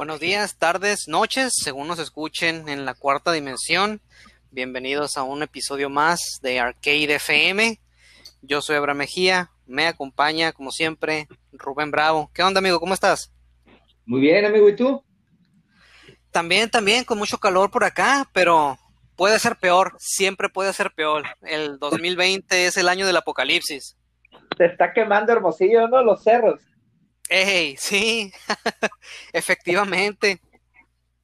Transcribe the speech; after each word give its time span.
Buenos 0.00 0.18
días, 0.18 0.56
tardes, 0.56 1.08
noches, 1.08 1.52
según 1.62 1.86
nos 1.86 1.98
escuchen 1.98 2.70
en 2.70 2.86
la 2.86 2.94
cuarta 2.94 3.32
dimensión. 3.32 4.00
Bienvenidos 4.50 5.18
a 5.18 5.24
un 5.24 5.42
episodio 5.42 5.90
más 5.90 6.40
de 6.40 6.58
Arcade 6.58 7.16
FM. 7.16 7.78
Yo 8.40 8.62
soy 8.62 8.76
Abraham 8.76 8.96
Mejía, 8.96 9.50
me 9.66 9.86
acompaña 9.86 10.52
como 10.52 10.70
siempre 10.70 11.28
Rubén 11.52 11.90
Bravo. 11.90 12.30
¿Qué 12.32 12.42
onda 12.42 12.60
amigo? 12.60 12.80
¿Cómo 12.80 12.94
estás? 12.94 13.30
Muy 14.06 14.22
bien 14.22 14.46
amigo, 14.46 14.70
¿y 14.70 14.74
tú? 14.74 15.04
También, 16.30 16.70
también, 16.70 17.04
con 17.04 17.18
mucho 17.18 17.36
calor 17.36 17.70
por 17.70 17.84
acá, 17.84 18.26
pero 18.32 18.78
puede 19.16 19.38
ser 19.38 19.56
peor, 19.56 19.96
siempre 19.98 20.48
puede 20.48 20.72
ser 20.72 20.92
peor. 20.92 21.24
El 21.42 21.78
2020 21.78 22.64
es 22.64 22.78
el 22.78 22.88
año 22.88 23.06
del 23.06 23.18
apocalipsis. 23.18 23.98
Se 24.56 24.64
está 24.64 24.94
quemando 24.94 25.30
hermosillo, 25.30 25.88
¿no? 25.88 26.02
Los 26.02 26.22
cerros. 26.22 26.69
Ey, 27.30 27.76
sí, 27.76 28.32
efectivamente. 29.32 30.40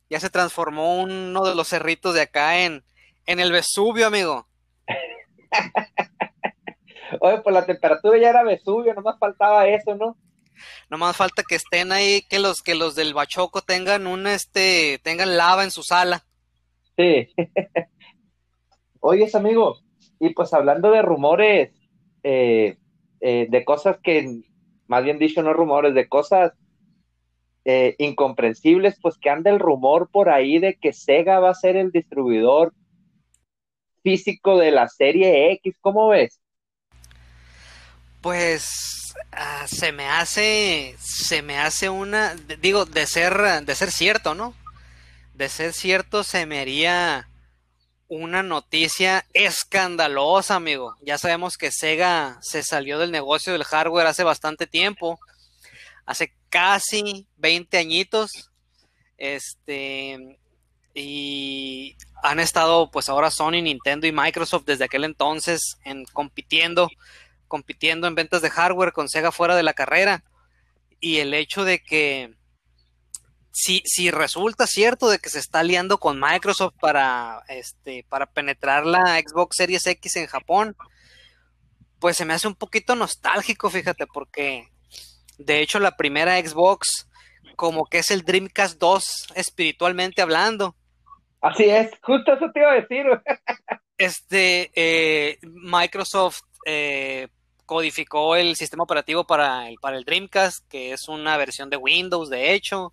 Ya 0.08 0.20
se 0.20 0.30
transformó 0.30 1.02
uno 1.02 1.44
de 1.44 1.56
los 1.56 1.66
cerritos 1.66 2.14
de 2.14 2.20
acá 2.20 2.60
en, 2.60 2.84
en 3.26 3.40
el 3.40 3.50
Vesubio, 3.50 4.06
amigo. 4.06 4.46
Oye, 7.20 7.40
pues 7.40 7.52
la 7.52 7.66
temperatura 7.66 8.18
ya 8.18 8.30
era 8.30 8.44
Vesubio, 8.44 8.94
nomás 8.94 9.18
faltaba 9.18 9.66
eso, 9.66 9.96
¿no? 9.96 10.16
Nomás 10.88 11.16
falta 11.16 11.42
que 11.42 11.56
estén 11.56 11.90
ahí, 11.90 12.22
que 12.22 12.38
los, 12.38 12.62
que 12.62 12.76
los 12.76 12.94
del 12.94 13.12
Bachoco 13.12 13.62
tengan 13.62 14.06
un 14.06 14.28
este, 14.28 15.00
tengan 15.02 15.36
lava 15.36 15.64
en 15.64 15.72
su 15.72 15.82
sala. 15.82 16.24
Sí. 16.96 17.34
Oyes, 19.00 19.34
amigo, 19.34 19.80
y 20.20 20.32
pues 20.34 20.54
hablando 20.54 20.92
de 20.92 21.02
rumores, 21.02 21.72
eh, 22.22 22.78
eh, 23.20 23.48
de 23.50 23.64
cosas 23.64 23.98
que 24.04 24.44
más 24.88 25.04
bien 25.04 25.18
dicho, 25.18 25.42
no 25.42 25.52
rumores, 25.52 25.94
de 25.94 26.08
cosas 26.08 26.52
eh, 27.64 27.96
incomprensibles, 27.98 28.98
pues 29.00 29.16
que 29.18 29.30
anda 29.30 29.50
el 29.50 29.58
rumor 29.58 30.08
por 30.10 30.28
ahí 30.28 30.58
de 30.58 30.76
que 30.76 30.92
Sega 30.92 31.40
va 31.40 31.50
a 31.50 31.54
ser 31.54 31.76
el 31.76 31.90
distribuidor 31.90 32.72
físico 34.02 34.56
de 34.58 34.70
la 34.70 34.88
serie 34.88 35.52
X, 35.54 35.76
¿cómo 35.80 36.08
ves? 36.08 36.40
Pues 38.20 39.14
ah, 39.32 39.66
se 39.66 39.90
me 39.90 40.06
hace, 40.06 40.94
se 40.98 41.42
me 41.42 41.58
hace 41.58 41.90
una, 41.90 42.36
digo, 42.60 42.84
de 42.84 43.06
ser, 43.06 43.64
de 43.64 43.74
ser 43.74 43.90
cierto, 43.90 44.34
¿no? 44.34 44.54
De 45.34 45.48
ser 45.48 45.72
cierto, 45.72 46.22
se 46.22 46.46
me 46.46 46.60
haría 46.60 47.28
una 48.08 48.42
noticia 48.42 49.26
escandalosa, 49.32 50.56
amigo. 50.56 50.96
Ya 51.02 51.18
sabemos 51.18 51.56
que 51.56 51.72
Sega 51.72 52.38
se 52.40 52.62
salió 52.62 52.98
del 52.98 53.10
negocio 53.10 53.52
del 53.52 53.64
hardware 53.64 54.06
hace 54.06 54.22
bastante 54.22 54.66
tiempo, 54.66 55.18
hace 56.04 56.32
casi 56.48 57.26
20 57.36 57.78
añitos. 57.78 58.50
Este, 59.18 60.38
y 60.94 61.96
han 62.22 62.40
estado, 62.40 62.90
pues 62.90 63.08
ahora 63.08 63.30
Sony, 63.30 63.62
Nintendo 63.62 64.06
y 64.06 64.12
Microsoft 64.12 64.64
desde 64.66 64.84
aquel 64.84 65.04
entonces 65.04 65.78
en 65.84 66.04
compitiendo, 66.06 66.88
compitiendo 67.48 68.06
en 68.06 68.14
ventas 68.14 68.42
de 68.42 68.50
hardware 68.50 68.92
con 68.92 69.08
Sega 69.08 69.32
fuera 69.32 69.56
de 69.56 69.62
la 69.62 69.74
carrera. 69.74 70.24
Y 71.00 71.18
el 71.18 71.34
hecho 71.34 71.64
de 71.64 71.82
que 71.82 72.34
si, 73.58 73.80
si 73.86 74.10
resulta 74.10 74.66
cierto 74.66 75.08
de 75.08 75.18
que 75.18 75.30
se 75.30 75.38
está 75.38 75.60
aliando 75.60 75.96
con 75.96 76.20
Microsoft 76.20 76.74
para, 76.78 77.42
este, 77.48 78.04
para 78.06 78.26
penetrar 78.26 78.84
la 78.84 79.18
Xbox 79.18 79.56
Series 79.56 79.86
X 79.86 80.16
en 80.16 80.26
Japón, 80.26 80.76
pues 81.98 82.18
se 82.18 82.26
me 82.26 82.34
hace 82.34 82.48
un 82.48 82.54
poquito 82.54 82.94
nostálgico, 82.94 83.70
fíjate, 83.70 84.06
porque 84.06 84.68
de 85.38 85.62
hecho 85.62 85.80
la 85.80 85.96
primera 85.96 86.38
Xbox 86.38 87.08
como 87.56 87.86
que 87.86 88.00
es 88.00 88.10
el 88.10 88.26
Dreamcast 88.26 88.78
2 88.78 89.28
espiritualmente 89.36 90.20
hablando. 90.20 90.76
Así 91.40 91.64
es, 91.64 91.90
justo 92.02 92.34
eso 92.34 92.50
te 92.52 92.60
iba 92.60 92.72
a 92.72 92.74
decir. 92.74 93.06
Este, 93.98 94.70
eh, 94.74 95.38
Microsoft 95.40 96.40
eh, 96.66 97.28
codificó 97.64 98.36
el 98.36 98.54
sistema 98.54 98.84
operativo 98.84 99.26
para 99.26 99.70
el, 99.70 99.76
para 99.80 99.96
el 99.96 100.04
Dreamcast, 100.04 100.68
que 100.68 100.92
es 100.92 101.08
una 101.08 101.38
versión 101.38 101.70
de 101.70 101.78
Windows, 101.78 102.28
de 102.28 102.52
hecho. 102.52 102.92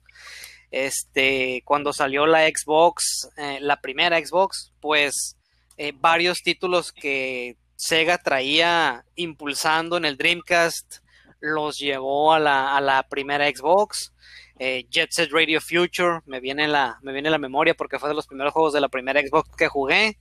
Este, 0.74 1.62
cuando 1.66 1.94
salió 1.94 2.26
la 2.26 2.48
Xbox, 2.48 3.30
eh, 3.38 3.60
la 3.62 3.80
primera 3.80 4.18
Xbox, 4.18 4.74
pues 4.82 5.38
eh, 5.78 5.94
varios 5.96 6.42
títulos 6.42 6.92
que 6.92 7.58
Sega 7.76 8.18
traía 8.18 9.06
impulsando 9.14 9.98
en 9.98 10.06
el 10.06 10.18
Dreamcast 10.18 10.96
los 11.40 11.78
llevó 11.78 12.34
a 12.34 12.40
la, 12.40 12.76
a 12.76 12.82
la 12.82 13.04
primera 13.04 13.48
Xbox. 13.48 14.16
Eh, 14.58 14.88
Jet 14.90 15.12
Set 15.12 15.30
Radio 15.32 15.62
Future 15.62 16.22
me 16.26 16.40
viene 16.40 16.68
la 16.68 16.98
me 17.04 17.14
viene 17.14 17.30
la 17.30 17.38
memoria 17.38 17.76
porque 17.76 18.00
fue 18.00 18.10
de 18.10 18.16
los 18.16 18.26
primeros 18.26 18.52
juegos 18.52 18.74
de 18.74 18.82
la 18.82 18.90
primera 18.90 19.22
Xbox 19.22 19.56
que 19.56 19.68
jugué. 19.68 20.18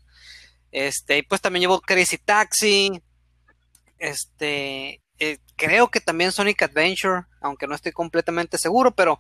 Este, 0.71 1.25
pues 1.27 1.41
también 1.41 1.63
llevó 1.63 1.81
Crazy 1.81 2.19
Taxi. 2.19 2.91
Este, 3.99 5.01
creo 5.57 5.89
que 5.89 6.01
también 6.01 6.31
Sonic 6.31 6.61
Adventure, 6.61 7.23
aunque 7.41 7.67
no 7.67 7.75
estoy 7.75 7.93
completamente 7.93 8.59
seguro, 8.59 8.91
pero 8.91 9.19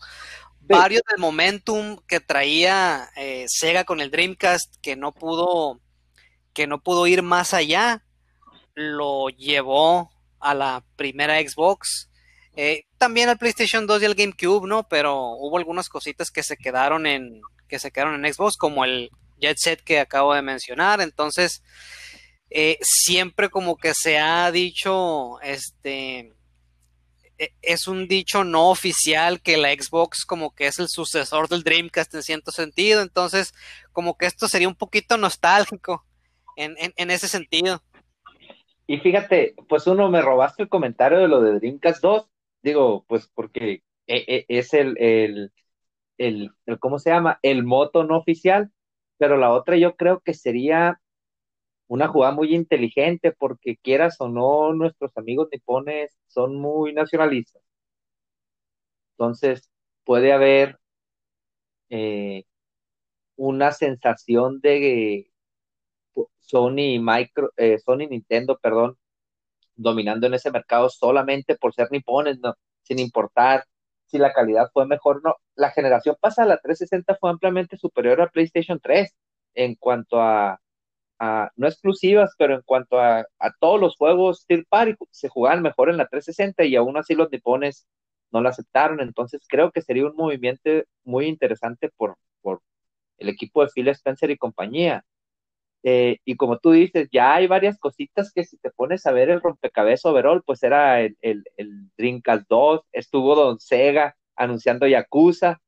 varios 0.67 1.03
del 1.09 1.19
momentum 1.19 1.99
que 2.07 2.21
traía 2.21 3.09
eh, 3.17 3.45
Sega 3.49 3.85
con 3.85 4.01
el 4.01 4.11
Dreamcast 4.11 4.77
que 4.81 4.97
no 4.97 5.13
pudo 5.13 5.81
que 6.53 6.67
no 6.67 6.83
pudo 6.83 7.07
ir 7.07 7.23
más 7.23 7.55
allá 7.55 8.05
lo 8.75 9.29
llevó 9.29 10.11
a 10.41 10.55
la 10.55 10.85
primera 10.97 11.41
Xbox 11.41 12.11
eh, 12.55 12.85
también 12.99 13.29
al 13.29 13.39
PlayStation 13.39 13.87
2 13.87 14.03
y 14.03 14.05
al 14.05 14.15
GameCube 14.15 14.67
no 14.67 14.89
pero 14.89 15.33
hubo 15.33 15.59
algunas 15.59 15.89
cositas 15.89 16.31
que 16.31 16.43
se 16.43 16.57
quedaron 16.57 17.07
en 17.07 17.41
que 17.69 17.79
se 17.79 17.91
quedaron 17.91 18.23
en 18.23 18.33
Xbox 18.33 18.57
como 18.57 18.85
el 18.85 19.11
Jet 19.43 19.57
Set 19.59 19.83
que 19.83 19.99
acabo 19.99 20.35
de 20.35 20.43
mencionar. 20.43 21.01
Entonces 21.01 21.63
eh, 22.51 22.79
siempre 22.83 23.49
como 23.49 23.77
que 23.77 23.93
se 23.95 24.19
ha 24.19 24.51
dicho 24.53 25.41
este 25.41 26.33
es 27.63 27.89
un 27.89 28.09
dicho 28.09 28.45
no 28.45 28.71
oficial 28.71 29.41
que 29.41 29.57
la 29.57 29.73
Xbox 29.73 30.25
como 30.25 30.55
que 30.55 30.67
es 30.67 30.79
el 30.79 30.89
sucesor 30.89 31.49
del 31.49 31.63
Dreamcast 31.63 32.15
en 32.15 32.23
cierto 32.23 32.51
sentido, 32.51 33.03
entonces 33.03 33.55
como 33.93 34.17
que 34.17 34.27
esto 34.27 34.49
sería 34.49 34.69
un 34.69 34.75
poquito 34.75 35.17
nostálgico 35.17 36.05
en, 36.57 37.11
ese 37.11 37.29
sentido. 37.29 37.83
Y 38.87 38.99
fíjate, 38.99 39.55
pues 39.69 39.87
uno 39.87 40.11
me 40.11 40.21
robaste 40.21 40.63
el 40.63 40.69
comentario 40.69 41.19
de 41.19 41.29
lo 41.29 41.41
de 41.41 41.59
Dreamcast 41.59 42.03
2, 42.03 42.29
digo, 42.63 43.05
pues 43.09 43.29
porque 43.35 43.83
e, 44.07 44.25
e, 44.27 44.45
es 44.49 44.75
el, 44.75 44.97
el, 44.99 45.53
el, 46.19 46.51
¿cómo 46.79 46.99
se 46.99 47.11
llama? 47.11 47.39
El 47.43 47.65
moto 47.65 48.05
no 48.05 48.19
oficial, 48.19 48.71
pero 49.19 49.37
la 49.37 49.51
otra 49.51 49.77
yo 49.77 49.97
creo 49.97 50.21
que 50.21 50.35
sería 50.35 51.01
una 51.93 52.09
jugada 52.09 52.33
muy 52.35 52.55
inteligente 52.55 53.33
porque 53.33 53.77
quieras 53.77 54.17
o 54.21 54.29
no, 54.29 54.73
nuestros 54.73 55.13
amigos 55.19 55.49
nipones 55.53 56.17
son 56.27 56.57
muy 56.57 56.95
nacionalistas. 56.95 57.63
Entonces, 59.13 59.71
puede 60.05 60.33
haber 60.33 60.79
eh, 61.91 62.45
una 63.37 63.73
sensación 63.73 64.61
de 64.61 65.31
Sony 66.41 66.99
Micro, 67.01 67.53
eh, 67.57 67.79
Sony 67.79 68.09
Nintendo, 68.11 68.59
perdón, 68.59 68.97
dominando 69.77 70.27
en 70.29 70.35
ese 70.35 70.51
mercado 70.51 70.89
solamente 70.91 71.57
por 71.57 71.75
ser 71.75 71.89
nipones, 71.93 72.39
no, 72.41 72.55
sin 72.83 73.01
importar 73.01 73.67
si 74.07 74.19
la 74.19 74.33
calidad 74.33 74.71
fue 74.73 74.87
mejor 74.87 75.23
no. 75.25 75.37
La 75.57 75.71
generación 75.73 76.17
pasada, 76.21 76.49
la 76.49 76.59
360, 76.59 77.17
fue 77.21 77.31
ampliamente 77.31 77.77
superior 77.79 78.23
a 78.23 78.31
PlayStation 78.31 78.81
3 78.81 79.15
en 79.55 79.75
cuanto 79.77 80.23
a 80.23 80.62
no 81.57 81.69
exclusivas, 81.69 82.35
pero 82.37 82.55
en 82.55 82.63
cuanto 82.63 83.01
a, 83.01 83.25
todos 83.61 83.81
los 83.81 83.97
juegos 83.97 84.41
Steel 84.43 84.67
Party, 84.69 84.95
se 85.11 85.29
jugaban 85.29 85.63
mejor 85.63 85.91
en 85.91 85.97
la 85.97 86.07
360 86.07 86.65
y 86.65 86.77
aún 86.77 86.97
así 86.97 87.15
los 87.15 87.31
nipones 87.31 87.87
no 88.33 88.41
la 88.43 88.51
aceptaron. 88.51 89.01
Entonces 89.01 89.43
creo 89.49 89.71
que 89.73 89.83
sería 89.83 90.07
un 90.07 90.17
movimiento 90.17 90.71
muy 91.05 91.27
interesante 91.27 91.91
por, 91.97 92.17
por 92.41 92.61
el 93.19 93.29
equipo 93.29 93.63
de 93.63 93.71
Phil 93.75 93.89
Spencer 93.89 94.31
y 94.31 94.37
compañía. 94.39 95.05
Eh, 95.85 96.19
y 96.25 96.37
como 96.37 96.59
tú 96.59 96.73
dices, 96.73 97.09
ya 97.13 97.35
hay 97.35 97.47
varias 97.49 97.79
cositas 97.79 98.33
que 98.33 98.45
si 98.45 98.57
te 98.59 98.71
pones 98.71 99.07
a 99.07 99.13
ver 99.13 99.31
el 99.31 99.41
rompecabezas 99.41 100.07
overall, 100.07 100.43
pues 100.45 100.63
era 100.63 101.01
el, 101.03 101.17
el, 101.23 101.45
el 101.57 101.91
Dreamcast 101.97 102.49
2, 102.49 102.83
estuvo 102.93 103.35
Don 103.35 103.61
Sega 103.61 104.17
anunciando 104.37 104.87
Yakuza. 104.87 105.61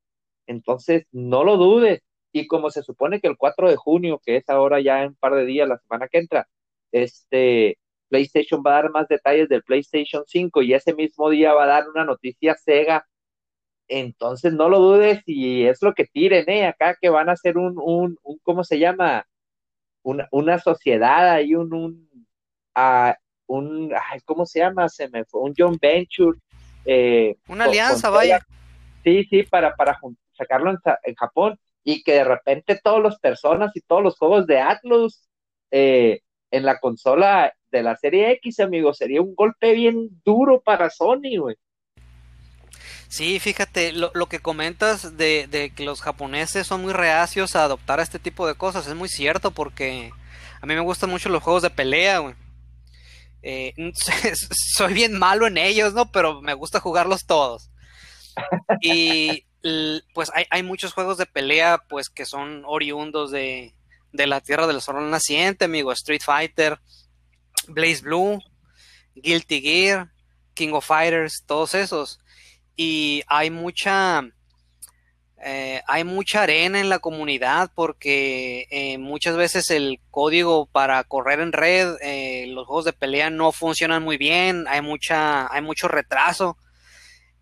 Entonces, 0.47 1.05
no 1.11 1.43
lo 1.43 1.57
dudes, 1.57 2.01
y 2.39 2.47
como 2.47 2.69
se 2.69 2.83
supone 2.83 3.21
que 3.21 3.29
el 3.29 3.37
4 3.37 3.69
de 3.69 3.77
junio, 3.77 4.21
que 4.23 4.35
es 4.35 4.49
ahora 4.49 4.81
ya 4.81 5.01
en 5.03 5.09
un 5.09 5.15
par 5.15 5.35
de 5.35 5.45
días, 5.45 5.69
la 5.69 5.77
semana 5.77 6.09
que 6.09 6.17
entra, 6.17 6.49
este 6.91 7.77
PlayStation 8.09 8.61
va 8.65 8.71
a 8.71 8.81
dar 8.81 8.91
más 8.91 9.07
detalles 9.07 9.47
del 9.47 9.63
PlayStation 9.63 10.23
5 10.27 10.61
y 10.61 10.73
ese 10.73 10.93
mismo 10.93 11.29
día 11.29 11.53
va 11.53 11.63
a 11.63 11.67
dar 11.67 11.89
una 11.89 12.03
noticia 12.03 12.55
Sega. 12.55 13.07
Entonces 13.87 14.51
no 14.51 14.67
lo 14.67 14.79
dudes 14.79 15.21
y 15.25 15.63
es 15.65 15.81
lo 15.81 15.93
que 15.93 16.07
tiren, 16.07 16.49
¿eh? 16.49 16.67
Acá 16.67 16.97
que 16.99 17.09
van 17.09 17.29
a 17.29 17.33
hacer 17.33 17.57
un, 17.57 17.75
un, 17.77 18.17
un 18.21 18.39
¿cómo 18.43 18.65
se 18.65 18.79
llama? 18.79 19.25
Una, 20.03 20.27
una 20.31 20.59
sociedad 20.59 21.29
ahí, 21.29 21.55
un, 21.55 21.73
un, 21.73 22.27
uh, 22.75 23.13
un 23.47 23.93
ay, 23.93 24.19
¿cómo 24.25 24.45
se 24.45 24.59
llama? 24.59 24.89
Se 24.89 25.07
me 25.07 25.23
fue, 25.23 25.39
un 25.39 25.53
John 25.57 25.77
Venture. 25.81 26.37
Eh, 26.83 27.37
una 27.47 27.63
alianza, 27.63 28.09
vaya. 28.09 28.39
Sí, 29.05 29.23
sí, 29.29 29.43
para, 29.43 29.73
para 29.75 29.97
sacarlo 30.33 30.71
en, 31.03 31.15
Japón 31.15 31.57
y 31.85 32.03
que 32.03 32.13
de 32.13 32.23
repente 32.25 32.81
todas 32.83 33.01
las 33.01 33.19
personas 33.19 33.71
y 33.75 33.81
todos 33.81 34.03
los 34.03 34.17
juegos 34.17 34.47
de 34.47 34.59
Atlus 34.59 35.21
eh, 35.71 36.21
en 36.51 36.65
la 36.65 36.79
consola 36.79 37.53
de 37.71 37.83
la 37.83 37.95
serie 37.95 38.31
X, 38.31 38.59
amigo, 38.59 38.93
sería 38.93 39.21
un 39.21 39.35
golpe 39.35 39.73
bien 39.73 40.09
duro 40.25 40.61
para 40.61 40.89
Sony, 40.89 41.37
güey. 41.39 41.55
Sí, 43.07 43.39
fíjate, 43.39 43.93
lo, 43.93 44.11
que 44.27 44.39
comentas 44.39 45.15
de, 45.15 45.47
de, 45.47 45.69
que 45.69 45.85
los 45.85 46.01
japoneses 46.01 46.65
son 46.65 46.81
muy 46.81 46.91
reacios 46.91 47.55
a 47.55 47.63
adoptar 47.63 47.99
este 47.99 48.19
tipo 48.19 48.47
de 48.47 48.55
cosas 48.55 48.87
es 48.87 48.95
muy 48.95 49.07
cierto 49.07 49.51
porque 49.51 50.11
a 50.61 50.65
mí 50.65 50.73
me 50.73 50.81
gustan 50.81 51.11
mucho 51.11 51.29
los 51.29 51.43
juegos 51.43 51.61
de 51.61 51.69
pelea, 51.69 52.17
güey. 52.17 52.33
Eh, 53.43 53.73
soy 54.75 54.93
bien 54.93 55.17
malo 55.17 55.45
en 55.45 55.57
ellos, 55.57 55.93
¿no? 55.93 56.11
Pero 56.11 56.41
me 56.41 56.55
gusta 56.55 56.79
jugarlos 56.79 57.27
todos. 57.27 57.69
Y 58.81 59.44
pues 60.13 60.31
hay, 60.49 60.63
muchos 60.63 60.93
juegos 60.93 61.17
de 61.17 61.25
pelea, 61.25 61.83
pues 61.89 62.09
que 62.09 62.25
son 62.25 62.63
oriundos 62.65 63.31
de, 63.31 63.73
de 64.11 64.27
la 64.27 64.41
Tierra 64.41 64.67
del 64.67 64.81
Sol 64.81 65.09
Naciente, 65.09 65.65
amigo. 65.65 65.91
Street 65.91 66.21
Fighter, 66.23 66.79
Blaze 67.67 68.01
Blue, 68.01 68.39
Guilty 69.15 69.61
Gear, 69.61 70.11
King 70.53 70.73
of 70.73 70.85
Fighters, 70.85 71.43
todos 71.45 71.73
esos. 71.73 72.19
Y 72.75 73.23
hay 73.27 73.49
mucha 73.49 74.23
eh, 75.47 75.81
hay 75.85 76.03
mucha 76.03 76.41
arena 76.43 76.79
en 76.79 76.89
la 76.89 76.97
comunidad 76.97 77.69
porque 77.75 78.67
eh, 78.71 78.97
muchas 78.97 79.35
veces 79.35 79.69
el 79.69 79.99
código 80.09 80.65
para 80.65 81.03
correr 81.03 81.39
en 81.39 81.51
red, 81.51 81.97
eh, 82.01 82.45
los 82.47 82.65
juegos 82.65 82.85
de 82.85 82.93
pelea 82.93 83.29
no 83.29 83.51
funcionan 83.51 84.01
muy 84.01 84.17
bien, 84.17 84.65
hay 84.67 84.81
mucha, 84.81 85.53
hay 85.53 85.61
mucho 85.61 85.87
retraso 85.87 86.57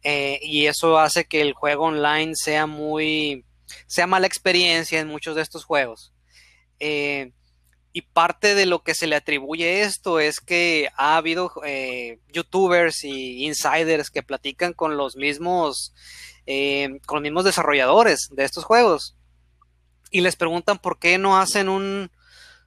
y 0.04 0.68
eso 0.68 0.98
hace 1.00 1.26
que 1.26 1.42
el 1.42 1.54
juego 1.54 1.86
online 1.86 2.36
sea 2.36 2.68
muy, 2.68 3.46
sea 3.88 4.08
mala 4.08 4.28
experiencia 4.28 5.00
en 5.00 5.08
muchos 5.08 5.36
de 5.36 5.42
estos 5.42 5.66
juegos. 5.66 6.14
y 6.80 8.02
parte 8.14 8.56
de 8.56 8.66
lo 8.66 8.84
que 8.84 8.96
se 8.96 9.08
le 9.08 9.16
atribuye 9.16 9.84
esto 9.84 10.20
es 10.20 10.40
que 10.40 10.90
ha 10.98 11.16
habido 11.18 11.52
youtubers 12.34 13.04
y 13.04 13.46
insiders 13.46 14.10
que 14.10 14.24
platican 14.24 14.74
con 14.74 14.98
los 14.98 15.16
mismos 15.16 15.94
eh, 16.46 17.00
con 17.06 17.18
los 17.18 17.24
mismos 17.24 17.46
desarrolladores 17.46 18.28
de 18.32 18.44
estos 18.44 18.66
juegos 18.66 19.16
y 20.12 20.20
les 20.20 20.36
preguntan 20.36 20.78
por 20.78 21.00
qué 21.00 21.18
no 21.18 21.38
hacen 21.38 21.70
un, 21.70 22.12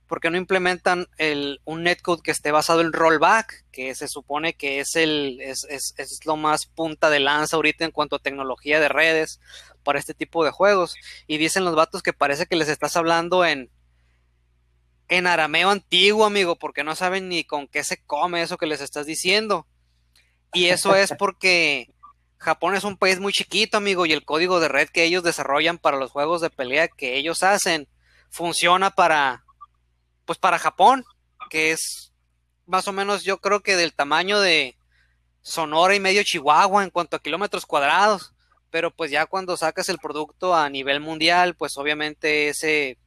por 0.07 0.21
qué 0.21 0.31
no 0.31 0.37
implementan 0.37 1.09
el, 1.19 1.61
un 1.65 1.83
netcode 1.83 2.23
que 2.23 2.31
esté 2.31 2.53
basado 2.53 2.81
en 2.81 2.93
rollback, 2.93 3.65
que 3.73 3.95
se 3.95 4.09
supone 4.09 4.55
que 4.55 4.81
es, 4.81 4.95
el, 4.95 5.41
es, 5.41 5.67
es, 5.69 5.95
es, 5.97 6.21
lo 6.25 6.37
más 6.37 6.67
punta 6.67 7.11
de 7.11 7.21
lanza 7.21 7.57
ahorita 7.57 7.85
en 7.85 7.91
cuanto 7.91 8.17
a 8.17 8.21
tecnología 8.21 8.79
de 8.79 8.89
redes 8.89 9.41
para 9.83 9.99
este 9.99 10.15
tipo 10.15 10.45
de 10.45 10.53
juegos. 10.53 10.97
Y 11.27 11.39
dicen 11.39 11.65
los 11.65 11.75
vatos 11.75 12.03
que 12.03 12.13
parece 12.13 12.47
que 12.47 12.57
les 12.57 12.69
estás 12.69 12.97
hablando 12.97 13.45
en, 13.45 13.71
en 15.09 15.27
arameo 15.27 15.71
antiguo, 15.71 16.25
amigo, 16.25 16.57
porque 16.57 16.85
no 16.85 16.95
saben 16.95 17.29
ni 17.29 17.45
con 17.45 17.67
qué 17.67 17.83
se 17.83 18.03
come 18.05 18.43
eso 18.43 18.59
que 18.59 18.67
les 18.67 18.81
estás 18.81 19.07
diciendo. 19.07 19.67
Y 20.53 20.67
eso 20.67 20.95
es 20.95 21.13
porque 21.19 21.91
Japón 22.39 22.77
es 22.77 22.85
un 22.85 22.97
país 22.97 23.19
muy 23.19 23.33
chiquito, 23.33 23.77
amigo, 23.77 24.07
y 24.07 24.13
el 24.13 24.25
código 24.25 24.61
de 24.61 24.69
red 24.69 24.89
que 24.89 25.03
ellos 25.03 25.25
desarrollan 25.25 25.79
para 25.79 25.97
los 25.97 26.13
juegos 26.13 26.41
de 26.41 26.51
pelea 26.51 26.87
que 26.87 27.17
ellos 27.17 27.43
hacen 27.43 27.89
funciona 28.31 28.91
para, 28.91 29.46
pues 30.27 30.39
para 30.39 30.59
Japón, 30.59 31.05
que 31.49 31.73
es 31.73 32.13
más 32.67 32.87
o 32.89 32.93
menos 32.93 33.23
yo 33.25 33.39
creo 33.39 33.63
que 33.63 33.77
del 33.77 33.95
tamaño 33.95 34.41
de 34.41 34.77
Sonora 35.41 35.95
y 35.95 36.01
medio 36.01 36.23
Chihuahua 36.25 36.83
en 36.85 36.91
cuanto 36.91 37.17
a 37.17 37.23
kilómetros 37.23 37.65
cuadrados, 37.65 38.35
pero 38.71 38.91
pues 38.91 39.11
ya 39.11 39.27
cuando 39.27 39.57
sacas 39.57 39.89
el 39.89 39.99
producto 39.99 40.55
a 40.55 40.69
nivel 40.69 41.01
mundial, 41.01 41.55
pues 41.55 41.77
obviamente 41.79 42.49
ese, 42.49 42.99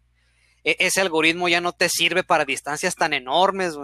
e-, 0.63 0.77
ese 0.79 1.01
algoritmo 1.01 1.49
ya 1.49 1.61
no 1.61 1.73
te 1.73 1.89
sirve 1.89 2.23
para 2.23 2.45
distancias 2.45 2.95
tan 2.95 3.13
enormes, 3.13 3.75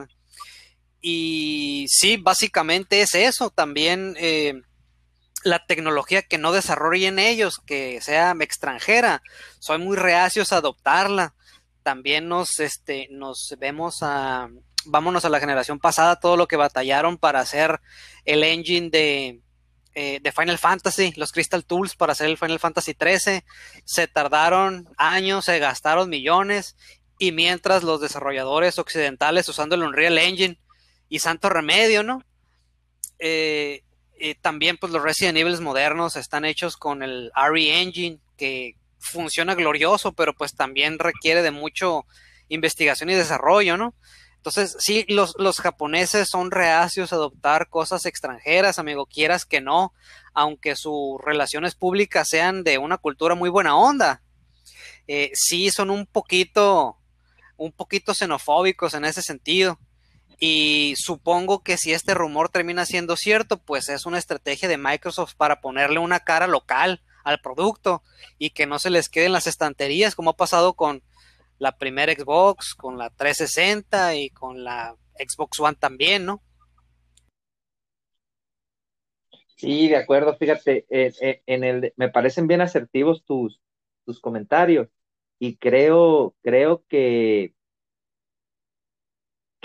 Y 1.01 1.85
sí, 1.89 2.17
básicamente 2.17 3.01
es 3.01 3.13
eso, 3.13 3.51
también... 3.51 4.15
Eh, 4.17 4.61
la 5.45 5.63
tecnología 5.63 6.23
que 6.23 6.39
no 6.39 6.51
desarrollen 6.51 7.19
ellos, 7.19 7.61
que 7.65 8.01
sea 8.01 8.35
extranjera, 8.39 9.21
soy 9.59 9.77
muy 9.77 9.95
reacios 9.95 10.51
a 10.51 10.57
adoptarla. 10.57 11.34
También 11.85 12.27
nos, 12.27 12.59
este, 12.59 13.07
nos 13.11 13.55
vemos 13.59 13.99
a, 14.01 14.49
vámonos 14.85 15.23
a 15.23 15.29
la 15.29 15.39
generación 15.39 15.77
pasada, 15.77 16.19
todo 16.19 16.35
lo 16.35 16.47
que 16.47 16.55
batallaron 16.55 17.19
para 17.19 17.41
hacer 17.41 17.79
el 18.25 18.43
engine 18.43 18.89
de, 18.89 19.39
eh, 19.93 20.19
de 20.19 20.31
Final 20.31 20.57
Fantasy, 20.57 21.13
los 21.15 21.31
Crystal 21.31 21.63
Tools 21.63 21.95
para 21.95 22.13
hacer 22.13 22.25
el 22.25 22.39
Final 22.39 22.57
Fantasy 22.57 22.95
13, 22.95 23.45
se 23.83 24.07
tardaron 24.07 24.89
años, 24.97 25.45
se 25.45 25.59
gastaron 25.59 26.09
millones, 26.09 26.75
y 27.19 27.31
mientras 27.31 27.83
los 27.83 28.01
desarrolladores 28.01 28.79
occidentales 28.79 29.47
usando 29.47 29.75
el 29.75 29.83
Unreal 29.83 30.17
Engine 30.17 30.57
y 31.07 31.19
santo 31.19 31.49
remedio, 31.49 32.01
¿no? 32.01 32.23
Eh, 33.19 33.83
eh, 34.17 34.33
también 34.41 34.77
pues 34.77 34.91
los 34.91 35.03
Resident 35.03 35.37
Evil 35.37 35.61
modernos 35.61 36.15
están 36.15 36.45
hechos 36.45 36.77
con 36.77 37.03
el 37.03 37.31
RE 37.35 37.79
Engine 37.79 38.17
que 38.37 38.75
funciona 39.05 39.55
glorioso, 39.55 40.13
pero 40.13 40.33
pues 40.33 40.55
también 40.55 40.99
requiere 40.99 41.41
de 41.41 41.51
mucho 41.51 42.05
investigación 42.49 43.09
y 43.09 43.13
desarrollo, 43.13 43.77
¿no? 43.77 43.95
Entonces, 44.37 44.75
sí, 44.79 45.05
los, 45.07 45.33
los 45.39 45.59
japoneses 45.59 46.27
son 46.29 46.51
reacios 46.51 47.11
a 47.11 47.15
adoptar 47.15 47.67
cosas 47.67 48.05
extranjeras, 48.05 48.77
amigo, 48.77 49.07
quieras 49.07 49.43
que 49.43 49.59
no, 49.59 49.91
aunque 50.33 50.75
sus 50.75 51.19
relaciones 51.23 51.73
públicas 51.73 52.27
sean 52.29 52.63
de 52.63 52.77
una 52.77 52.97
cultura 52.97 53.33
muy 53.33 53.49
buena 53.49 53.75
onda. 53.75 54.21
Eh, 55.07 55.31
sí, 55.33 55.71
son 55.71 55.89
un 55.89 56.05
poquito, 56.05 56.97
un 57.57 57.71
poquito 57.71 58.13
xenofóbicos 58.13 58.93
en 58.93 59.05
ese 59.05 59.23
sentido. 59.23 59.79
Y 60.39 60.93
supongo 60.97 61.63
que 61.63 61.77
si 61.77 61.93
este 61.93 62.13
rumor 62.13 62.49
termina 62.49 62.85
siendo 62.85 63.15
cierto, 63.15 63.57
pues 63.57 63.89
es 63.89 64.05
una 64.05 64.19
estrategia 64.19 64.67
de 64.67 64.77
Microsoft 64.77 65.33
para 65.35 65.61
ponerle 65.61 65.97
una 65.97 66.19
cara 66.19 66.45
local 66.45 67.01
al 67.25 67.41
producto 67.41 68.03
y 68.37 68.51
que 68.51 68.65
no 68.67 68.79
se 68.79 68.89
les 68.89 69.09
quede 69.09 69.25
en 69.25 69.33
las 69.33 69.47
estanterías, 69.47 70.15
como 70.15 70.29
ha 70.29 70.37
pasado 70.37 70.75
con 70.75 71.03
la 71.57 71.77
primera 71.77 72.13
Xbox, 72.13 72.75
con 72.75 72.97
la 72.97 73.09
360 73.09 74.15
y 74.15 74.29
con 74.29 74.63
la 74.63 74.95
Xbox 75.17 75.59
One 75.59 75.75
también, 75.77 76.25
¿no? 76.25 76.41
Sí, 79.57 79.87
de 79.87 79.95
acuerdo, 79.95 80.37
fíjate, 80.37 80.85
en 80.89 81.63
el, 81.63 81.93
me 81.95 82.09
parecen 82.09 82.45
bien 82.47 82.61
asertivos 82.61 83.23
tus, 83.25 83.59
tus 84.05 84.19
comentarios 84.19 84.89
y 85.39 85.57
creo, 85.57 86.35
creo 86.43 86.83
que 86.87 87.54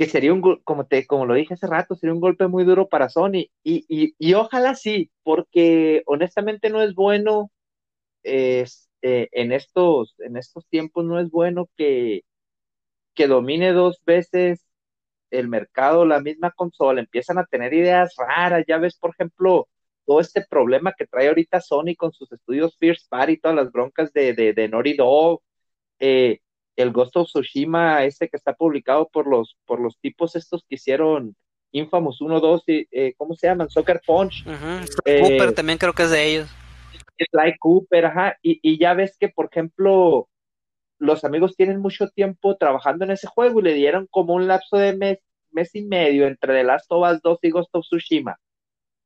que 0.01 0.07
sería 0.07 0.33
un, 0.33 0.41
como, 0.65 0.87
te, 0.87 1.07
como 1.07 1.27
lo 1.27 1.35
dije 1.35 1.55
hace 1.55 1.67
rato, 1.67 1.95
sería 1.95 2.15
un 2.15 2.21
golpe 2.23 2.49
muy 2.49 2.65
duro 2.65 2.89
para 2.89 3.11
Sony. 3.11 3.51
Y, 3.63 3.85
y, 3.87 4.15
y 4.19 4.33
ojalá 4.35 4.75
sí, 4.75 5.11
porque 5.23 6.03
honestamente 6.07 6.71
no 6.71 6.81
es 6.83 6.95
bueno 6.95 7.51
eh, 9.03 9.29
en, 9.33 9.53
estos, 9.53 10.15
en 10.21 10.37
estos 10.37 10.67
tiempos, 10.69 11.05
no 11.05 11.21
es 11.21 11.31
bueno 11.31 11.69
que, 11.77 12.23
que 13.15 13.27
domine 13.29 13.73
dos 13.73 14.03
veces 14.07 14.67
el 15.31 15.49
mercado 15.49 16.07
la 16.07 16.21
misma 16.21 16.53
consola. 16.53 17.01
Empiezan 17.01 17.39
a 17.39 17.47
tener 17.47 17.75
ideas 17.75 18.15
raras. 18.19 18.65
Ya 18.69 18.79
ves, 18.79 18.97
por 18.99 19.11
ejemplo, 19.13 19.69
todo 20.07 20.21
este 20.21 20.45
problema 20.49 20.95
que 20.97 21.07
trae 21.07 21.29
ahorita 21.29 21.61
Sony 21.61 21.97
con 21.99 22.13
sus 22.13 22.33
estudios 22.33 22.77
First 22.79 23.09
Party, 23.11 23.39
todas 23.39 23.57
las 23.57 23.73
broncas 23.73 24.13
de, 24.13 24.35
de, 24.35 24.55
de 24.55 24.69
Naughty 24.69 24.95
Dog. 24.97 25.43
Eh, 26.01 26.41
el 26.77 26.93
Ghost 26.93 27.17
of 27.17 27.29
Tsushima, 27.29 28.05
este 28.05 28.29
que 28.29 28.37
está 28.37 28.55
publicado 28.55 29.09
por 29.09 29.27
los, 29.27 29.57
por 29.67 29.81
los 29.81 29.99
tipos 29.99 30.37
estos 30.37 30.65
que 30.69 30.77
hicieron 30.77 31.37
Infamous 31.73 32.21
1, 32.21 32.41
2, 32.41 32.63
eh, 32.67 33.15
¿cómo 33.17 33.35
se 33.35 33.47
llaman? 33.47 33.71
Soccer 33.71 34.01
Punch. 34.05 34.45
Eh, 35.05 35.21
Cooper 35.21 35.53
también 35.55 35.79
creo 35.79 35.93
que 35.93 36.05
es 36.05 36.11
de 36.11 36.27
ellos. 36.27 36.49
Sly 37.19 37.59
Cooper, 37.59 38.07
ajá, 38.07 38.37
y, 38.43 38.59
y, 38.63 38.79
ya 38.79 38.95
ves 38.95 39.17
que, 39.19 39.29
por 39.29 39.51
ejemplo, 39.53 40.29
los 40.99 41.25
amigos 41.25 41.55
tienen 41.55 41.81
mucho 41.81 42.09
tiempo 42.09 42.57
trabajando 42.57 43.05
en 43.05 43.11
ese 43.11 43.27
juego 43.27 43.61
y 43.61 43.65
le 43.65 43.75
dieron 43.75 44.07
como 44.11 44.35
un 44.35 44.49
lapso 44.49 44.79
de 44.79 44.97
mes, 44.97 45.19
mes 45.51 45.75
y 45.75 45.83
medio 45.83 46.27
entre 46.27 46.55
The 46.55 46.65
Last 46.65 46.87
of 46.91 47.11
Us 47.11 47.21
2 47.23 47.39
y 47.43 47.51
Ghost 47.51 47.75
of 47.75 47.85
Tsushima. 47.85 48.37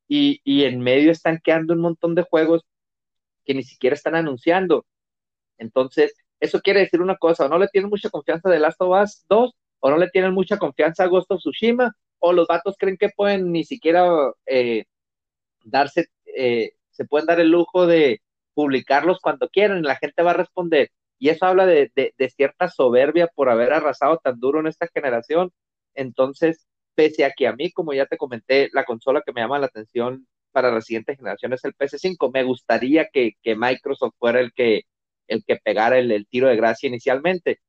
Y, 0.07 0.39
y 0.43 0.63
en 0.63 0.79
medio 0.79 1.11
están 1.11 1.39
quedando 1.43 1.73
un 1.73 1.81
montón 1.81 2.15
de 2.15 2.23
juegos 2.23 2.63
que 3.43 3.53
ni 3.53 3.63
siquiera 3.63 3.95
están 3.95 4.15
anunciando. 4.15 4.85
Entonces, 5.57 6.13
eso 6.39 6.61
quiere 6.61 6.81
decir 6.81 7.01
una 7.01 7.17
cosa, 7.17 7.45
o 7.45 7.49
no 7.49 7.57
le 7.59 7.67
tienen 7.67 7.89
mucha 7.89 8.09
confianza 8.09 8.49
de 8.49 8.59
Last 8.59 8.81
of 8.81 9.01
Us 9.01 9.25
2, 9.29 9.51
o 9.79 9.89
no 9.89 9.97
le 9.97 10.09
tienen 10.09 10.33
mucha 10.33 10.57
confianza 10.57 11.03
a 11.03 11.07
Ghost 11.07 11.31
of 11.31 11.39
Tsushima, 11.39 11.93
o 12.19 12.33
los 12.33 12.47
vatos 12.47 12.75
creen 12.77 12.97
que 12.97 13.09
pueden 13.09 13.51
ni 13.51 13.63
siquiera 13.63 14.05
eh, 14.45 14.85
darse, 15.63 16.07
eh, 16.25 16.71
se 16.91 17.05
pueden 17.05 17.27
dar 17.27 17.39
el 17.39 17.49
lujo 17.49 17.87
de 17.87 18.21
publicarlos 18.53 19.19
cuando 19.21 19.49
quieran 19.49 19.83
la 19.83 19.97
gente 19.97 20.23
va 20.23 20.31
a 20.31 20.35
responder. 20.35 20.91
Y 21.19 21.29
eso 21.29 21.45
habla 21.45 21.65
de, 21.65 21.91
de, 21.95 22.29
cierta 22.29 22.67
soberbia 22.69 23.27
por 23.33 23.49
haber 23.49 23.73
arrasado 23.73 24.19
tan 24.23 24.39
duro 24.39 24.59
en 24.59 24.67
esta 24.67 24.87
generación. 24.93 25.51
Entonces, 25.93 26.67
pese 26.95 27.25
a 27.25 27.31
que 27.31 27.47
a 27.47 27.53
mí, 27.53 27.71
como 27.71 27.93
ya 27.93 28.05
te 28.05 28.17
comenté, 28.17 28.69
la 28.73 28.85
consola 28.85 29.21
que 29.25 29.33
me 29.33 29.41
llama 29.41 29.59
la 29.59 29.67
atención 29.67 30.27
para 30.51 30.71
la 30.71 30.81
siguiente 30.81 31.15
generación 31.15 31.53
es 31.53 31.63
el 31.65 31.75
PS5. 31.75 32.31
Me 32.33 32.43
gustaría 32.43 33.09
que, 33.11 33.35
Microsoft 33.43 34.15
fuera 34.19 34.39
el 34.39 34.53
que, 34.53 34.83
el 35.27 35.43
que 35.45 35.57
pegara 35.57 35.97
el, 35.99 36.27
tiro 36.27 36.47
de 36.47 36.55
gracia 36.55 36.87
inicialmente. 36.87 37.59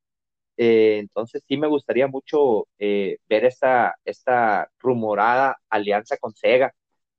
Eh, 0.58 0.98
entonces 0.98 1.42
sí 1.48 1.56
me 1.58 1.68
gustaría 1.68 2.06
mucho 2.08 2.68
eh, 2.78 3.18
ver 3.28 3.44
esta, 3.44 3.96
esta 4.04 4.70
rumorada 4.78 5.58
alianza 5.70 6.16
con 6.18 6.34
Sega. 6.34 6.74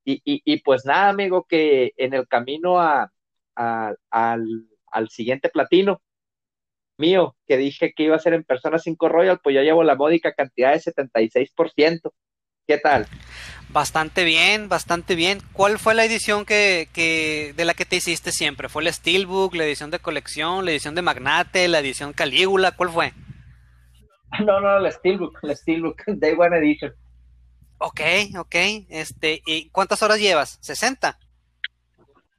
Y, 0.05 0.21
y, 0.23 0.61
pues 0.61 0.85
nada, 0.85 1.09
amigo, 1.09 1.45
que 1.49 1.91
en 1.97 2.13
el 2.13 2.27
camino 2.29 2.79
a, 2.79 3.11
al, 3.55 4.67
al 4.87 5.09
siguiente 5.09 5.49
platino, 5.49 6.01
mío, 6.97 7.35
que 7.47 7.57
dije 7.57 7.93
que 7.95 8.03
iba 8.03 8.15
a 8.15 8.19
ser 8.19 8.33
en 8.33 8.43
Persona 8.43 8.79
5 8.79 9.09
Royal, 9.09 9.39
pues 9.43 9.55
ya 9.55 9.61
llevo 9.61 9.83
la 9.83 9.95
módica 9.95 10.33
cantidad 10.33 10.73
de 10.73 10.79
76%. 10.79 12.11
¿Qué 12.67 12.77
tal? 12.77 13.07
Bastante 13.69 14.25
bien, 14.25 14.67
bastante 14.67 15.15
bien. 15.15 15.39
¿Cuál 15.53 15.79
fue 15.79 15.95
la 15.95 16.03
edición 16.03 16.45
que, 16.45 16.89
que, 16.93 17.53
de 17.55 17.65
la 17.65 17.73
que 17.73 17.85
te 17.85 17.95
hiciste 17.95 18.31
siempre? 18.31 18.69
¿Fue 18.69 18.83
la 18.83 18.91
Steelbook, 18.91 19.55
la 19.55 19.63
edición 19.63 19.89
de 19.89 19.99
colección, 19.99 20.65
la 20.65 20.71
edición 20.71 20.93
de 20.93 21.01
Magnate, 21.01 21.67
la 21.67 21.79
edición 21.79 22.13
Calígula? 22.13 22.73
¿Cuál 22.73 22.89
fue? 22.89 23.13
No, 24.45 24.59
no, 24.59 24.79
la 24.79 24.91
Steelbook, 24.91 25.39
la 25.43 25.55
Steelbook, 25.55 26.03
Day 26.07 26.33
One 26.37 26.57
Edition. 26.57 26.93
Ok, 27.77 28.01
ok. 28.37 28.55
Este, 28.89 29.41
¿Y 29.45 29.69
cuántas 29.69 30.03
horas 30.03 30.19
llevas? 30.19 30.59
¿60? 30.61 31.17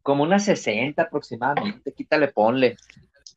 Como 0.02 0.25
unas 0.25 0.44
60 0.44 1.00
aproximadamente. 1.00 1.92
Quítale, 1.92 2.28
ponle 2.28 2.76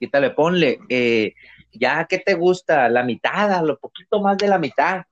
quítale, 0.01 0.31
ponle, 0.31 0.79
eh, 0.89 1.35
ya 1.71 2.05
que 2.05 2.17
te 2.17 2.33
gusta, 2.33 2.89
la 2.89 3.03
mitad, 3.03 3.53
a 3.53 3.61
lo 3.61 3.77
poquito 3.77 4.19
más 4.19 4.35
de 4.35 4.47
la 4.47 4.57
mitad, 4.57 5.03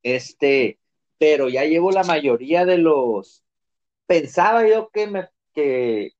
este, 0.00 0.78
pero 1.18 1.48
ya 1.48 1.64
llevo 1.64 1.90
la 1.92 2.04
mayoría 2.04 2.64
de 2.64 2.78
los, 2.78 3.44
pensaba 4.06 4.66
yo 4.68 4.90
que 4.90 5.06
me, 5.08 5.28
que, 5.54 6.12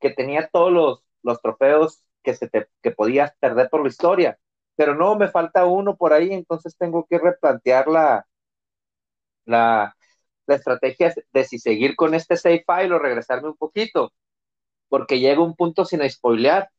que 0.00 0.10
tenía 0.10 0.48
todos 0.52 0.72
los, 0.72 1.04
los 1.22 1.40
trofeos 1.42 2.04
que 2.22 2.34
se 2.34 2.48
te, 2.48 2.68
que 2.82 2.92
podías 2.92 3.32
perder 3.40 3.70
por 3.70 3.82
la 3.82 3.88
historia, 3.88 4.38
pero 4.76 4.94
no, 4.94 5.16
me 5.16 5.28
falta 5.28 5.66
uno 5.66 5.96
por 5.96 6.12
ahí, 6.12 6.32
entonces 6.32 6.76
tengo 6.78 7.06
que 7.08 7.18
replantear 7.18 7.88
la, 7.88 8.26
la, 9.44 9.96
la 10.46 10.54
estrategia 10.54 11.14
de 11.32 11.44
si 11.44 11.58
seguir 11.58 11.96
con 11.96 12.14
este 12.14 12.36
save 12.36 12.64
file 12.66 12.94
o 12.94 12.98
regresarme 12.98 13.48
un 13.48 13.56
poquito, 13.56 14.12
porque 14.88 15.20
llega 15.20 15.42
un 15.42 15.56
punto 15.56 15.86
sin 15.86 16.08
spoilear, 16.08 16.70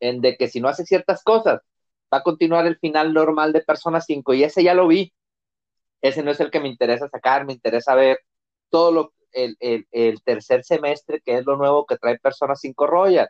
en 0.00 0.22
de 0.22 0.36
que 0.36 0.48
si 0.48 0.60
no 0.60 0.68
hace 0.68 0.84
ciertas 0.86 1.22
cosas, 1.24 1.60
va 2.12 2.18
a 2.18 2.24
continuar 2.24 2.66
el 2.66 2.78
final 2.78 3.14
normal 3.14 3.52
de 3.54 3.62
Persona 3.62 4.00
5 4.02 4.34
y 4.34 4.44
ese 4.44 4.64
ya 4.64 4.74
lo 4.74 4.88
vi. 4.88 5.14
Ese 6.02 6.22
no 6.22 6.30
es 6.30 6.40
el 6.40 6.50
que 6.50 6.60
me 6.60 6.68
interesa 6.68 7.08
sacar, 7.08 7.46
me 7.46 7.52
interesa 7.54 7.94
ver 7.94 8.18
todo 8.70 8.92
lo, 8.92 9.14
el, 9.32 9.56
el, 9.60 10.22
tercer 10.22 10.64
semestre, 10.64 11.20
que 11.24 11.38
es 11.38 11.46
lo 11.46 11.56
nuevo 11.56 11.86
que 11.86 11.98
trae 11.98 12.18
Persona 12.18 12.54
5 12.56 12.86
Royal. 12.86 13.28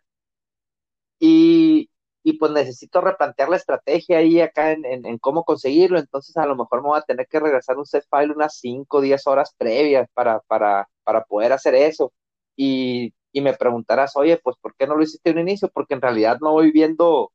Y, 1.18 1.90
y 2.22 2.34
pues 2.38 2.52
necesito 2.52 3.00
replantear 3.00 3.48
la 3.48 3.56
estrategia 3.56 4.18
ahí 4.18 4.40
acá 4.40 4.72
en, 4.72 4.84
en, 4.84 5.18
cómo 5.18 5.44
conseguirlo, 5.44 5.98
entonces 5.98 6.36
a 6.36 6.46
lo 6.46 6.56
mejor 6.56 6.82
me 6.82 6.88
voy 6.88 6.98
a 6.98 7.02
tener 7.02 7.26
que 7.28 7.40
regresar 7.40 7.78
un 7.78 7.86
set 7.86 8.04
file 8.10 8.32
unas 8.34 8.58
5 8.58 8.98
o 8.98 9.00
10 9.00 9.26
horas 9.26 9.54
previas 9.56 10.08
para, 10.14 10.40
para, 10.40 10.88
para 11.04 11.24
poder 11.24 11.52
hacer 11.52 11.74
eso. 11.74 12.12
Y 12.56 13.12
y 13.36 13.42
me 13.42 13.52
preguntarás, 13.52 14.16
oye, 14.16 14.38
pues 14.42 14.56
¿por 14.62 14.74
qué 14.76 14.86
no 14.86 14.96
lo 14.96 15.02
hiciste 15.02 15.28
en 15.28 15.36
un 15.36 15.48
inicio? 15.48 15.68
Porque 15.68 15.92
en 15.92 16.00
realidad 16.00 16.38
no 16.40 16.52
voy 16.52 16.70
viendo, 16.72 17.32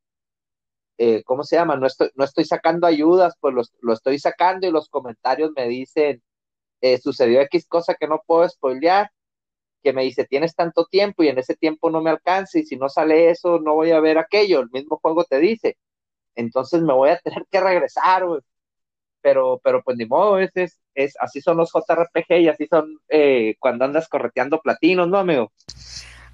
eh, 0.98 1.22
¿cómo 1.24 1.44
se 1.44 1.56
llama? 1.56 1.76
No 1.76 1.86
estoy, 1.86 2.10
no 2.14 2.24
estoy 2.24 2.44
sacando 2.44 2.86
ayudas, 2.86 3.34
pues 3.40 3.54
lo, 3.80 3.92
estoy 3.92 4.18
sacando 4.18 4.66
y 4.66 4.70
los 4.70 4.88
comentarios 4.88 5.52
me 5.56 5.68
dicen, 5.68 6.22
eh, 6.80 6.98
sucedió 6.98 7.40
X 7.42 7.66
cosa 7.68 7.94
que 7.94 8.08
no 8.08 8.22
puedo 8.26 8.48
spoilear, 8.48 9.10
que 9.82 9.92
me 9.92 10.04
dice, 10.04 10.24
tienes 10.26 10.54
tanto 10.54 10.86
tiempo 10.86 11.22
y 11.22 11.28
en 11.28 11.38
ese 11.38 11.56
tiempo 11.56 11.90
no 11.90 12.02
me 12.02 12.10
alcanza 12.10 12.58
y 12.58 12.64
si 12.64 12.76
no 12.76 12.88
sale 12.88 13.30
eso, 13.30 13.58
no 13.60 13.74
voy 13.74 13.90
a 13.92 14.00
ver 14.00 14.18
aquello, 14.18 14.60
el 14.60 14.70
mismo 14.70 14.98
juego 15.02 15.24
te 15.24 15.38
dice. 15.40 15.76
Entonces 16.36 16.82
me 16.82 16.94
voy 16.94 17.10
a 17.10 17.18
tener 17.18 17.44
que 17.50 17.60
regresar, 17.60 18.24
Pero, 19.22 19.60
pero 19.64 19.82
pues 19.84 19.96
ni 19.96 20.06
modo, 20.06 20.38
es, 20.38 20.50
es, 20.56 20.80
es, 20.94 21.14
así 21.20 21.40
son 21.40 21.56
los 21.58 21.72
JRPG 21.72 22.40
y 22.40 22.48
así 22.48 22.66
son 22.66 22.98
eh, 23.08 23.56
cuando 23.60 23.84
andas 23.84 24.08
correteando 24.08 24.60
platinos, 24.60 25.08
¿no, 25.08 25.18
amigo? 25.18 25.52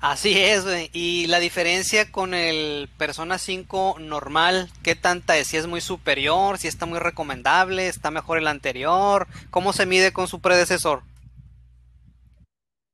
Así 0.01 0.39
es, 0.39 0.65
güey. 0.65 0.91
Y 0.93 1.27
la 1.27 1.41
diferencia 1.41 2.13
con 2.13 2.33
el 2.33 2.89
Persona 2.99 3.37
5 3.37 3.97
normal, 3.99 4.69
¿qué 4.85 4.95
tanta 4.95 5.37
es? 5.37 5.49
Si 5.49 5.57
es 5.57 5.67
muy 5.67 5.81
superior, 5.81 6.59
si 6.59 6.69
está 6.69 6.87
muy 6.87 7.01
recomendable, 7.01 7.89
está 7.89 8.13
mejor 8.13 8.39
el 8.39 8.47
anterior, 8.47 9.27
¿cómo 9.51 9.73
se 9.73 9.87
mide 9.87 10.13
con 10.13 10.29
su 10.29 10.41
predecesor? 10.41 11.03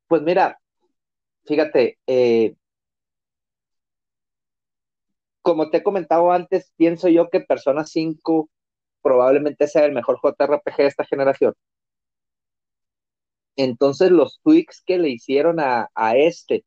Pues 0.09 0.23
mira, 0.23 0.59
fíjate, 1.45 1.99
eh, 2.07 2.55
como 5.43 5.69
te 5.69 5.79
he 5.79 5.83
comentado 5.83 6.33
antes, 6.33 6.73
pienso 6.77 7.09
yo 7.09 7.29
que 7.29 7.41
Persona 7.41 7.85
5 7.85 8.49
probablemente 9.03 9.69
sea 9.69 9.85
el 9.85 9.93
mejor 9.93 10.19
JRPG 10.23 10.77
de 10.79 10.87
esta 10.87 11.05
generación. 11.05 11.55
Entonces 13.57 14.11
los 14.11 14.41
tweaks 14.43 14.83
que 14.85 14.99
le 14.99 15.11
hicieron 15.11 15.61
a, 15.61 15.91
este, 16.17 16.65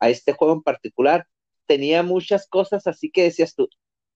a 0.00 0.10
este 0.10 0.32
juego 0.32 0.54
en 0.54 0.62
particular, 0.62 1.26
tenía 1.66 2.02
muchas 2.02 2.48
cosas 2.48 2.86
así 2.86 3.10
que 3.10 3.24
decías 3.24 3.54
tú, 3.54 3.68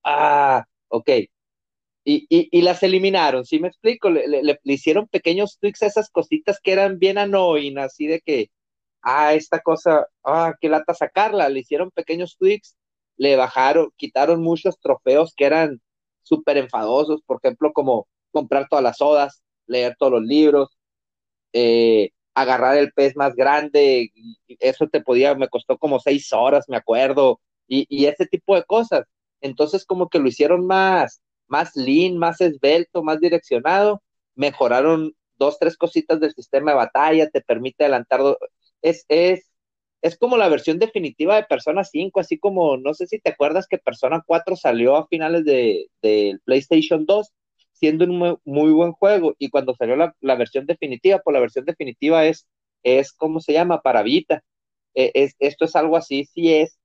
ah, 0.04 0.64
ok. 0.88 1.10
Y, 2.04 2.26
y, 2.30 2.62
las 2.62 2.82
eliminaron, 2.82 3.44
¿sí 3.44 3.60
me 3.60 3.68
explico? 3.68 4.10
Le, 4.10 4.26
le, 4.26 4.58
hicieron 4.64 5.06
pequeños 5.08 5.58
tweaks 5.60 5.82
a 5.82 5.86
esas 5.86 6.10
cositas 6.10 6.58
que 6.62 6.72
eran 6.72 6.98
bien 6.98 7.18
annoying, 7.18 7.78
así 7.78 8.06
de 8.06 8.20
que, 8.20 8.50
ah, 9.02 9.34
esta 9.34 9.60
cosa, 9.60 10.06
ah, 10.24 10.54
qué 10.60 10.68
lata 10.68 10.94
sacarla. 10.94 11.48
Le 11.48 11.60
hicieron 11.60 11.90
pequeños 11.90 12.36
tweaks, 12.38 12.76
le 13.16 13.36
bajaron, 13.36 13.90
quitaron 13.96 14.42
muchos 14.42 14.78
trofeos 14.80 15.34
que 15.36 15.44
eran 15.46 15.80
súper 16.22 16.56
enfadosos, 16.58 17.22
por 17.26 17.38
ejemplo, 17.42 17.72
como 17.72 18.08
comprar 18.32 18.68
todas 18.68 18.82
las 18.84 18.96
sodas, 18.98 19.42
leer 19.66 19.96
todos 19.98 20.12
los 20.12 20.22
libros, 20.22 20.70
eh, 21.52 22.10
agarrar 22.34 22.76
el 22.78 22.92
pez 22.92 23.16
más 23.16 23.34
grande, 23.34 24.10
eso 24.60 24.88
te 24.88 25.00
podía, 25.02 25.34
me 25.34 25.48
costó 25.48 25.78
como 25.78 26.00
seis 26.00 26.32
horas, 26.32 26.66
me 26.68 26.76
acuerdo, 26.76 27.40
y, 27.66 27.86
y 27.88 28.06
ese 28.06 28.26
tipo 28.26 28.54
de 28.56 28.64
cosas. 28.64 29.04
Entonces, 29.40 29.84
como 29.84 30.08
que 30.08 30.18
lo 30.18 30.28
hicieron 30.28 30.66
más, 30.66 31.20
más 31.48 31.76
lean, 31.76 32.18
más 32.18 32.40
esbelto, 32.40 33.02
más 33.02 33.20
direccionado, 33.20 34.02
mejoraron 34.34 35.14
dos, 35.36 35.58
tres 35.58 35.76
cositas 35.76 36.20
del 36.20 36.34
sistema 36.34 36.72
de 36.72 36.76
batalla, 36.78 37.30
te 37.30 37.40
permite 37.42 37.84
adelantar, 37.84 38.20
es, 38.82 39.04
es 39.08 39.50
es 40.02 40.16
como 40.18 40.36
la 40.36 40.48
versión 40.48 40.78
definitiva 40.78 41.36
de 41.36 41.44
Persona 41.44 41.84
5, 41.84 42.20
así 42.20 42.38
como, 42.38 42.76
no 42.78 42.94
sé 42.94 43.06
si 43.06 43.18
te 43.20 43.30
acuerdas 43.30 43.66
que 43.68 43.78
Persona 43.78 44.22
4 44.26 44.56
salió 44.56 44.96
a 44.96 45.06
finales 45.08 45.44
del 45.44 45.88
de, 46.02 46.38
PlayStation 46.44 47.04
2, 47.06 47.28
siendo 47.80 48.04
un 48.04 48.38
muy, 48.44 48.72
buen 48.72 48.92
juego, 48.92 49.34
y 49.38 49.48
cuando 49.50 49.74
salió 49.74 49.96
la, 49.96 50.36
versión 50.36 50.66
definitiva, 50.66 51.20
pues 51.24 51.34
la 51.34 51.40
versión 51.40 51.64
definitiva 51.64 52.26
es, 52.26 52.46
es 52.82 53.12
¿cómo 53.12 53.40
se 53.40 53.54
llama? 53.54 53.80
Para 53.82 54.02
Vita. 54.02 54.42
E, 54.94 55.10
es, 55.14 55.34
esto 55.38 55.64
es 55.64 55.74
algo 55.76 55.96
así, 55.96 56.26
sí 56.26 56.52
es, 56.54 56.78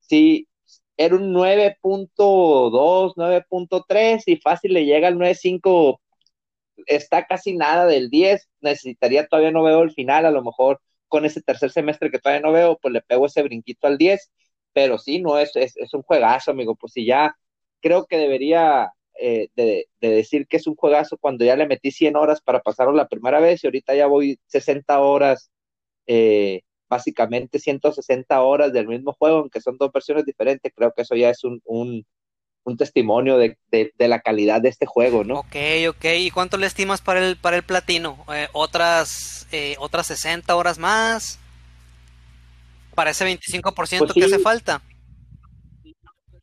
sí, 0.00 0.48
era 0.96 1.16
un 1.16 1.32
9.2, 1.34 3.14
9.3, 3.16 4.22
y 4.26 4.36
fácil 4.36 4.74
le 4.74 4.84
llega 4.84 5.08
al 5.08 5.16
9.5, 5.16 6.00
está 6.86 7.26
casi 7.26 7.54
nada 7.56 7.86
del 7.86 8.10
10, 8.10 8.48
necesitaría, 8.60 9.26
todavía 9.26 9.52
no 9.52 9.62
veo 9.62 9.82
el 9.82 9.92
final, 9.92 10.26
a 10.26 10.30
lo 10.30 10.42
mejor 10.42 10.80
con 11.08 11.24
ese 11.24 11.42
tercer 11.42 11.70
semestre 11.70 12.10
que 12.10 12.18
todavía 12.18 12.42
no 12.42 12.52
veo, 12.52 12.78
pues 12.80 12.92
le 12.92 13.02
pego 13.02 13.26
ese 13.26 13.42
brinquito 13.42 13.86
al 13.86 13.98
10, 13.98 14.30
pero 14.72 14.98
sí, 14.98 15.20
no, 15.20 15.38
es, 15.38 15.54
es, 15.56 15.94
un 15.94 16.02
juegazo, 16.02 16.50
amigo, 16.50 16.74
pues 16.74 16.94
si 16.94 17.04
ya 17.06 17.36
creo 17.80 18.06
que 18.06 18.16
debería 18.18 18.92
eh, 19.20 19.48
de, 19.56 19.86
decir 20.00 20.46
que 20.46 20.56
es 20.56 20.66
un 20.66 20.76
juegazo 20.76 21.16
cuando 21.18 21.44
ya 21.44 21.56
le 21.56 21.66
metí 21.66 21.90
100 21.90 22.16
horas 22.16 22.40
para 22.40 22.60
pasarlo 22.60 22.92
la 22.92 23.08
primera 23.08 23.40
vez 23.40 23.62
y 23.62 23.66
ahorita 23.66 23.94
ya 23.94 24.06
voy 24.06 24.38
60 24.46 25.00
horas, 25.00 25.50
eh, 26.06 26.62
básicamente 26.88 27.58
160 27.58 28.42
horas 28.42 28.72
del 28.72 28.88
mismo 28.88 29.12
juego, 29.12 29.38
aunque 29.38 29.60
son 29.60 29.76
dos 29.78 29.90
versiones 29.92 30.24
diferentes, 30.24 30.72
creo 30.74 30.92
que 30.92 31.02
eso 31.02 31.14
ya 31.14 31.30
es 31.30 31.44
un, 31.44 31.60
un 32.64 32.76
testimonio 32.76 33.38
de, 33.38 33.56
la 33.98 34.20
calidad 34.20 34.60
de 34.60 34.68
este 34.68 34.86
juego, 34.86 35.24
¿no? 35.24 35.40
Ok, 35.40 35.56
ok. 35.88 36.04
¿Y 36.18 36.30
cuánto 36.30 36.56
le 36.56 36.66
estimas 36.66 37.00
para 37.00 37.24
el, 37.24 37.36
para 37.36 37.56
el 37.56 37.62
platino? 37.62 38.24
Eh, 38.32 38.48
¿Otras, 38.52 39.46
eh, 39.52 39.76
¿Otras 39.78 40.06
60 40.08 40.54
horas 40.54 40.78
más? 40.78 41.38
¿Para 42.94 43.10
ese 43.10 43.26
25% 43.26 43.98
pues 43.98 44.12
que 44.12 44.24
hace 44.24 44.38
falta? 44.38 44.82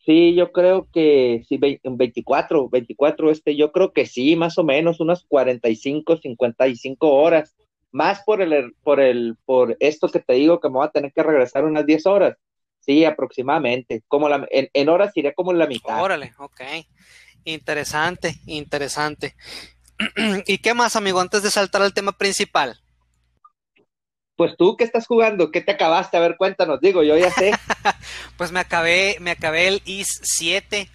Sí, 0.10 0.34
yo 0.34 0.52
creo 0.52 0.88
que 0.92 1.44
sí, 1.48 1.60
24, 1.60 2.68
24, 2.68 3.30
este, 3.30 3.56
yo 3.56 3.72
creo 3.72 3.94
que 3.94 4.08
sí, 4.08 4.36
más 4.36 4.58
o 4.58 4.64
menos, 4.64 5.00
unas 5.00 5.24
45, 5.26 6.18
55 6.18 7.14
horas. 7.14 7.56
Más 7.92 8.24
por 8.24 8.42
el, 8.42 8.74
por 8.82 9.00
el, 9.00 9.38
por 9.46 9.78
esto 9.80 10.10
que 10.10 10.20
te 10.20 10.34
digo 10.34 10.60
que 10.60 10.68
me 10.70 10.78
voy 10.78 10.88
a 10.88 10.90
tener 10.90 11.14
que 11.14 11.22
regresar 11.22 11.64
unas 11.64 11.86
10 11.86 12.08
horas 12.08 12.38
Sí, 12.80 13.06
aproximadamente. 13.06 14.02
Como 14.08 14.28
la, 14.30 14.48
en, 14.50 14.90
horas 14.90 15.12
iría 15.14 15.34
como 15.34 15.52
en 15.52 15.60
la 15.60 15.68
mitad. 15.68 16.02
Órale, 16.02 16.34
ok. 16.40 16.62
Interesante, 17.44 18.34
interesante. 18.48 19.36
¿Y 20.48 20.58
qué 20.58 20.74
más, 20.74 20.96
amigo, 20.96 21.20
antes 21.20 21.44
de 21.44 21.52
saltar 21.52 21.84
al 21.84 21.94
tema 21.94 22.14
principal? 22.14 22.82
Pues 24.40 24.56
tú, 24.56 24.78
¿qué 24.78 24.86
estás 24.86 25.06
jugando? 25.06 25.52
¿Qué 25.52 25.60
te 25.60 25.74
acabaste? 25.74 26.16
A 26.16 26.22
ver, 26.22 26.38
cuéntanos, 26.38 26.80
digo, 26.80 27.04
yo 27.04 27.18
ya 27.18 27.30
sé. 27.30 27.52
pues 28.38 28.54
me 28.54 28.62
acabé, 28.62 29.18
me 29.20 29.32
acabé 29.32 29.68
el 29.68 29.82
IS 29.84 30.08
7 30.24 30.90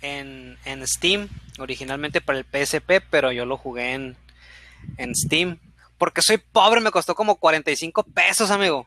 en, 0.00 0.56
en, 0.64 0.86
Steam, 0.86 1.28
originalmente 1.58 2.20
para 2.20 2.38
el 2.38 2.44
PSP, 2.44 3.02
pero 3.10 3.32
yo 3.32 3.46
lo 3.46 3.56
jugué 3.56 3.94
en, 3.94 4.16
en 4.96 5.12
Steam. 5.16 5.58
Porque 5.98 6.22
soy 6.22 6.38
pobre, 6.38 6.80
me 6.80 6.92
costó 6.92 7.16
como 7.16 7.34
45 7.34 8.04
pesos, 8.04 8.52
amigo. 8.52 8.86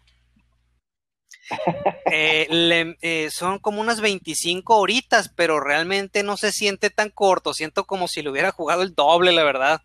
Eh, 2.09 2.95
eh, 3.01 3.27
son 3.29 3.59
como 3.59 3.81
unas 3.81 3.99
25 3.99 4.77
horitas, 4.77 5.29
pero 5.35 5.59
realmente 5.59 6.23
no 6.23 6.37
se 6.37 6.53
siente 6.53 6.89
tan 6.89 7.09
corto. 7.09 7.53
Siento 7.53 7.83
como 7.83 8.07
si 8.07 8.21
lo 8.21 8.31
hubiera 8.31 8.53
jugado 8.53 8.83
el 8.83 8.95
doble, 8.95 9.33
la 9.33 9.43
verdad. 9.43 9.81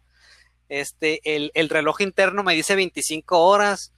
Este, 0.68 1.20
el, 1.24 1.50
el 1.54 1.68
reloj 1.68 2.02
interno 2.02 2.44
me 2.44 2.54
dice 2.54 2.76
25 2.76 3.36
horas. 3.36 3.92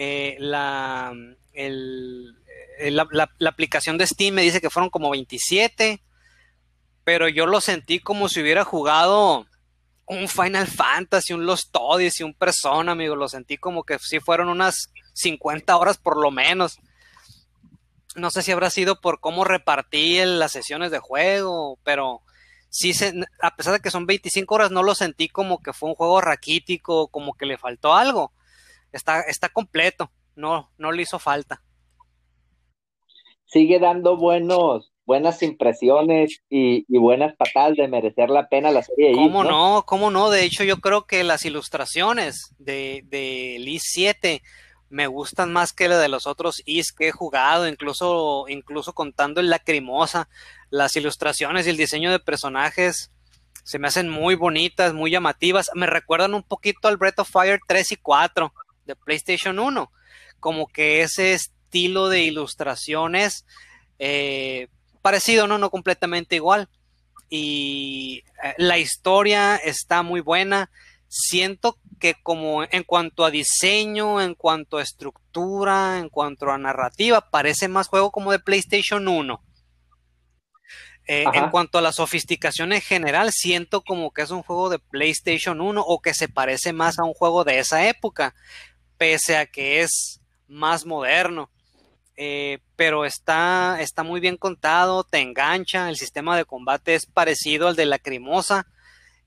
Eh, 0.00 0.36
la, 0.38 1.12
la, 2.78 3.28
la, 3.38 3.50
aplicación 3.50 3.98
de 3.98 4.06
Steam 4.06 4.34
me 4.34 4.42
dice 4.42 4.60
que 4.60 4.70
fueron 4.70 4.90
como 4.90 5.10
27. 5.10 6.00
Pero 7.04 7.28
yo 7.28 7.46
lo 7.46 7.60
sentí 7.60 7.98
como 7.98 8.28
si 8.28 8.40
hubiera 8.40 8.64
jugado 8.64 9.46
un 10.06 10.28
Final 10.28 10.66
Fantasy, 10.66 11.32
un 11.32 11.46
Lost 11.46 11.74
Odyssey, 11.74 12.24
un 12.24 12.34
Persona, 12.34 12.92
amigo. 12.92 13.16
Lo 13.16 13.28
sentí 13.28 13.56
como 13.58 13.82
que 13.82 13.98
sí 13.98 14.20
fueron 14.20 14.48
unas 14.48 14.92
50 15.14 15.76
horas 15.76 15.98
por 15.98 16.16
lo 16.16 16.30
menos 16.30 16.78
no 18.18 18.30
sé 18.30 18.42
si 18.42 18.52
habrá 18.52 18.70
sido 18.70 19.00
por 19.00 19.20
cómo 19.20 19.44
repartí 19.44 20.18
las 20.24 20.52
sesiones 20.52 20.90
de 20.90 20.98
juego, 20.98 21.78
pero 21.84 22.22
sí, 22.68 22.92
se, 22.92 23.14
a 23.40 23.56
pesar 23.56 23.74
de 23.74 23.80
que 23.80 23.90
son 23.90 24.06
25 24.06 24.54
horas, 24.54 24.70
no 24.70 24.82
lo 24.82 24.94
sentí 24.94 25.28
como 25.28 25.62
que 25.62 25.72
fue 25.72 25.88
un 25.88 25.94
juego 25.94 26.20
raquítico, 26.20 27.08
como 27.08 27.34
que 27.34 27.46
le 27.46 27.58
faltó 27.58 27.94
algo. 27.94 28.32
Está, 28.92 29.22
está 29.22 29.48
completo, 29.48 30.10
no, 30.34 30.70
no 30.78 30.92
le 30.92 31.02
hizo 31.02 31.18
falta. 31.18 31.62
Sigue 33.46 33.78
dando 33.78 34.16
buenos, 34.16 34.92
buenas 35.06 35.42
impresiones 35.42 36.42
y, 36.50 36.84
buenas 36.98 37.34
patadas 37.36 37.76
de 37.76 37.88
merecer 37.88 38.28
la 38.28 38.48
pena 38.48 38.70
la 38.70 38.82
serie. 38.82 39.12
¿Cómo 39.12 39.42
no? 39.42 39.84
¿Cómo 39.86 40.10
no? 40.10 40.30
De 40.30 40.44
hecho, 40.44 40.64
yo 40.64 40.78
creo 40.78 41.06
que 41.06 41.24
las 41.24 41.44
ilustraciones 41.44 42.54
de, 42.58 43.02
de 43.06 43.56
Lee 43.58 43.78
7 43.80 44.42
me 44.90 45.06
gustan 45.06 45.52
más 45.52 45.72
que 45.72 45.88
la 45.88 45.98
de 45.98 46.08
los 46.08 46.26
otros 46.26 46.62
Is 46.64 46.92
que 46.92 47.08
he 47.08 47.12
jugado, 47.12 47.68
incluso, 47.68 48.46
incluso 48.48 48.92
contando 48.92 49.40
el 49.40 49.50
lacrimosa, 49.50 50.28
las 50.70 50.96
ilustraciones 50.96 51.66
y 51.66 51.70
el 51.70 51.76
diseño 51.76 52.10
de 52.10 52.20
personajes 52.20 53.10
se 53.64 53.78
me 53.78 53.88
hacen 53.88 54.08
muy 54.08 54.34
bonitas, 54.34 54.94
muy 54.94 55.10
llamativas, 55.10 55.70
me 55.74 55.86
recuerdan 55.86 56.32
un 56.32 56.42
poquito 56.42 56.88
al 56.88 56.96
Breath 56.96 57.18
of 57.18 57.30
Fire 57.30 57.60
3 57.66 57.92
y 57.92 57.96
4 57.96 58.52
de 58.88 58.96
PlayStation 58.96 59.60
1, 59.60 59.92
como 60.40 60.66
que 60.66 61.02
ese 61.02 61.34
estilo 61.34 62.08
de 62.08 62.22
ilustraciones 62.22 63.44
eh, 64.00 64.68
parecido, 65.02 65.46
no, 65.46 65.58
no 65.58 65.70
completamente 65.70 66.36
igual. 66.36 66.68
Y 67.30 68.24
eh, 68.42 68.54
la 68.58 68.78
historia 68.78 69.56
está 69.56 70.02
muy 70.02 70.20
buena. 70.20 70.70
Siento 71.08 71.78
que 72.00 72.14
como 72.22 72.64
en 72.64 72.82
cuanto 72.84 73.24
a 73.24 73.30
diseño, 73.30 74.20
en 74.20 74.34
cuanto 74.34 74.78
a 74.78 74.82
estructura, 74.82 75.98
en 75.98 76.08
cuanto 76.08 76.50
a 76.50 76.58
narrativa, 76.58 77.30
parece 77.30 77.68
más 77.68 77.88
juego 77.88 78.10
como 78.10 78.32
de 78.32 78.38
PlayStation 78.38 79.06
1. 79.06 79.42
Eh, 81.10 81.24
en 81.32 81.48
cuanto 81.48 81.78
a 81.78 81.80
la 81.80 81.92
sofisticación 81.92 82.74
en 82.74 82.82
general, 82.82 83.30
siento 83.32 83.80
como 83.80 84.10
que 84.10 84.20
es 84.20 84.30
un 84.30 84.42
juego 84.42 84.68
de 84.68 84.78
PlayStation 84.78 85.62
1 85.62 85.80
o 85.80 86.00
que 86.00 86.12
se 86.12 86.28
parece 86.28 86.74
más 86.74 86.98
a 86.98 87.04
un 87.04 87.14
juego 87.14 87.44
de 87.44 87.58
esa 87.60 87.88
época, 87.88 88.34
pese 88.98 89.36
a 89.36 89.46
que 89.46 89.80
es 89.80 90.20
más 90.46 90.84
moderno. 90.84 91.50
Eh, 92.16 92.58
pero 92.74 93.04
está, 93.04 93.80
está 93.80 94.02
muy 94.02 94.20
bien 94.20 94.36
contado, 94.36 95.04
te 95.04 95.20
engancha, 95.20 95.88
el 95.88 95.96
sistema 95.96 96.36
de 96.36 96.44
combate 96.44 96.96
es 96.96 97.06
parecido 97.06 97.68
al 97.68 97.76
de 97.76 97.86
la 97.86 98.00
Crimosa. 98.00 98.66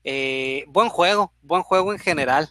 Eh, 0.04 0.64
buen 0.68 0.90
juego, 0.90 1.32
buen 1.42 1.62
juego 1.62 1.92
en 1.92 1.98
general. 1.98 2.50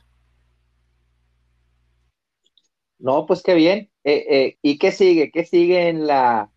No, 2.97 3.25
pues 3.25 3.41
qué 3.41 3.55
bien. 3.55 3.91
Eh, 4.03 4.25
eh, 4.29 4.57
¿Y 4.61 4.77
qué 4.77 4.91
sigue? 4.91 5.31
¿Qué 5.31 5.43
sigue 5.45 5.89
en 5.89 6.05
la 6.05 6.50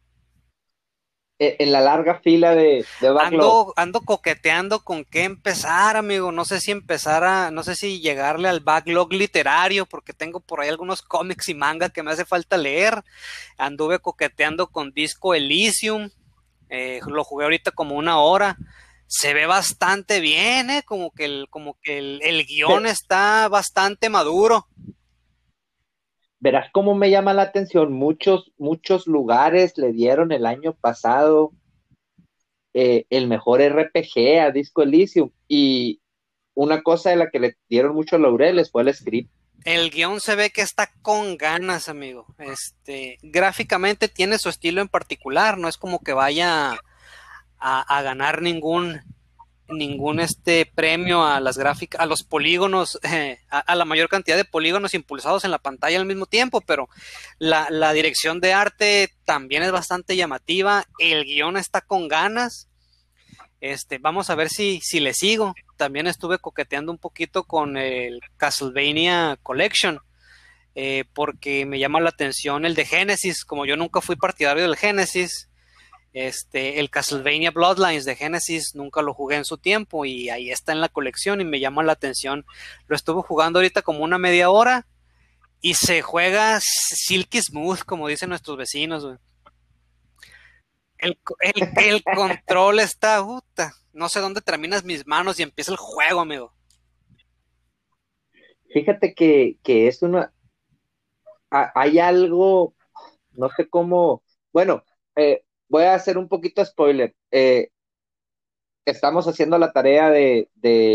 en 1.58 1.72
la 1.72 1.80
larga 1.80 2.20
fila 2.20 2.54
de, 2.54 2.84
de 3.00 3.10
backlog? 3.10 3.72
Ando, 3.76 4.00
coqueteando 4.00 4.80
con 4.80 5.04
qué 5.04 5.24
empezar, 5.24 5.96
amigo. 5.96 6.32
No 6.32 6.44
sé 6.44 6.60
si 6.60 6.70
empezar 6.70 7.24
a, 7.24 7.50
no 7.50 7.62
sé 7.62 7.74
si 7.74 8.00
llegarle 8.00 8.48
al 8.48 8.60
backlog 8.60 9.12
literario, 9.12 9.86
porque 9.86 10.12
tengo 10.12 10.40
por 10.40 10.60
ahí 10.60 10.68
algunos 10.68 11.02
cómics 11.02 11.48
y 11.48 11.54
manga 11.54 11.88
que 11.88 12.02
me 12.02 12.10
hace 12.10 12.24
falta 12.24 12.56
leer. 12.56 13.02
Anduve 13.58 13.98
coqueteando 13.98 14.68
con 14.68 14.92
Disco 14.92 15.34
Elysium. 15.34 16.10
Eh, 16.68 17.00
lo 17.06 17.24
jugué 17.24 17.44
ahorita 17.44 17.70
como 17.70 17.96
una 17.96 18.18
hora. 18.18 18.56
Se 19.06 19.34
ve 19.34 19.46
bastante 19.46 20.20
bien, 20.20 20.70
¿eh? 20.70 20.82
Como 20.84 21.10
que 21.12 21.26
el, 21.26 21.46
como 21.50 21.78
que 21.82 21.98
el, 21.98 22.20
el 22.22 22.46
guion 22.46 22.86
está 22.86 23.48
bastante 23.48 24.08
maduro 24.08 24.66
verás 26.40 26.70
cómo 26.72 26.94
me 26.94 27.10
llama 27.10 27.32
la 27.32 27.42
atención, 27.42 27.92
muchos, 27.92 28.52
muchos 28.58 29.06
lugares 29.06 29.78
le 29.78 29.92
dieron 29.92 30.32
el 30.32 30.46
año 30.46 30.74
pasado 30.74 31.52
eh, 32.72 33.06
el 33.10 33.28
mejor 33.28 33.62
RPG 33.62 34.40
a 34.40 34.50
Disco 34.50 34.82
Elysium 34.82 35.30
y 35.48 36.00
una 36.54 36.82
cosa 36.82 37.10
de 37.10 37.16
la 37.16 37.30
que 37.30 37.40
le 37.40 37.56
dieron 37.68 37.94
muchos 37.94 38.20
laureles 38.20 38.70
fue 38.70 38.82
el 38.82 38.94
script. 38.94 39.30
El 39.64 39.90
guion 39.90 40.20
se 40.20 40.34
ve 40.34 40.50
que 40.50 40.60
está 40.60 40.90
con 41.00 41.38
ganas, 41.38 41.88
amigo. 41.88 42.26
Este, 42.38 43.18
gráficamente 43.22 44.08
tiene 44.08 44.38
su 44.38 44.50
estilo 44.50 44.82
en 44.82 44.88
particular, 44.88 45.56
no 45.56 45.68
es 45.68 45.78
como 45.78 46.00
que 46.00 46.12
vaya 46.12 46.78
a 47.66 48.02
ganar 48.02 48.42
ningún 48.42 49.00
ningún 49.68 50.20
este 50.20 50.70
premio 50.74 51.24
a 51.24 51.40
las 51.40 51.56
gráficas, 51.56 52.00
a 52.00 52.06
los 52.06 52.22
polígonos, 52.22 52.98
eh, 53.10 53.38
a, 53.50 53.74
la 53.74 53.84
mayor 53.84 54.08
cantidad 54.08 54.36
de 54.36 54.44
polígonos 54.44 54.94
impulsados 54.94 55.44
en 55.44 55.50
la 55.50 55.58
pantalla 55.58 55.98
al 55.98 56.06
mismo 56.06 56.26
tiempo, 56.26 56.60
pero 56.60 56.88
la, 57.38 57.92
dirección 57.92 58.40
de 58.40 58.52
arte 58.52 59.10
también 59.24 59.62
es 59.62 59.72
bastante 59.72 60.16
llamativa, 60.16 60.84
el 60.98 61.24
guion 61.24 61.56
está 61.56 61.80
con 61.80 62.08
ganas. 62.08 62.68
Este, 63.60 63.98
vamos 63.98 64.28
a 64.28 64.34
ver 64.34 64.50
si, 64.50 64.80
si 64.82 65.00
le 65.00 65.14
sigo. 65.14 65.54
También 65.78 66.06
estuve 66.06 66.38
coqueteando 66.38 66.92
un 66.92 66.98
poquito 66.98 67.44
con 67.44 67.78
el 67.78 68.20
Castlevania 68.36 69.38
Collection. 69.42 70.00
Eh, 70.76 71.04
porque 71.14 71.66
me 71.66 71.78
llama 71.78 72.00
la 72.00 72.10
atención 72.10 72.66
el 72.66 72.74
de 72.74 72.84
Genesis, 72.84 73.44
como 73.44 73.64
yo 73.64 73.76
nunca 73.76 74.00
fui 74.00 74.16
partidario 74.16 74.64
del 74.64 74.76
Genesis, 74.76 75.48
este, 76.14 76.78
el 76.78 76.90
Castlevania 76.90 77.50
Bloodlines 77.50 78.04
de 78.04 78.14
Genesis 78.14 78.76
nunca 78.76 79.02
lo 79.02 79.12
jugué 79.12 79.34
en 79.34 79.44
su 79.44 79.58
tiempo 79.58 80.04
y 80.04 80.30
ahí 80.30 80.50
está 80.50 80.72
en 80.72 80.80
la 80.80 80.88
colección 80.88 81.40
y 81.40 81.44
me 81.44 81.58
llama 81.58 81.82
la 81.82 81.92
atención. 81.92 82.46
Lo 82.86 82.94
estuve 82.94 83.20
jugando 83.22 83.58
ahorita 83.58 83.82
como 83.82 84.04
una 84.04 84.16
media 84.16 84.48
hora 84.48 84.86
y 85.60 85.74
se 85.74 86.02
juega 86.02 86.60
silky 86.60 87.42
smooth, 87.42 87.80
como 87.80 88.06
dicen 88.06 88.28
nuestros 88.28 88.56
vecinos. 88.56 89.04
El, 90.98 91.18
control 92.14 92.78
está, 92.78 93.22
puta, 93.22 93.72
no 93.92 94.08
sé 94.08 94.20
dónde 94.20 94.40
terminas 94.40 94.84
mis 94.84 95.08
manos 95.08 95.40
y 95.40 95.42
empieza 95.42 95.72
el 95.72 95.78
juego, 95.78 96.20
amigo. 96.20 96.54
Fíjate 98.72 99.14
que, 99.14 99.58
que 99.64 99.88
es 99.88 100.00
una, 100.02 100.32
hay 101.50 101.98
algo, 101.98 102.74
no 103.32 103.48
sé 103.56 103.68
cómo, 103.68 104.22
bueno, 104.52 104.84
eh, 105.16 105.43
voy 105.68 105.84
a 105.84 105.94
hacer 105.94 106.18
un 106.18 106.28
poquito 106.28 106.64
spoiler. 106.64 107.14
Eh, 107.30 107.68
estamos 108.84 109.26
haciendo 109.26 109.58
la 109.58 109.72
tarea 109.72 110.10
de, 110.10 110.48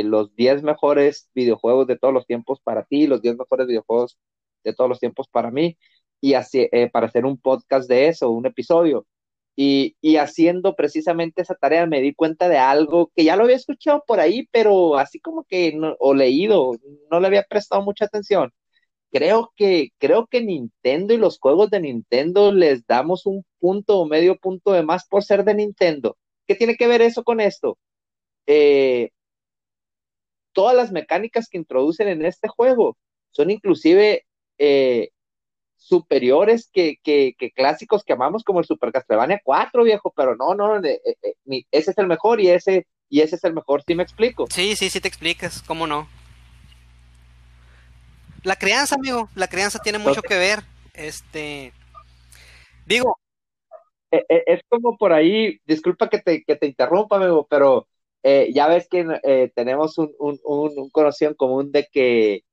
los 0.05 0.35
10 0.35 0.63
mejores 0.63 1.29
videojuegos 1.33 1.87
de 1.87 1.97
todos 1.97 2.13
los 2.13 2.25
tiempos 2.25 2.59
para 2.61 2.83
ti, 2.83 3.07
los 3.07 3.21
10 3.21 3.37
mejores 3.37 3.67
videojuegos 3.67 4.17
de 4.63 4.73
todos 4.73 4.89
los 4.89 4.99
tiempos 4.99 5.27
para 5.29 5.51
mí, 5.51 5.77
y 6.21 6.33
así, 6.33 6.67
eh, 6.71 6.89
para 6.91 7.07
hacer 7.07 7.25
un 7.25 7.37
podcast 7.39 7.89
de 7.89 8.07
eso, 8.09 8.29
un 8.29 8.45
episodio. 8.45 9.05
Y, 9.55 9.95
haciendo 10.17 10.75
precisamente 10.75 11.41
esa 11.41 11.55
tarea 11.55 11.85
me 11.85 12.01
di 12.01 12.13
cuenta 12.13 12.47
de 12.49 12.57
algo 12.57 13.11
que 13.15 13.25
ya 13.25 13.35
lo 13.35 13.43
había 13.43 13.57
escuchado 13.57 14.03
por 14.07 14.19
ahí, 14.21 14.47
pero 14.51 14.97
así 14.97 15.19
como 15.19 15.43
que, 15.43 15.77
o 15.99 16.13
leído, 16.13 16.73
no 17.11 17.19
le 17.19 17.27
había 17.27 17.43
prestado 17.43 17.81
mucha 17.83 18.05
atención 18.05 18.53
creo 19.11 19.51
que, 19.55 19.89
creo 19.97 20.27
que 20.27 20.41
Nintendo 20.41 21.13
y 21.13 21.17
los 21.17 21.39
juegos 21.39 21.69
de 21.69 21.81
Nintendo 21.81 22.51
les 22.51 22.85
damos 22.85 23.25
un 23.25 23.45
punto 23.59 23.99
o 23.99 24.05
medio 24.05 24.37
punto 24.37 24.71
de 24.71 24.83
más 24.83 25.07
por 25.07 25.23
ser 25.23 25.43
de 25.43 25.55
Nintendo. 25.55 26.17
¿Qué 26.47 26.55
tiene 26.55 26.75
que 26.75 26.87
ver 26.87 27.01
eso 27.01 27.23
con 27.23 27.39
esto? 27.39 27.77
Eh, 28.47 29.09
todas 30.53 30.75
las 30.75 30.91
mecánicas 30.91 31.47
que 31.49 31.57
introducen 31.57 32.07
en 32.07 32.25
este 32.25 32.47
juego 32.47 32.97
son 33.31 33.51
inclusive 33.51 34.25
eh, 34.57 35.09
superiores 35.77 36.69
que, 36.71 36.97
clásicos 37.55 38.03
que 38.03 38.13
amamos 38.13 38.43
como 38.43 38.59
el 38.59 38.65
Super 38.65 38.91
Castlevania 38.91 39.41
4, 39.43 39.83
viejo, 39.83 40.11
pero 40.15 40.35
no, 40.35 40.55
no, 40.55 40.83
eh, 40.83 41.01
ese 41.71 41.91
es 41.91 41.97
el 41.97 42.07
mejor 42.07 42.41
y 42.41 42.49
ese, 42.49 42.87
y 43.09 43.21
ese 43.21 43.37
es 43.37 43.43
el 43.43 43.53
mejor, 43.53 43.83
¿sí 43.87 43.95
me 43.95 44.03
explico? 44.03 44.47
Sí, 44.49 44.75
sí, 44.75 44.89
sí 44.89 44.99
te 44.99 45.07
explicas, 45.07 45.63
¿cómo 45.63 45.87
no? 45.87 46.07
La 48.43 48.55
crianza, 48.55 48.95
amigo, 48.95 49.29
la 49.35 49.47
crianza 49.47 49.79
tiene 49.79 49.97
mucho 49.97 50.21
que 50.21 50.37
ver. 50.37 50.59
Este, 50.93 51.73
digo. 52.85 53.19
E, 54.11 54.25
e, 54.27 54.43
es 54.47 54.61
como 54.67 54.97
por 54.97 55.13
ahí, 55.13 55.59
disculpa 55.65 56.09
que 56.09 56.19
te, 56.19 56.43
que 56.43 56.55
te 56.55 56.65
interrumpa, 56.65 57.17
amigo, 57.17 57.45
pero 57.49 57.87
eh, 58.23 58.51
ya 58.53 58.67
ves 58.67 58.87
que 58.89 59.05
eh, 59.23 59.51
tenemos 59.55 59.97
un, 59.97 60.13
un, 60.19 60.39
un, 60.43 60.89
conocido 60.89 61.31
en 61.31 61.37
común 61.37 61.71
de 61.71 61.87
que 61.91 62.43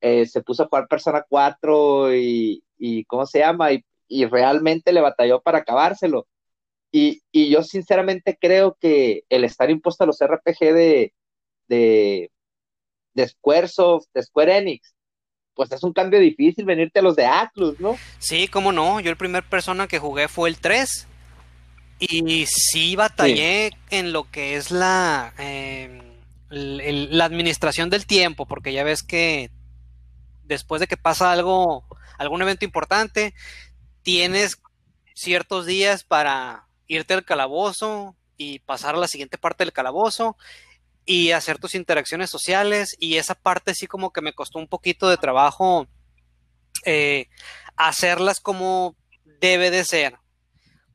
eh, 0.00 0.26
se 0.26 0.42
puso 0.42 0.64
a 0.64 0.66
jugar 0.66 0.88
Persona 0.88 1.24
4 1.28 2.14
y, 2.16 2.64
y 2.78 3.04
¿cómo 3.04 3.26
se 3.26 3.40
llama? 3.40 3.72
Y, 3.72 3.84
y, 4.08 4.26
realmente 4.26 4.92
le 4.92 5.00
batalló 5.00 5.40
para 5.42 5.58
acabárselo. 5.58 6.26
Y, 6.92 7.22
y, 7.32 7.50
yo 7.50 7.62
sinceramente 7.62 8.38
creo 8.40 8.76
que 8.80 9.24
el 9.28 9.44
estar 9.44 9.70
impuesto 9.70 10.04
a 10.04 10.06
los 10.06 10.18
RPG 10.20 10.58
de, 10.74 11.14
de, 11.68 12.30
de 13.14 13.28
Squaresoft, 13.28 14.08
de 14.14 14.22
Square 14.22 14.58
Enix, 14.58 14.93
pues 15.54 15.72
es 15.72 15.82
un 15.82 15.92
cambio 15.92 16.20
difícil 16.20 16.64
venirte 16.64 16.98
a 16.98 17.02
los 17.02 17.16
de 17.16 17.26
Atlus, 17.26 17.78
¿no? 17.80 17.96
Sí, 18.18 18.48
cómo 18.48 18.72
no. 18.72 19.00
Yo 19.00 19.10
el 19.10 19.16
primer 19.16 19.44
persona 19.44 19.86
que 19.86 19.98
jugué 19.98 20.28
fue 20.28 20.48
el 20.48 20.58
3. 20.58 21.08
Y 22.00 22.46
sí 22.46 22.96
batallé 22.96 23.70
en 23.90 24.12
lo 24.12 24.30
que 24.30 24.56
es 24.56 24.70
la, 24.70 25.32
em, 25.38 26.00
la 26.50 27.24
administración 27.24 27.88
del 27.88 28.04
tiempo, 28.04 28.46
porque 28.46 28.72
ya 28.72 28.84
ves 28.84 29.02
que 29.02 29.50
después 30.42 30.80
de 30.80 30.86
que 30.86 30.96
pasa 30.96 31.32
algo, 31.32 31.84
algún 32.18 32.42
evento 32.42 32.64
importante, 32.64 33.32
tienes 34.02 34.60
ciertos 35.14 35.66
días 35.66 36.04
para 36.04 36.66
irte 36.86 37.14
al 37.14 37.24
calabozo 37.24 38.16
y 38.36 38.58
pasar 38.58 38.96
a 38.96 38.98
la 38.98 39.08
siguiente 39.08 39.38
parte 39.38 39.64
del 39.64 39.72
calabozo 39.72 40.36
y 41.04 41.32
hacer 41.32 41.58
tus 41.58 41.74
interacciones 41.74 42.30
sociales 42.30 42.96
y 42.98 43.16
esa 43.16 43.34
parte 43.34 43.74
sí 43.74 43.86
como 43.86 44.12
que 44.12 44.22
me 44.22 44.32
costó 44.32 44.58
un 44.58 44.68
poquito 44.68 45.08
de 45.08 45.16
trabajo 45.16 45.86
eh, 46.84 47.28
hacerlas 47.76 48.40
como 48.40 48.96
debe 49.40 49.70
de 49.70 49.84
ser 49.84 50.16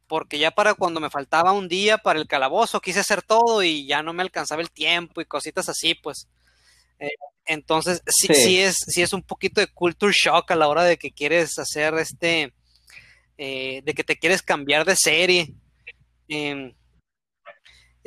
porque 0.07 0.39
ya 0.39 0.49
para 0.51 0.73
cuando 0.73 0.99
me 0.99 1.11
faltaba 1.11 1.51
un 1.51 1.67
día 1.67 1.99
para 1.99 2.19
el 2.19 2.27
calabozo 2.27 2.81
quise 2.81 3.01
hacer 3.01 3.21
todo 3.21 3.61
y 3.61 3.85
ya 3.85 4.01
no 4.01 4.13
me 4.13 4.23
alcanzaba 4.23 4.61
el 4.61 4.71
tiempo 4.71 5.21
y 5.21 5.25
cositas 5.25 5.69
así 5.69 5.93
pues 5.93 6.27
eh, 6.99 7.09
entonces 7.45 8.01
sí, 8.07 8.33
sí. 8.33 8.59
es 8.59 8.77
sí 8.87 9.03
es 9.03 9.13
un 9.13 9.21
poquito 9.21 9.61
de 9.61 9.67
culture 9.67 10.13
shock 10.13 10.49
a 10.51 10.55
la 10.55 10.67
hora 10.67 10.83
de 10.83 10.97
que 10.97 11.11
quieres 11.11 11.59
hacer 11.59 11.93
este 11.95 12.53
eh, 13.37 13.81
de 13.85 13.93
que 13.93 14.03
te 14.03 14.17
quieres 14.17 14.41
cambiar 14.41 14.85
de 14.85 14.95
serie 14.95 15.53
em, 16.27 16.73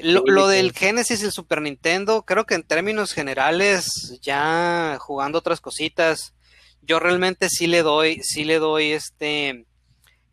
lo, 0.03 0.49
del 0.49 0.73
Genesis 0.73 1.23
y 1.23 1.25
el 1.27 1.33
Super 1.33 1.63
Nintendo, 1.63 2.23
creo 2.23 2.45
que 2.45 2.55
en 2.55 2.63
términos 2.63 3.13
generales, 3.13 4.19
ya 4.21 4.99
jugando 5.01 5.39
otras 5.39 5.61
cositas, 5.61 6.35
yo 6.83 6.99
realmente 6.99 7.49
sí 7.49 7.67
le 7.67 7.83
doy, 7.83 8.23
sí 8.23 8.45
le 8.45 8.59
doy 8.59 8.93
este 8.93 9.67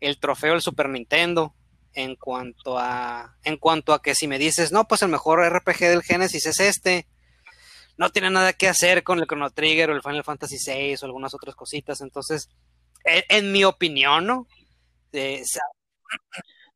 el 0.00 0.18
trofeo 0.18 0.54
al 0.54 0.62
Super 0.62 0.88
Nintendo 0.88 1.54
en 1.92 2.16
cuanto 2.16 2.78
a 2.78 3.36
en 3.44 3.56
cuanto 3.56 3.92
a 3.92 4.02
que 4.02 4.14
si 4.14 4.26
me 4.26 4.38
dices, 4.38 4.72
no, 4.72 4.86
pues 4.88 5.02
el 5.02 5.08
mejor 5.08 5.40
RPG 5.40 5.78
del 5.80 6.02
Genesis 6.02 6.46
es 6.46 6.60
este, 6.60 7.06
no 7.96 8.10
tiene 8.10 8.30
nada 8.30 8.52
que 8.52 8.68
hacer 8.68 9.02
con 9.02 9.20
el 9.20 9.26
Chrono 9.26 9.50
Trigger 9.50 9.90
o 9.90 9.94
el 9.94 10.02
Final 10.02 10.24
Fantasy 10.24 10.56
VI 10.64 10.96
o 11.02 11.06
algunas 11.06 11.34
otras 11.34 11.54
cositas, 11.54 12.00
entonces, 12.00 12.48
en, 13.04 13.24
en 13.28 13.52
mi 13.52 13.64
opinión, 13.64 14.26
¿no? 14.26 14.46
Eh, 15.12 15.42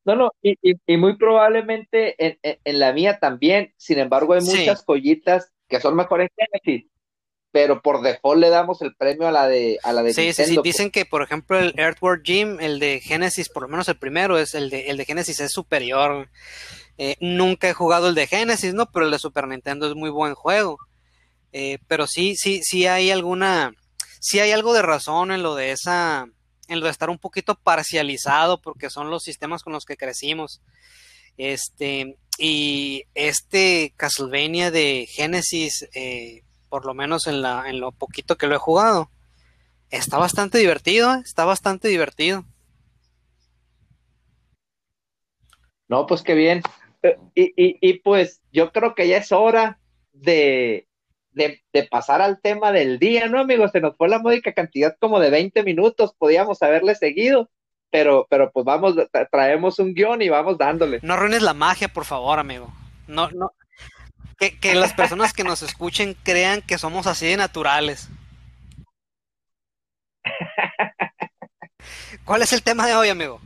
no, 0.05 0.17
no, 0.17 0.33
y, 0.43 0.57
y, 0.63 0.97
muy 0.97 1.17
probablemente 1.17 2.15
en, 2.19 2.39
en, 2.43 2.79
la 2.79 2.93
mía 2.93 3.19
también. 3.19 3.73
Sin 3.77 3.99
embargo, 3.99 4.35
hay 4.35 4.43
muchas 4.43 4.81
sí. 4.81 4.85
joyitas 4.87 5.53
que 5.69 5.81
son 5.81 5.97
mejores 5.97 6.31
en 6.37 6.47
Genesis, 6.47 6.91
pero 7.51 7.81
por 7.81 8.03
default 8.03 8.41
le 8.41 8.51
damos 8.51 8.83
el 8.83 8.95
premio 8.95 9.29
a 9.29 9.31
la 9.33 9.49
de 9.49 9.79
a 9.83 9.93
la 9.93 10.03
de 10.03 10.13
Sí, 10.13 10.27
Nintendo, 10.27 10.49
sí, 10.49 10.55
sí. 10.57 10.61
Dicen 10.63 10.91
que, 10.91 11.07
por 11.07 11.23
ejemplo, 11.23 11.59
el 11.59 11.73
Earthworm 11.79 12.23
Jim, 12.23 12.61
el 12.61 12.79
de 12.79 13.01
Genesis, 13.01 13.49
por 13.49 13.63
lo 13.63 13.69
menos 13.69 13.89
el 13.89 13.97
primero, 13.97 14.39
es 14.39 14.55
el 14.55 14.71
de, 14.71 14.91
el 14.91 14.97
de 14.97 15.05
Genesis 15.05 15.41
es 15.41 15.53
superior. 15.53 16.29
Eh, 16.99 17.17
nunca 17.21 17.69
he 17.69 17.73
jugado 17.73 18.09
el 18.09 18.15
de 18.15 18.27
Genesis, 18.27 18.75
¿no? 18.75 18.91
Pero 18.93 19.07
el 19.07 19.11
de 19.11 19.19
Super 19.19 19.49
Nintendo 19.49 19.89
es 19.89 19.95
muy 19.95 20.11
buen 20.11 20.35
juego. 20.35 20.79
Eh, 21.53 21.79
pero 21.87 22.07
sí, 22.07 22.37
sí, 22.37 22.61
sí 22.63 22.87
hay 22.87 23.11
alguna, 23.11 23.73
sí 24.21 24.41
hay 24.41 24.51
algo 24.51 24.75
de 24.75 24.83
razón 24.83 25.31
en 25.31 25.43
lo 25.43 25.55
de 25.55 25.71
esa, 25.71 26.27
en 26.69 26.81
lo 26.81 26.87
de 26.87 26.93
estar 26.93 27.11
un 27.11 27.19
poquito 27.19 27.55
parcializado 27.55 28.61
porque 28.61 28.91
son 28.91 29.11
los 29.11 29.23
sistemas 29.23 29.63
con 29.63 29.73
los 29.73 29.85
que 29.85 29.97
crecimos. 29.97 30.61
Este, 31.37 32.17
y 32.39 33.05
este 33.15 33.93
Castlevania 33.97 34.71
de 34.71 35.07
Genesis, 35.09 35.89
eh, 35.95 36.43
por 36.69 36.85
lo 36.87 36.95
menos 36.95 37.27
en, 37.27 37.43
la, 37.43 37.69
en 37.69 37.81
lo 37.81 37.93
poquito 37.93 38.37
que 38.37 38.47
lo 38.47 38.55
he 38.55 38.59
jugado, 38.59 39.11
está 39.91 40.19
bastante 40.19 40.59
divertido, 40.59 41.15
¿eh? 41.15 41.21
está 41.25 41.45
bastante 41.45 41.89
divertido. 41.89 42.45
No, 45.89 46.07
pues 46.07 46.23
qué 46.23 46.35
bien. 46.35 46.63
Y, 47.35 47.43
y, 47.43 47.79
y 47.81 47.99
pues 47.99 48.41
yo 48.53 48.73
creo 48.73 48.95
que 48.95 49.07
ya 49.07 49.19
es 49.19 49.31
hora 49.31 49.79
de, 50.13 50.89
de, 51.35 51.63
de, 51.73 51.83
pasar 51.85 52.23
al 52.23 52.41
tema 52.41 52.73
del 52.73 52.99
día, 52.99 53.29
¿no, 53.29 53.41
amigos? 53.41 53.73
Se 53.73 53.81
nos 53.81 53.97
fue 53.97 54.09
la 54.09 54.19
módica 54.19 54.53
cantidad 54.53 54.97
como 54.99 55.21
de 55.21 55.31
20 55.31 55.63
minutos, 55.63 56.15
podíamos 56.17 56.63
haberle 56.63 56.95
seguido, 56.95 57.51
pero, 57.91 58.27
pero 58.31 58.51
pues 58.51 58.65
vamos, 58.65 58.95
tra 59.13 59.27
traemos 59.27 59.79
un 59.79 59.95
guion 59.95 60.23
y 60.23 60.29
vamos 60.29 60.59
dándole. 60.59 61.01
No 61.03 61.15
arruines 61.15 61.43
la 61.43 61.55
magia, 61.55 61.89
por 61.89 62.05
favor, 62.05 62.39
amigo. 62.39 62.73
No, 63.07 63.31
no. 63.31 63.53
Que, 64.39 64.59
que 64.59 64.75
las 64.75 64.93
personas 64.95 65.33
que 65.33 65.45
nos 65.45 65.63
escuchen 65.63 66.17
crean 66.23 66.63
que 66.63 66.79
somos 66.79 67.07
así 67.07 67.27
de 67.27 67.37
naturales. 67.37 68.09
¿Cuál 72.25 72.43
es 72.43 72.53
el 72.53 72.63
tema 72.63 72.87
de 72.87 72.95
hoy, 72.95 73.11
amigo? 73.11 73.41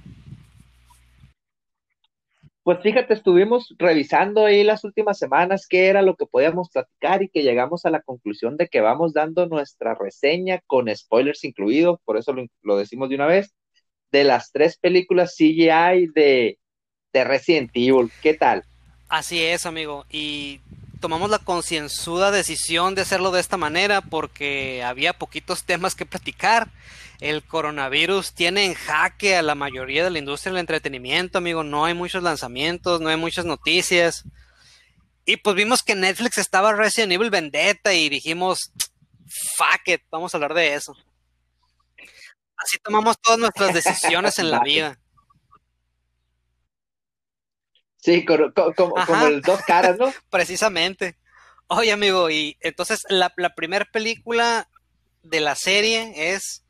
Pues 2.69 2.83
fíjate, 2.83 3.15
estuvimos 3.15 3.75
revisando 3.79 4.45
ahí 4.45 4.63
las 4.63 4.85
últimas 4.85 5.17
semanas 5.17 5.67
qué 5.67 5.87
era 5.87 6.03
lo 6.03 6.17
que 6.17 6.27
podíamos 6.27 6.69
platicar 6.69 7.23
y 7.23 7.31
que 7.31 7.43
llegamos 7.43 7.87
a 7.87 7.91
la 7.91 8.03
conclusión 8.03 8.59
de 8.59 8.69
que 8.69 8.83
vamos 8.83 9.15
dando 9.15 9.47
nuestra 9.47 9.95
reseña 9.95 10.61
con 10.67 10.95
spoilers 10.95 11.45
incluidos, 11.45 11.99
por 12.05 12.19
eso 12.19 12.35
lo, 12.35 12.45
lo 12.61 12.77
decimos 12.77 13.09
de 13.09 13.15
una 13.15 13.25
vez, 13.25 13.55
de 14.13 14.25
las 14.25 14.53
tres 14.53 14.77
películas 14.77 15.35
CGI 15.35 16.09
de, 16.15 16.59
de 17.15 17.25
Resident 17.25 17.71
Evil. 17.73 18.11
¿Qué 18.23 18.35
tal? 18.35 18.65
Así 19.09 19.43
es, 19.43 19.65
amigo. 19.65 20.05
Y 20.11 20.61
tomamos 21.01 21.31
la 21.31 21.39
concienzuda 21.39 22.31
decisión 22.31 22.95
de 22.95 23.03
hacerlo 23.03 23.31
de 23.31 23.41
esta 23.41 23.57
manera 23.57 24.01
porque 24.01 24.83
había 24.85 25.13
poquitos 25.13 25.65
temas 25.65 25.95
que 25.95 26.07
platicar 26.07 26.69
el 27.21 27.43
coronavirus 27.43 28.33
tiene 28.33 28.65
en 28.65 28.75
jaque 28.75 29.37
a 29.37 29.43
la 29.43 29.57
mayoría 29.57 30.05
de 30.05 30.11
la 30.11 30.19
industria 30.19 30.53
del 30.53 30.61
entretenimiento, 30.61 31.39
amigo. 31.39 31.65
No 31.65 31.85
hay 31.85 31.95
muchos 31.95 32.23
lanzamientos, 32.23 33.01
no 33.01 33.09
hay 33.09 33.17
muchas 33.17 33.45
noticias. 33.45 34.25
Y 35.25 35.37
pues 35.39 35.57
vimos 35.57 35.83
que 35.83 35.95
Netflix 35.95 36.39
estaba 36.39 36.73
Resident 36.73 37.13
Evil 37.13 37.31
Vendetta 37.31 37.93
y 37.93 38.09
dijimos, 38.09 38.73
fuck 39.57 39.87
it, 39.87 40.03
vamos 40.11 40.33
a 40.33 40.37
hablar 40.37 40.55
de 40.55 40.75
eso. 40.75 40.95
Así 42.57 42.79
tomamos 42.83 43.19
todas 43.21 43.39
nuestras 43.39 43.75
decisiones 43.75 44.39
en 44.39 44.51
la 44.51 44.61
vida. 44.61 44.99
Sí, 47.99 48.25
como, 48.25 48.53
como, 48.53 48.95
como 48.95 49.31
dos 49.45 49.61
caras, 49.63 49.99
¿no? 49.99 50.13
Precisamente. 50.31 51.17
Oye, 51.67 51.93
amigo, 51.93 52.31
y 52.31 52.57
entonces 52.61 53.03
la, 53.09 53.33
la 53.37 53.55
primera 53.55 53.85
película 53.85 54.69
de 55.23 55.41
la 55.41 55.55
serie 55.55 56.35
es 56.35 56.65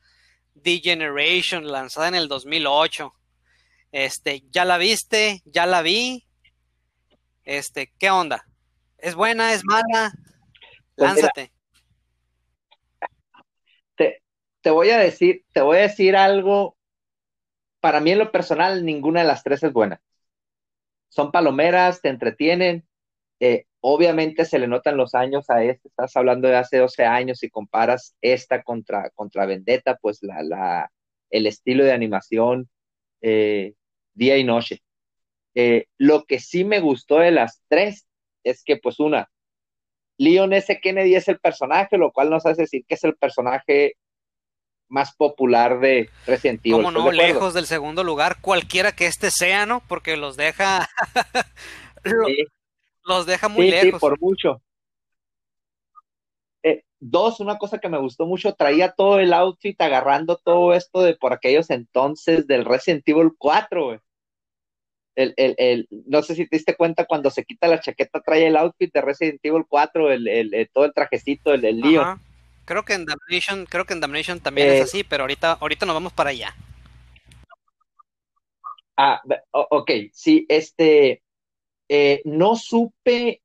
The 0.62 0.80
Generation, 0.82 1.70
lanzada 1.70 2.08
en 2.08 2.14
el 2.14 2.28
2008. 2.28 3.12
Este, 3.92 4.42
¿ya 4.50 4.64
la 4.64 4.78
viste? 4.78 5.42
¿Ya 5.44 5.66
la 5.66 5.82
vi? 5.82 6.24
Este, 7.44 7.92
¿qué 7.98 8.10
onda? 8.10 8.44
¿Es 8.98 9.14
buena? 9.14 9.52
¿Es 9.52 9.64
mala? 9.64 10.12
Pues 10.96 11.10
Lánzate. 11.10 11.52
Te, 13.96 14.22
te, 14.60 14.70
voy 14.70 14.90
a 14.90 14.98
decir, 14.98 15.44
te 15.52 15.60
voy 15.60 15.78
a 15.78 15.82
decir 15.82 16.16
algo. 16.16 16.76
Para 17.80 18.00
mí, 18.00 18.10
en 18.10 18.18
lo 18.18 18.32
personal, 18.32 18.84
ninguna 18.84 19.20
de 19.20 19.26
las 19.28 19.44
tres 19.44 19.62
es 19.62 19.72
buena. 19.72 20.00
Son 21.08 21.32
palomeras, 21.32 22.00
te 22.00 22.08
entretienen. 22.08 22.86
Eh, 23.40 23.66
obviamente 23.80 24.44
se 24.44 24.58
le 24.58 24.66
notan 24.66 24.96
los 24.96 25.14
años 25.14 25.48
a 25.50 25.62
este, 25.62 25.88
estás 25.88 26.16
hablando 26.16 26.48
de 26.48 26.56
hace 26.56 26.78
12 26.78 27.04
años 27.04 27.42
y 27.42 27.50
comparas 27.50 28.16
esta 28.20 28.62
contra, 28.62 29.10
contra 29.10 29.46
Vendetta, 29.46 29.96
pues 29.96 30.22
la, 30.22 30.42
la, 30.42 30.92
el 31.30 31.46
estilo 31.46 31.84
de 31.84 31.92
animación 31.92 32.68
eh, 33.20 33.74
día 34.14 34.36
y 34.38 34.44
noche. 34.44 34.80
Eh, 35.54 35.86
lo 35.98 36.24
que 36.24 36.40
sí 36.40 36.64
me 36.64 36.80
gustó 36.80 37.18
de 37.18 37.30
las 37.30 37.62
tres 37.68 38.06
es 38.44 38.62
que 38.64 38.76
pues 38.76 39.00
una, 39.00 39.30
Leon 40.18 40.52
S. 40.52 40.80
Kennedy 40.80 41.14
es 41.14 41.28
el 41.28 41.38
personaje, 41.38 41.96
lo 41.96 42.12
cual 42.12 42.30
nos 42.30 42.44
hace 42.44 42.62
decir 42.62 42.84
que 42.86 42.96
es 42.96 43.04
el 43.04 43.16
personaje 43.16 43.94
más 44.88 45.14
popular 45.14 45.80
de 45.80 46.10
Resident 46.26 46.60
Evil. 46.64 46.82
Como 46.82 46.90
no, 46.90 47.10
de 47.10 47.16
lejos 47.16 47.54
del 47.54 47.66
segundo 47.66 48.04
lugar, 48.04 48.40
cualquiera 48.40 48.92
que 48.92 49.06
este 49.06 49.30
sea, 49.30 49.66
¿no? 49.66 49.82
Porque 49.88 50.16
los 50.16 50.36
deja... 50.36 50.88
sí 52.04 52.44
los 53.08 53.26
deja 53.26 53.48
muy 53.48 53.66
sí, 53.66 53.70
lejos. 53.72 53.94
Sí, 53.94 53.98
por 53.98 54.20
mucho. 54.20 54.62
Eh, 56.62 56.84
dos, 57.00 57.40
una 57.40 57.58
cosa 57.58 57.78
que 57.78 57.88
me 57.88 57.98
gustó 57.98 58.26
mucho, 58.26 58.54
traía 58.54 58.92
todo 58.92 59.18
el 59.18 59.32
outfit 59.32 59.80
agarrando 59.80 60.36
todo 60.36 60.74
esto 60.74 61.02
de 61.02 61.16
por 61.16 61.32
aquellos 61.32 61.70
entonces 61.70 62.46
del 62.46 62.64
Resident 62.64 63.08
Evil 63.08 63.32
4, 63.36 63.84
güey. 63.84 63.98
El, 65.16 65.34
el, 65.36 65.56
el, 65.58 65.88
no 66.06 66.22
sé 66.22 66.36
si 66.36 66.46
te 66.46 66.56
diste 66.56 66.76
cuenta 66.76 67.04
cuando 67.04 67.30
se 67.30 67.44
quita 67.44 67.66
la 67.66 67.80
chaqueta, 67.80 68.20
trae 68.20 68.46
el 68.46 68.56
outfit 68.56 68.92
de 68.92 69.00
Resident 69.00 69.40
Evil 69.42 69.64
4, 69.68 70.12
el, 70.12 70.28
el 70.28 70.70
todo 70.72 70.84
el 70.84 70.94
trajecito, 70.94 71.52
el, 71.52 71.64
el 71.64 71.80
lío. 71.80 72.20
Creo 72.68 72.84
que 72.84 72.92
en 72.92 73.06
Damnation, 73.06 73.64
creo 73.64 73.86
que 73.86 73.94
en 73.94 74.00
Damnation 74.00 74.40
también 74.40 74.68
es 74.68 74.74
eh, 74.74 74.82
así, 74.82 75.02
pero 75.02 75.22
ahorita, 75.22 75.52
ahorita 75.52 75.86
nos 75.86 75.94
vamos 75.94 76.12
para 76.12 76.28
allá. 76.28 76.54
Ah, 78.94 79.22
ok, 79.52 79.90
sí, 80.12 80.44
este, 80.50 81.22
eh, 81.88 82.20
no 82.26 82.56
supe, 82.56 83.40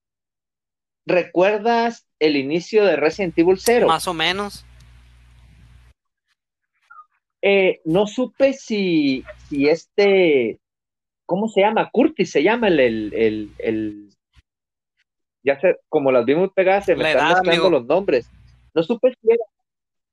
¿recuerdas 1.06 2.06
el 2.20 2.36
inicio 2.36 2.84
de 2.84 2.98
Resident 2.98 3.40
Evil 3.40 3.58
0? 3.58 3.88
Más 3.88 4.10
o 4.10 4.14
menos. 4.14 4.66
Eh, 7.42 7.80
no 7.86 8.08
supe 8.08 8.52
si, 8.52 9.24
si 9.48 9.70
este, 9.70 10.60
¿cómo 11.26 11.48
se 11.48 11.62
llama? 11.62 11.90
Curtis 11.92 12.30
se 12.30 12.44
llama 12.44 12.68
el, 12.68 12.78
el, 12.82 13.54
el, 13.58 14.10
ya 15.44 15.58
sé, 15.62 15.78
como 15.88 16.12
las 16.12 16.26
vimos 16.26 16.52
pegadas, 16.52 16.84
se 16.84 16.98
me 16.98 17.10
están 17.10 17.30
mezclando 17.30 17.70
los 17.70 17.86
nombres. 17.86 18.30
No 18.74 18.84
supe 18.84 19.14
si 19.22 19.30
era, 19.32 19.44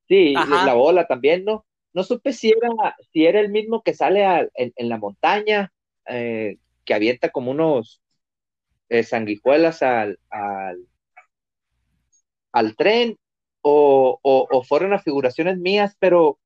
sí, 0.09 0.35
la 0.35 0.75
bola 0.75 1.07
también, 1.07 1.45
¿no? 1.45 1.65
no 1.93 2.03
supe 2.05 2.33
si 2.33 2.51
era, 2.51 2.97
si 3.13 3.27
era 3.27 3.41
el 3.41 3.51
mismo 3.51 3.83
que 3.83 3.95
sale 3.95 4.51
en, 4.55 4.89
la 4.89 4.99
montaña, 4.99 5.73
eh, 6.07 6.59
que 6.85 6.95
avienta 6.95 7.31
como 7.31 7.51
unos 7.51 8.01
eh, 8.89 9.03
sanguijuelas 9.03 9.83
al, 9.83 10.19
al, 12.53 12.77
tren, 12.77 13.19
o, 13.63 14.19
o, 14.23 14.63
fueron 14.63 14.93
afiguraciones 14.93 15.59
mías, 15.59 15.97
pero 15.99 16.39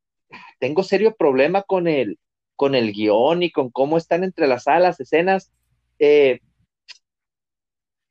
tengo 0.59 0.83
serio 0.83 1.15
problema 1.15 1.63
con 1.63 1.87
el, 1.87 2.19
con 2.57 2.75
el 2.75 2.93
guion 2.93 3.43
y 3.43 3.51
con 3.51 3.71
cómo 3.71 3.99
están 3.99 4.25
entrelazadas 4.25 4.83
las 4.83 5.01
escenas. 5.01 5.53
Eh, 5.99 6.41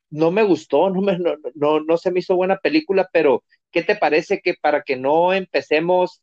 no 0.09 0.31
me 0.31 0.43
gustó, 0.43 0.89
no, 0.91 1.01
me, 1.01 1.17
no, 1.55 1.79
no 1.79 1.97
se 1.97 2.11
me 2.11 2.19
hizo 2.19 2.35
buena 2.35 2.57
película, 2.57 3.09
pero 3.11 3.43
¿qué 3.73 3.83
te 3.83 3.97
parece 3.97 4.39
que 4.39 4.53
para 4.53 4.83
que 4.83 4.95
no 4.95 5.33
empecemos 5.33 6.21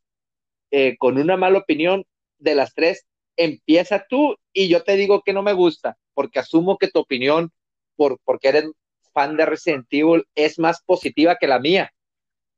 eh, 0.71 0.97
con 0.97 1.19
una 1.19 1.37
mala 1.37 1.59
opinión 1.59 2.05
de 2.39 2.55
las 2.55 2.73
tres, 2.73 3.05
empieza 3.35 4.05
tú 4.09 4.35
y 4.53 4.69
yo 4.69 4.83
te 4.83 4.95
digo 4.95 5.21
que 5.21 5.33
no 5.33 5.43
me 5.43 5.53
gusta, 5.53 5.97
porque 6.13 6.39
asumo 6.39 6.77
que 6.77 6.87
tu 6.87 6.99
opinión, 6.99 7.51
por, 7.95 8.19
porque 8.23 8.47
eres 8.47 8.65
fan 9.13 9.37
de 9.37 9.45
Resident 9.45 9.85
Evil, 9.91 10.25
es 10.33 10.57
más 10.59 10.81
positiva 10.83 11.37
que 11.39 11.47
la 11.47 11.59
mía. 11.59 11.91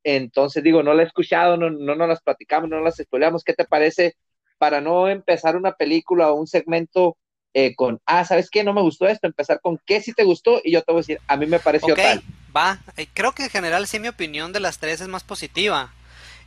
Entonces 0.03 0.63
digo, 0.63 0.83
no 0.83 0.93
la 0.93 1.03
he 1.03 1.05
escuchado, 1.07 1.57
no, 1.57 1.69
no 1.69 1.95
nos 1.95 2.07
las 2.07 2.21
platicamos, 2.21 2.69
no 2.69 2.79
las 2.81 2.99
estudiamos. 2.99 3.43
¿Qué 3.43 3.53
te 3.53 3.65
parece 3.65 4.15
para 4.57 4.81
no 4.81 5.09
empezar 5.09 5.55
una 5.57 5.73
película 5.73 6.31
o 6.31 6.35
un 6.35 6.47
segmento 6.47 7.17
eh, 7.53 7.75
con, 7.75 8.01
ah, 8.05 8.25
¿sabes 8.25 8.49
qué? 8.49 8.63
No 8.63 8.73
me 8.73 8.81
gustó 8.81 9.07
esto, 9.07 9.27
empezar 9.27 9.59
con 9.61 9.79
qué 9.85 10.01
sí 10.01 10.13
te 10.13 10.23
gustó 10.23 10.59
y 10.63 10.71
yo 10.71 10.81
te 10.81 10.91
voy 10.91 10.99
a 10.99 11.03
decir, 11.03 11.19
a 11.27 11.37
mí 11.37 11.45
me 11.45 11.59
pareció 11.59 11.93
okay, 11.93 12.21
Va, 12.55 12.79
eh, 12.97 13.07
creo 13.13 13.33
que 13.33 13.43
en 13.43 13.49
general 13.49 13.87
sí 13.87 13.99
mi 13.99 14.07
opinión 14.07 14.53
de 14.53 14.59
las 14.59 14.79
tres 14.79 15.01
es 15.01 15.07
más 15.07 15.23
positiva, 15.23 15.93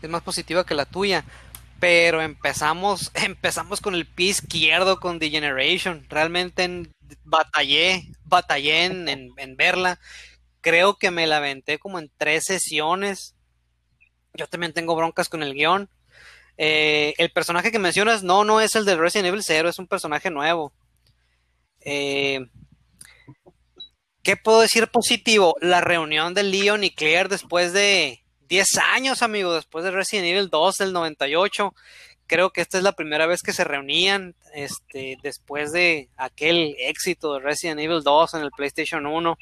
es 0.03 0.09
más 0.09 0.23
positiva 0.23 0.65
que 0.65 0.75
la 0.75 0.85
tuya 0.85 1.25
pero 1.79 2.23
empezamos, 2.23 3.11
empezamos 3.15 3.81
con 3.81 3.95
el 3.95 4.07
pie 4.07 4.31
izquierdo 4.31 4.99
con 4.99 5.19
Degeneration. 5.19 6.07
Realmente 6.09 6.89
batallé, 7.25 8.09
batallé 8.25 8.85
en, 8.85 9.57
verla. 9.57 9.99
Creo 10.61 10.97
que 10.97 11.11
me 11.11 11.27
la 11.27 11.39
aventé 11.39 11.79
como 11.79 11.99
en 11.99 12.11
tres 12.17 12.45
sesiones. 12.45 13.35
Yo 14.35 14.47
también 14.47 14.73
tengo 14.73 14.97
broncas 14.97 15.29
con 15.29 15.43
el 15.43 15.55
guion. 15.55 15.89
Eh, 16.59 17.15
el 17.19 17.31
personaje 17.31 17.71
que 17.71 17.79
mencionas, 17.79 18.23
no, 18.23 18.45
no 18.45 18.61
es 18.61 18.75
el 18.75 18.87
de 18.87 18.97
Resident 18.97 19.29
Evil 19.29 19.43
0, 19.45 19.69
es 19.69 19.79
un 19.79 19.87
personaje 19.87 20.31
nuevo. 20.31 20.73
Eh, 21.89 22.41
¿Qué 24.23 24.37
puedo 24.37 24.61
decir 24.61 24.89
positivo? 24.89 25.57
La 25.61 25.81
reunión 25.81 26.35
de 26.35 26.43
Leon 26.43 26.85
y 26.85 26.91
Claire 26.91 27.29
después 27.29 27.73
de, 27.73 28.27
10 28.49 28.79
años, 28.95 29.23
amigo, 29.23 29.55
después 29.55 29.85
de 29.85 29.91
Resident 29.91 30.27
Evil 30.27 30.49
2 30.49 30.77
del 30.77 30.93
98. 30.93 31.75
Creo 32.27 32.51
que 32.51 32.61
esta 32.61 32.79
es 32.79 32.85
la 32.85 32.93
primera 32.93 33.27
vez 33.27 33.43
que 33.43 33.53
se 33.53 33.65
reunían 33.65 34.35
este, 34.55 35.17
después 35.23 35.73
de 35.73 36.09
aquel 36.17 36.75
éxito 36.79 37.35
de 37.35 37.41
Resident 37.41 37.81
Evil 37.81 38.03
2 38.03 38.35
en 38.35 38.43
el 38.43 38.51
PlayStation 38.51 39.07
1. 39.07 39.37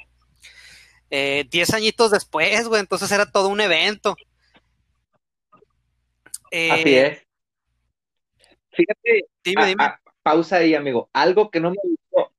Eh, 1.11 1.45
diez 1.51 1.73
añitos 1.73 2.11
después, 2.11 2.67
güey, 2.69 2.81
entonces 2.81 3.11
era 3.11 3.31
todo 3.31 3.49
un 3.49 3.61
evento. 3.61 4.17
Eh, 6.51 6.71
Así 6.71 6.95
es. 6.95 7.23
Fíjate, 8.73 9.27
dime, 9.43 9.67
dime. 9.67 9.95
pausa 10.23 10.57
ahí, 10.57 10.75
amigo. 10.75 11.09
Algo 11.13 11.51
que 11.51 11.61
no 11.61 11.71
me 11.71 11.77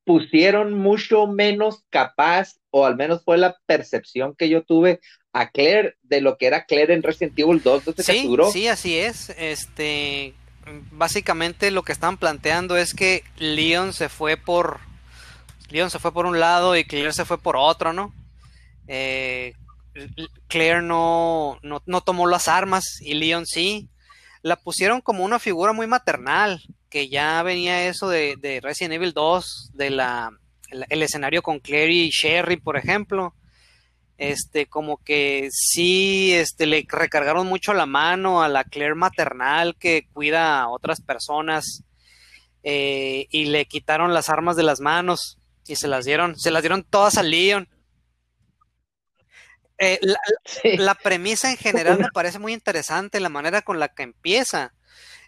pusieron 0.06 0.74
mucho 0.74 1.28
menos 1.28 1.84
capaz, 1.90 2.56
o 2.70 2.86
al 2.86 2.96
menos 2.96 3.24
fue 3.24 3.38
la 3.38 3.58
percepción 3.66 4.36
que 4.36 4.50
yo 4.50 4.64
tuve 4.64 5.02
a 5.34 5.50
Claire 5.50 5.98
de 6.04 6.22
lo 6.22 6.38
que 6.38 6.48
era 6.48 6.66
Claire 6.66 6.94
en 6.94 7.04
Resident 7.04 7.38
Evil 7.38 7.62
2, 7.62 7.84
sí, 7.98 8.30
Sí, 8.54 8.68
así 8.68 8.98
es. 8.98 9.32
Este, 9.38 10.34
básicamente 10.92 11.72
lo 11.72 11.84
que 11.84 11.92
están 11.92 12.18
planteando 12.18 12.78
es 12.78 12.94
que 12.94 13.24
Leon 13.38 13.94
se 13.94 14.10
fue 14.10 14.38
por 14.38 14.80
Leon 15.70 15.90
se 15.90 16.00
fue 16.00 16.14
por 16.14 16.26
un 16.26 16.40
lado 16.40 16.76
y 16.76 16.86
Claire 16.86 17.12
se 17.12 17.26
fue 17.26 17.38
por 17.38 17.58
otro, 17.58 17.92
¿no? 17.92 18.14
Eh, 18.88 19.54
Claire 20.48 20.82
no, 20.82 21.60
no, 21.64 22.02
tomó 22.02 22.28
las 22.28 22.48
armas 22.48 23.02
y 23.02 23.14
Leon 23.16 23.46
sí. 23.46 23.90
La 24.42 24.58
pusieron 24.58 25.02
como 25.02 25.24
una 25.24 25.40
figura 25.40 25.74
muy 25.74 25.88
maternal, 25.88 26.62
que 26.90 27.10
ya 27.10 27.42
venía 27.44 27.88
eso 27.88 28.10
de, 28.10 28.36
de 28.38 28.62
Resident 28.62 28.96
Evil 28.96 29.14
2, 29.14 29.72
de 29.74 29.90
la, 29.90 30.32
el 30.70 31.04
escenario 31.04 31.42
con 31.42 31.60
Claire 31.60 31.92
y 31.92 32.10
Sherry, 32.10 32.58
por 32.58 32.78
ejemplo. 32.78 33.34
Este, 34.18 34.68
como 34.68 34.98
que 35.04 35.50
sí, 35.52 36.34
este, 36.34 36.66
le 36.66 36.86
recargaron 36.88 37.48
mucho 37.48 37.74
la 37.74 37.86
mano 37.86 38.42
a 38.42 38.48
la 38.48 38.64
Claire 38.64 38.96
maternal 38.96 39.76
que 39.78 40.08
cuida 40.14 40.62
a 40.62 40.70
otras 40.70 41.02
personas 41.02 41.84
eh, 42.64 43.28
y 43.30 43.46
le 43.46 43.66
quitaron 43.66 44.14
las 44.14 44.30
armas 44.30 44.56
de 44.56 44.64
las 44.64 44.80
manos 44.80 45.38
y 45.68 45.76
se 45.76 45.90
las 45.90 46.06
dieron, 46.06 46.40
se 46.40 46.52
las 46.52 46.62
dieron 46.62 46.84
todas 46.84 47.18
a 47.18 47.24
Leon. 47.24 47.68
Eh, 49.78 50.00
la, 50.78 50.96
premisa 50.96 51.52
en 51.52 51.58
general 51.58 52.00
me 52.00 52.08
parece 52.14 52.40
muy 52.40 52.54
interesante, 52.54 53.20
la 53.20 53.28
manera 53.28 53.62
con 53.64 53.80
la 53.80 53.90
que 53.90 54.04
empieza, 54.04 54.74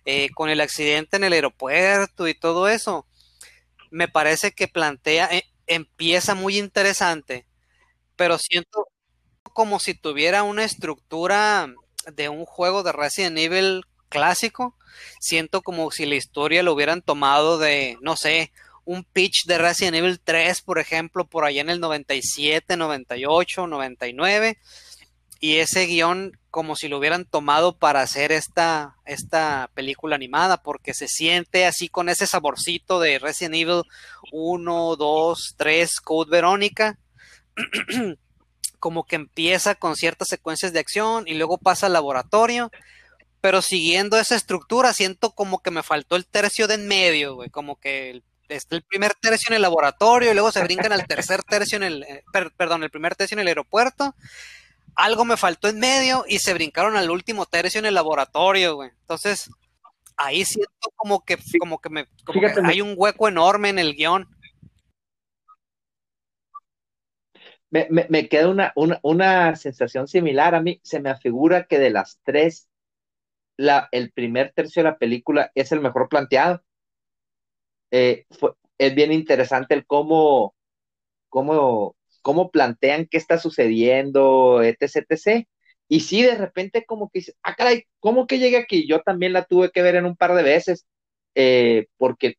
eh, 0.07 0.29
con 0.33 0.49
el 0.49 0.61
accidente 0.61 1.17
en 1.17 1.25
el 1.25 1.33
aeropuerto 1.33 2.27
y 2.27 2.33
todo 2.33 2.67
eso. 2.67 3.05
Me 3.91 4.07
parece 4.07 4.51
que 4.53 4.67
plantea, 4.67 5.29
empieza 5.67 6.35
muy 6.35 6.57
interesante 6.57 7.45
pero 8.17 8.37
siento 8.37 8.89
como 9.53 9.79
si 9.79 9.93
tuviera 9.93 10.43
una 10.43 10.65
estructura 10.65 11.73
de 12.11 12.27
un 12.27 12.45
juego 12.45 12.83
de 12.83 12.91
Resident 12.91 13.37
Evil 13.37 13.83
clásico. 14.09 14.75
Siento 15.19 15.61
como 15.61 15.89
si 15.91 16.05
la 16.05 16.15
historia 16.15 16.63
lo 16.63 16.73
hubieran 16.73 17.01
tomado 17.01 17.57
de, 17.57 17.97
no 18.01 18.17
sé, 18.17 18.51
un 18.83 19.03
pitch 19.03 19.45
de 19.45 19.57
Resident 19.57 19.97
Evil 19.97 20.19
3, 20.19 20.61
por 20.61 20.79
ejemplo, 20.79 21.25
por 21.27 21.45
allá 21.45 21.61
en 21.61 21.69
el 21.69 21.79
97, 21.79 22.75
98, 22.75 23.67
99. 23.67 24.57
Y 25.39 25.57
ese 25.57 25.85
guion 25.85 26.37
como 26.57 26.75
si 26.75 26.87
lo 26.87 26.97
hubieran 26.97 27.25
tomado 27.25 27.77
para 27.77 28.01
hacer 28.01 28.31
esta, 28.31 28.95
esta 29.05 29.69
película 29.75 30.15
animada, 30.15 30.63
porque 30.63 30.95
se 30.95 31.07
siente 31.07 31.67
así 31.67 31.87
con 31.87 32.09
ese 32.09 32.25
saborcito 32.25 32.99
de 32.99 33.19
Resident 33.19 33.53
Evil 33.53 33.83
1, 34.31 34.95
2, 34.95 35.53
3, 35.55 35.99
Code 36.01 36.31
Verónica 36.31 36.97
como 38.79 39.05
que 39.05 39.17
empieza 39.17 39.75
con 39.75 39.95
ciertas 39.95 40.29
secuencias 40.29 40.73
de 40.73 40.79
acción 40.79 41.25
y 41.27 41.35
luego 41.35 41.59
pasa 41.59 41.85
al 41.85 41.93
laboratorio, 41.93 42.71
pero 43.39 43.61
siguiendo 43.61 44.17
esa 44.17 44.35
estructura 44.35 44.93
siento 44.93 45.35
como 45.35 45.59
que 45.61 45.69
me 45.69 45.83
faltó 45.83 46.15
el 46.15 46.25
tercio 46.25 46.67
de 46.67 46.73
en 46.73 46.87
medio, 46.87 47.37
como 47.51 47.79
que 47.79 48.09
el, 48.09 48.23
el 48.49 48.81
primer 48.81 49.13
tercio 49.13 49.51
en 49.51 49.57
el 49.57 49.61
laboratorio 49.61 50.31
y 50.31 50.33
luego 50.33 50.51
se 50.51 50.63
brincan 50.63 50.91
al 50.91 51.05
tercer 51.05 51.43
tercio 51.43 51.75
en 51.75 51.83
el, 51.83 52.01
eh, 52.01 52.23
perdón, 52.57 52.83
el 52.83 52.89
primer 52.89 53.13
tercio 53.13 53.35
en 53.35 53.41
el 53.41 53.47
aeropuerto. 53.47 54.15
Algo 54.97 55.25
me 55.25 55.37
faltó 55.37 55.69
en 55.69 55.79
medio 55.79 56.25
y 56.27 56.39
se 56.39 56.53
brincaron 56.53 56.97
al 56.97 57.09
último 57.09 57.45
tercio 57.45 57.79
en 57.79 57.85
el 57.85 57.93
laboratorio, 57.93 58.75
güey. 58.75 58.89
Entonces, 59.01 59.49
ahí 60.17 60.43
siento 60.43 60.91
como 60.95 61.23
que, 61.23 61.37
como 61.59 61.79
que 61.79 61.89
me, 61.89 62.07
como 62.25 62.41
que 62.41 62.53
hay 62.65 62.81
un 62.81 62.95
hueco 62.97 63.27
enorme 63.27 63.69
en 63.69 63.79
el 63.79 63.95
guion. 63.95 64.27
me, 67.69 67.87
me, 68.09 68.29
queda 68.29 68.49
una, 68.49 68.73
una, 69.03 69.55
sensación 69.55 70.07
similar. 70.07 70.55
A 70.55 70.61
mí 70.61 70.79
se 70.83 70.99
me 70.99 71.09
afigura 71.09 71.65
que 71.65 71.79
de 71.79 71.89
las 71.89 72.19
tres, 72.23 72.69
la, 73.57 73.89
el 73.91 74.11
primer 74.11 74.53
tercio 74.53 74.83
de 74.83 74.89
la 74.89 74.97
película 74.97 75.51
es 75.55 75.71
el 75.71 75.81
mejor 75.81 76.09
planteado. 76.09 76.63
Eh, 77.91 78.25
es 78.77 78.95
bien 78.95 79.11
interesante 79.11 79.73
el 79.73 79.85
cómo, 79.85 80.55
cómo, 81.29 81.95
cómo 82.27 82.51
plantean 82.51 83.07
qué 83.09 83.15
está 83.15 83.37
sucediendo, 83.37 84.61
etc, 84.61 85.05
etc. 85.07 85.47
Y 85.87 86.01
sí, 86.01 86.23
de 86.23 86.35
repente 86.35 86.83
como 86.85 87.09
que 87.09 87.19
dices, 87.19 87.37
ah, 87.41 87.55
caray, 87.55 87.85
¿cómo 88.01 88.27
que 88.27 88.37
llegué 88.37 88.57
aquí? 88.57 88.85
Yo 88.85 88.99
también 88.99 89.31
la 89.31 89.45
tuve 89.45 89.71
que 89.71 89.81
ver 89.81 89.95
en 89.95 90.05
un 90.05 90.17
par 90.17 90.35
de 90.35 90.43
veces, 90.43 90.85
eh, 91.35 91.85
porque 91.95 92.35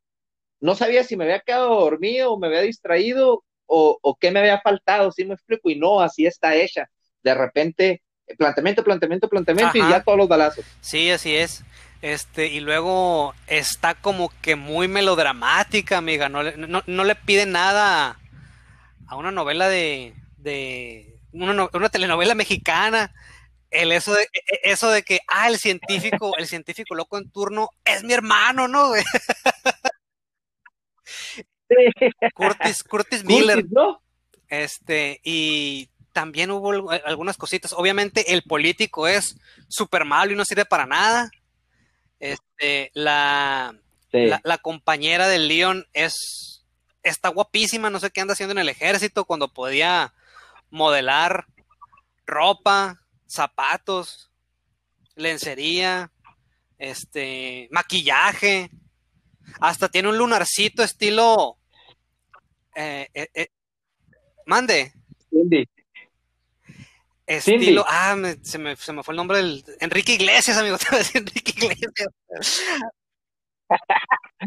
no 0.60 0.74
sabía 0.74 1.04
si 1.04 1.16
me 1.16 1.24
había 1.24 1.40
quedado 1.40 1.80
dormido 1.80 2.34
o 2.34 2.38
me 2.38 2.48
había 2.48 2.60
distraído 2.60 3.44
o, 3.64 3.98
o 4.02 4.16
qué 4.16 4.30
me 4.30 4.40
había 4.40 4.60
faltado, 4.60 5.10
¿sí 5.10 5.24
me 5.24 5.32
explico? 5.32 5.70
Y 5.70 5.76
no, 5.76 6.02
así 6.02 6.26
está 6.26 6.54
hecha. 6.54 6.90
De 7.22 7.32
repente, 7.32 8.02
planteamiento, 8.36 8.84
planteamiento, 8.84 9.26
planteamiento 9.26 9.78
y 9.78 9.88
ya 9.88 10.02
todos 10.02 10.18
los 10.18 10.28
balazos. 10.28 10.66
Sí, 10.82 11.10
así 11.10 11.34
es. 11.34 11.64
Este, 12.02 12.48
y 12.48 12.60
luego 12.60 13.32
está 13.46 13.94
como 13.94 14.30
que 14.42 14.54
muy 14.54 14.86
melodramática, 14.86 15.96
amiga. 15.96 16.28
No, 16.28 16.42
no, 16.42 16.82
no 16.86 17.04
le 17.04 17.14
pide 17.14 17.46
nada 17.46 18.18
a 19.08 19.16
una 19.16 19.32
novela 19.32 19.68
de. 19.68 20.14
de 20.36 21.18
una, 21.32 21.68
una 21.72 21.88
telenovela 21.88 22.34
mexicana. 22.34 23.14
El 23.70 23.92
eso 23.92 24.14
de, 24.14 24.22
e, 24.22 24.28
e, 24.32 24.70
eso 24.70 24.90
de 24.90 25.02
que, 25.02 25.20
ah, 25.28 25.48
el 25.48 25.58
científico, 25.58 26.34
el 26.38 26.46
científico 26.46 26.94
loco 26.94 27.18
en 27.18 27.30
turno 27.30 27.70
es 27.84 28.04
mi 28.04 28.14
hermano, 28.14 28.68
¿no? 28.68 28.92
Curtis, 32.34 32.82
Curtis 32.82 33.24
Miller. 33.24 33.64
Este, 34.48 35.20
y 35.22 35.88
también 36.12 36.50
hubo 36.50 36.90
algunas 36.90 37.36
cositas. 37.36 37.72
Obviamente, 37.72 38.32
el 38.32 38.42
político 38.42 39.06
es 39.06 39.36
súper 39.68 40.04
malo 40.04 40.32
y 40.32 40.36
no 40.36 40.44
sirve 40.44 40.64
para 40.64 40.86
nada. 40.86 41.30
Este, 42.18 42.90
la, 42.94 43.74
la, 44.10 44.58
compañera 44.58 45.28
del 45.28 45.46
Leon 45.46 45.86
es 45.92 46.57
está 47.10 47.28
guapísima, 47.28 47.90
no 47.90 48.00
sé 48.00 48.10
qué 48.10 48.20
anda 48.20 48.32
haciendo 48.32 48.52
en 48.52 48.58
el 48.58 48.68
ejército 48.68 49.24
cuando 49.24 49.52
podía 49.52 50.12
modelar 50.70 51.46
ropa, 52.26 53.00
zapatos, 53.26 54.30
lencería, 55.14 56.12
este, 56.78 57.68
maquillaje, 57.70 58.70
hasta 59.60 59.88
tiene 59.88 60.08
un 60.08 60.18
lunarcito 60.18 60.82
estilo 60.82 61.58
eh, 62.74 63.08
eh, 63.12 63.28
eh, 63.34 63.48
mande. 64.46 64.92
Estilo, 67.26 67.84
ah, 67.86 68.16
se, 68.42 68.58
me, 68.58 68.76
se, 68.76 68.92
me, 68.92 69.02
fue 69.02 69.12
el 69.12 69.16
nombre 69.16 69.38
del 69.38 69.64
Enrique 69.80 70.14
Iglesias, 70.14 70.56
amigo, 70.56 70.78
te 70.78 70.86
voy 70.90 70.96
a 70.96 70.98
decir 70.98 71.20
Enrique 71.20 71.52
Iglesias. 71.56 72.08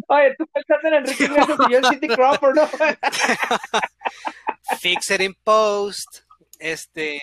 Oye, 0.07 0.35
tú 0.37 0.47
pensando 0.47 0.87
en 0.87 0.93
Enrique 0.95 1.25
Iglesias 1.25 1.57
y 1.67 1.71
yo 1.71 1.77
en 1.77 1.85
Cindy 1.85 2.07
Crawford, 2.07 2.55
¿no? 2.55 2.67
Fix 4.79 5.11
it 5.11 5.21
in 5.21 5.35
post. 5.43 6.19
Este. 6.59 7.21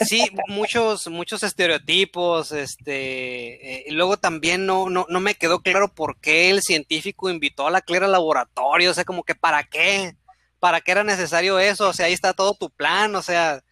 Sí, 0.00 0.28
muchos, 0.48 1.06
muchos 1.08 1.42
estereotipos, 1.42 2.50
este, 2.50 3.84
y 3.86 3.90
luego 3.92 4.16
también 4.16 4.66
no, 4.66 4.90
no, 4.90 5.06
no 5.08 5.20
me 5.20 5.36
quedó 5.36 5.60
claro 5.60 5.94
por 5.94 6.18
qué 6.18 6.50
el 6.50 6.62
científico 6.62 7.30
invitó 7.30 7.68
a 7.68 7.70
la 7.70 7.80
Clara 7.80 8.06
al 8.06 8.12
laboratorio, 8.12 8.90
o 8.90 8.94
sea, 8.94 9.04
como 9.04 9.22
que 9.22 9.36
para 9.36 9.62
qué, 9.62 10.16
para 10.58 10.80
qué 10.80 10.90
era 10.90 11.04
necesario 11.04 11.60
eso, 11.60 11.88
o 11.88 11.92
sea, 11.92 12.06
ahí 12.06 12.12
está 12.12 12.34
todo 12.34 12.54
tu 12.54 12.68
plan, 12.70 13.14
o 13.14 13.22
sea, 13.22 13.62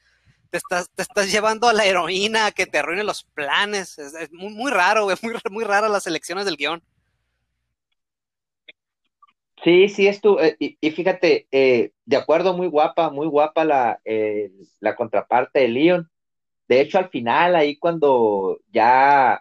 te 0.54 0.58
estás, 0.58 0.88
te 0.94 1.02
estás 1.02 1.32
llevando 1.32 1.66
a 1.66 1.72
la 1.72 1.84
heroína 1.84 2.52
que 2.52 2.66
te 2.66 2.78
arruine 2.78 3.02
los 3.02 3.24
planes. 3.24 3.98
Es, 3.98 4.32
muy, 4.32 4.54
muy 4.54 4.70
raro, 4.70 5.08
muy, 5.20 5.32
muy 5.50 5.64
rara 5.64 5.88
las 5.88 6.06
elecciones 6.06 6.44
del 6.44 6.56
guion. 6.56 6.80
Sí, 9.64 9.88
sí, 9.88 10.06
es 10.06 10.20
tu, 10.20 10.38
eh, 10.38 10.54
y, 10.60 10.90
fíjate, 10.92 11.48
eh, 11.50 11.90
de 12.04 12.16
acuerdo, 12.16 12.56
muy 12.56 12.68
guapa, 12.68 13.10
muy 13.10 13.26
guapa 13.26 13.64
la, 13.64 13.98
eh, 14.04 14.52
la 14.78 14.94
contraparte 14.94 15.58
de 15.58 15.68
Leon. 15.68 16.10
De 16.68 16.80
hecho, 16.80 16.98
al 16.98 17.08
final, 17.08 17.56
ahí 17.56 17.76
cuando 17.76 18.60
ya 18.70 19.40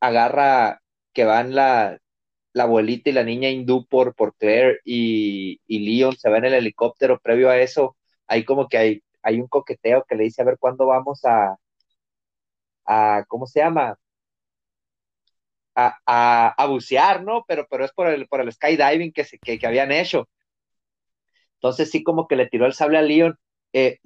agarra 0.00 0.80
que 1.12 1.24
van 1.24 1.54
la, 1.54 1.98
la 2.54 2.62
abuelita 2.62 3.10
y 3.10 3.12
la 3.12 3.24
niña 3.24 3.50
hindú 3.50 3.86
por, 3.86 4.14
por 4.14 4.34
Claire 4.36 4.80
y, 4.82 5.60
y 5.66 5.80
Leon 5.80 6.16
se 6.16 6.30
va 6.30 6.38
en 6.38 6.46
el 6.46 6.54
helicóptero, 6.54 7.20
previo 7.20 7.50
a 7.50 7.58
eso, 7.58 7.96
ahí 8.26 8.44
como 8.44 8.68
que 8.68 8.78
hay, 8.78 9.02
hay 9.22 9.40
un 9.40 9.48
coqueteo 9.48 10.04
que 10.08 10.16
le 10.16 10.24
dice 10.24 10.42
a 10.42 10.44
ver 10.44 10.58
cuándo 10.58 10.86
vamos 10.86 11.24
a, 11.24 11.56
a 12.86 13.24
¿cómo 13.28 13.46
se 13.46 13.60
llama? 13.60 13.98
A, 15.74 16.54
a, 16.56 16.66
bucear, 16.66 17.22
¿no? 17.22 17.44
Pero, 17.48 17.66
pero 17.70 17.84
es 17.84 17.92
por 17.92 18.08
el, 18.08 18.26
por 18.28 18.42
el 18.42 18.52
skydiving 18.52 19.12
que, 19.12 19.24
se, 19.24 19.38
que, 19.38 19.58
habían 19.66 19.90
hecho. 19.90 20.28
Entonces 21.54 21.90
sí 21.90 22.02
como 22.02 22.28
que 22.28 22.36
le 22.36 22.46
tiró 22.46 22.66
el 22.66 22.74
sable 22.74 22.98
a 22.98 23.02
Leon. 23.02 23.38
Eh, 23.72 23.98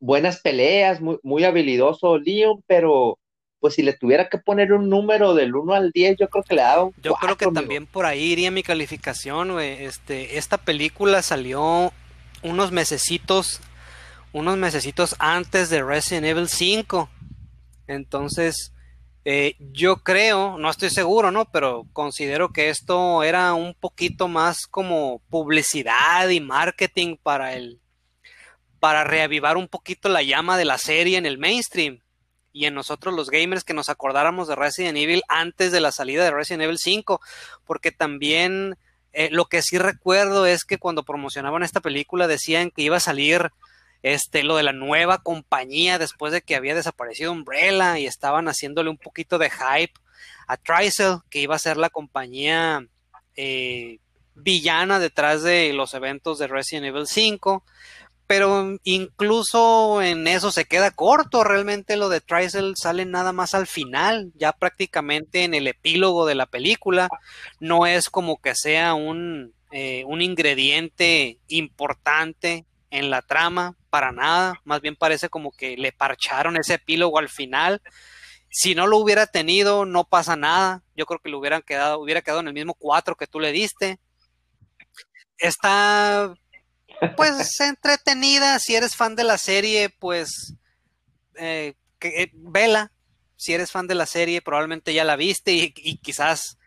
buenas 0.00 0.40
peleas, 0.40 1.00
muy, 1.00 1.20
muy 1.22 1.44
habilidoso 1.44 2.18
Leon, 2.18 2.64
pero 2.66 3.20
pues 3.60 3.74
si 3.74 3.82
le 3.82 3.92
tuviera 3.92 4.28
que 4.28 4.38
poner 4.38 4.72
un 4.72 4.90
número 4.90 5.34
del 5.34 5.54
1 5.54 5.72
al 5.72 5.92
10, 5.92 6.16
yo 6.18 6.28
creo 6.28 6.42
que 6.42 6.56
le 6.56 6.62
daba 6.62 6.82
un 6.82 6.94
Yo 7.00 7.14
creo 7.14 7.36
que 7.36 7.46
también 7.46 7.86
por 7.86 8.04
ahí 8.04 8.32
iría 8.32 8.50
mi 8.50 8.64
calificación, 8.64 9.52
güey. 9.52 9.84
Este, 9.84 10.36
esta 10.36 10.58
película 10.58 11.22
salió 11.22 11.92
unos 12.42 12.72
mesecitos 12.72 13.60
unos 14.32 14.56
mesecitos 14.56 15.14
antes 15.18 15.70
de 15.70 15.82
Resident 15.82 16.26
Evil 16.26 16.48
5. 16.48 17.08
Entonces, 17.86 18.72
eh, 19.24 19.56
yo 19.58 20.02
creo, 20.02 20.58
no 20.58 20.70
estoy 20.70 20.90
seguro, 20.90 21.30
¿no? 21.30 21.44
Pero 21.46 21.86
considero 21.92 22.52
que 22.52 22.70
esto 22.70 23.22
era 23.22 23.54
un 23.54 23.74
poquito 23.74 24.28
más 24.28 24.66
como 24.66 25.20
publicidad 25.30 26.28
y 26.28 26.40
marketing 26.40 27.16
para 27.22 27.54
el 27.54 27.80
para 28.80 29.04
reavivar 29.04 29.56
un 29.56 29.68
poquito 29.68 30.08
la 30.08 30.24
llama 30.24 30.58
de 30.58 30.64
la 30.64 30.76
serie 30.76 31.16
en 31.16 31.24
el 31.24 31.38
mainstream 31.38 32.00
y 32.52 32.66
en 32.66 32.74
nosotros 32.74 33.14
los 33.14 33.30
gamers 33.30 33.62
que 33.62 33.74
nos 33.74 33.88
acordáramos 33.88 34.48
de 34.48 34.56
Resident 34.56 34.98
Evil 34.98 35.22
antes 35.28 35.70
de 35.70 35.78
la 35.78 35.92
salida 35.92 36.24
de 36.24 36.32
Resident 36.32 36.64
Evil 36.64 36.78
5, 36.78 37.20
porque 37.64 37.92
también 37.92 38.76
eh, 39.12 39.28
lo 39.30 39.44
que 39.44 39.62
sí 39.62 39.78
recuerdo 39.78 40.46
es 40.46 40.64
que 40.64 40.78
cuando 40.78 41.04
promocionaban 41.04 41.62
esta 41.62 41.80
película 41.80 42.26
decían 42.26 42.72
que 42.72 42.82
iba 42.82 42.96
a 42.96 43.00
salir 43.00 43.52
este, 44.02 44.42
lo 44.42 44.56
de 44.56 44.64
la 44.64 44.72
nueva 44.72 45.22
compañía 45.22 45.98
después 45.98 46.32
de 46.32 46.42
que 46.42 46.56
había 46.56 46.74
desaparecido 46.74 47.32
Umbrella 47.32 47.98
y 47.98 48.06
estaban 48.06 48.48
haciéndole 48.48 48.90
un 48.90 48.98
poquito 48.98 49.38
de 49.38 49.50
hype 49.50 49.94
a 50.46 50.56
Tricel, 50.56 51.18
que 51.30 51.40
iba 51.40 51.54
a 51.54 51.60
ser 51.60 51.76
la 51.76 51.90
compañía 51.90 52.86
eh, 53.36 53.98
villana 54.34 54.98
detrás 54.98 55.42
de 55.42 55.72
los 55.72 55.94
eventos 55.94 56.38
de 56.38 56.48
Resident 56.48 56.86
Evil 56.86 57.06
5. 57.06 57.64
Pero 58.26 58.78
incluso 58.84 60.00
en 60.00 60.26
eso 60.26 60.50
se 60.52 60.64
queda 60.64 60.90
corto. 60.90 61.44
Realmente 61.44 61.96
lo 61.96 62.08
de 62.08 62.20
Tricel 62.20 62.74
sale 62.76 63.04
nada 63.04 63.32
más 63.32 63.54
al 63.54 63.66
final, 63.66 64.32
ya 64.36 64.52
prácticamente 64.52 65.44
en 65.44 65.54
el 65.54 65.66
epílogo 65.66 66.24
de 66.24 66.34
la 66.34 66.46
película. 66.46 67.08
No 67.60 67.86
es 67.86 68.08
como 68.08 68.40
que 68.40 68.54
sea 68.54 68.94
un, 68.94 69.52
eh, 69.70 70.04
un 70.06 70.22
ingrediente 70.22 71.38
importante 71.48 72.64
en 72.92 73.08
la 73.08 73.22
trama, 73.22 73.74
para 73.88 74.12
nada, 74.12 74.60
más 74.64 74.82
bien 74.82 74.96
parece 74.96 75.30
como 75.30 75.50
que 75.50 75.78
le 75.78 75.92
parcharon 75.92 76.58
ese 76.58 76.74
epílogo 76.74 77.18
al 77.18 77.30
final. 77.30 77.80
Si 78.50 78.74
no 78.74 78.86
lo 78.86 78.98
hubiera 78.98 79.26
tenido, 79.26 79.86
no 79.86 80.04
pasa 80.04 80.36
nada. 80.36 80.82
Yo 80.94 81.06
creo 81.06 81.18
que 81.18 81.30
le 81.30 81.36
hubieran 81.36 81.62
quedado, 81.62 81.98
hubiera 81.98 82.20
quedado 82.20 82.40
en 82.40 82.48
el 82.48 82.52
mismo 82.52 82.74
4 82.74 83.16
que 83.16 83.26
tú 83.26 83.40
le 83.40 83.50
diste. 83.50 83.98
Está 85.38 86.34
pues 87.16 87.58
entretenida. 87.60 88.58
Si 88.58 88.76
eres 88.76 88.94
fan 88.94 89.16
de 89.16 89.24
la 89.24 89.38
serie, 89.38 89.88
pues 89.88 90.54
eh, 91.36 91.74
que, 91.98 92.08
eh, 92.22 92.30
vela. 92.34 92.92
Si 93.36 93.54
eres 93.54 93.70
fan 93.72 93.86
de 93.86 93.94
la 93.94 94.06
serie, 94.06 94.42
probablemente 94.42 94.92
ya 94.92 95.04
la 95.04 95.16
viste 95.16 95.52
y, 95.52 95.72
y 95.76 95.96
quizás 95.96 96.58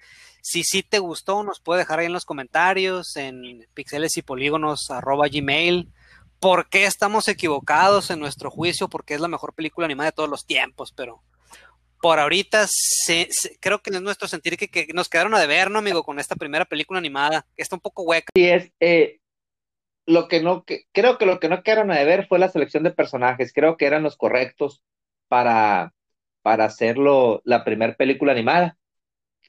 si 0.41 0.63
sí 0.63 0.81
te 0.81 0.97
gustó, 0.97 1.43
nos 1.43 1.59
puede 1.59 1.81
dejar 1.81 1.99
ahí 1.99 2.07
en 2.07 2.13
los 2.13 2.25
comentarios 2.25 3.15
en 3.15 3.67
pixeles 3.75 4.17
y 4.17 4.23
polígonos 4.23 4.89
arroba 4.89 5.27
gmail 5.27 5.91
por 6.39 6.69
qué 6.69 6.85
estamos 6.85 7.27
equivocados 7.27 8.09
en 8.11 8.19
nuestro 8.19 8.51
juicio, 8.51 8.87
porque 8.87 9.13
es 9.13 9.21
la 9.21 9.27
mejor 9.27 9.53
película 9.53 9.85
animada 9.85 10.09
de 10.09 10.15
todos 10.15 10.29
los 10.29 10.45
tiempos, 10.45 10.91
pero 10.91 11.23
por 12.01 12.19
ahorita 12.19 12.67
creo 13.59 13.81
que 13.81 13.89
es 13.89 14.01
nuestro 14.01 14.27
sentir 14.27 14.57
que, 14.57 14.87
nos 14.93 15.09
quedaron 15.09 15.33
a 15.33 15.39
deber, 15.39 15.71
¿no, 15.71 15.79
amigo? 15.79 16.03
Con 16.03 16.19
esta 16.19 16.35
primera 16.35 16.65
película 16.65 16.99
animada, 16.99 17.47
que 17.55 17.63
está 17.63 17.75
un 17.75 17.81
poco 17.81 18.03
hueca. 18.03 18.31
Sí, 18.35 18.47
es, 18.47 18.71
eh, 18.79 19.19
lo 20.05 20.27
que 20.27 20.41
no, 20.41 20.65
creo 20.91 21.17
que 21.17 21.25
lo 21.25 21.39
que 21.39 21.49
no 21.49 21.63
quedaron 21.63 21.91
a 21.91 21.97
deber 21.97 22.27
fue 22.27 22.37
la 22.37 22.49
selección 22.49 22.83
de 22.83 22.91
personajes, 22.91 23.53
creo 23.53 23.77
que 23.77 23.85
eran 23.85 24.03
los 24.03 24.17
correctos 24.17 24.83
para, 25.27 25.93
para 26.41 26.65
hacerlo 26.65 27.41
la 27.43 27.63
primera 27.63 27.95
película 27.95 28.33
animada. 28.33 28.77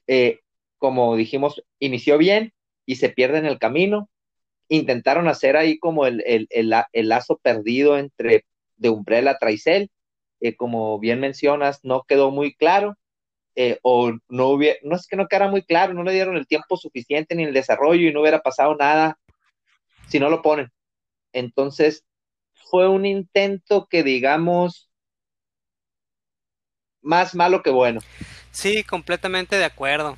Eh, 0.07 0.39
como 0.79 1.15
dijimos, 1.15 1.63
inició 1.79 2.17
bien 2.17 2.53
y 2.85 2.95
se 2.95 3.09
pierde 3.09 3.37
en 3.37 3.45
el 3.45 3.59
camino, 3.59 4.09
intentaron 4.69 5.27
hacer 5.27 5.57
ahí 5.57 5.79
como 5.79 6.05
el, 6.05 6.23
el, 6.25 6.47
el, 6.49 7.09
lazo 7.09 7.37
perdido 7.37 7.97
entre 7.97 8.45
de 8.75 8.89
Umbrella 8.89 9.37
Traicel, 9.39 9.89
eh, 10.41 10.55
como 10.55 10.99
bien 10.99 11.19
mencionas, 11.19 11.79
no 11.83 12.03
quedó 12.07 12.31
muy 12.31 12.53
claro, 12.53 12.95
eh, 13.55 13.79
o 13.81 14.11
no 14.27 14.47
hubiera, 14.49 14.77
no 14.83 14.95
es 14.95 15.07
que 15.07 15.15
no 15.15 15.27
quedara 15.27 15.49
muy 15.49 15.63
claro, 15.63 15.93
no 15.93 16.03
le 16.03 16.13
dieron 16.13 16.37
el 16.37 16.45
tiempo 16.47 16.77
suficiente 16.77 17.33
ni 17.33 17.43
el 17.43 17.53
desarrollo 17.53 18.07
y 18.07 18.13
no 18.13 18.21
hubiera 18.21 18.41
pasado 18.41 18.75
nada 18.75 19.17
si 20.07 20.19
no 20.19 20.29
lo 20.29 20.41
ponen. 20.41 20.71
Entonces, 21.33 22.03
fue 22.69 22.87
un 22.87 23.05
intento 23.05 23.87
que 23.89 24.03
digamos 24.03 24.89
más 27.01 27.33
malo 27.33 27.63
que 27.63 27.69
bueno. 27.69 28.01
Sí, 28.51 28.83
completamente 28.83 29.55
de 29.55 29.65
acuerdo. 29.65 30.17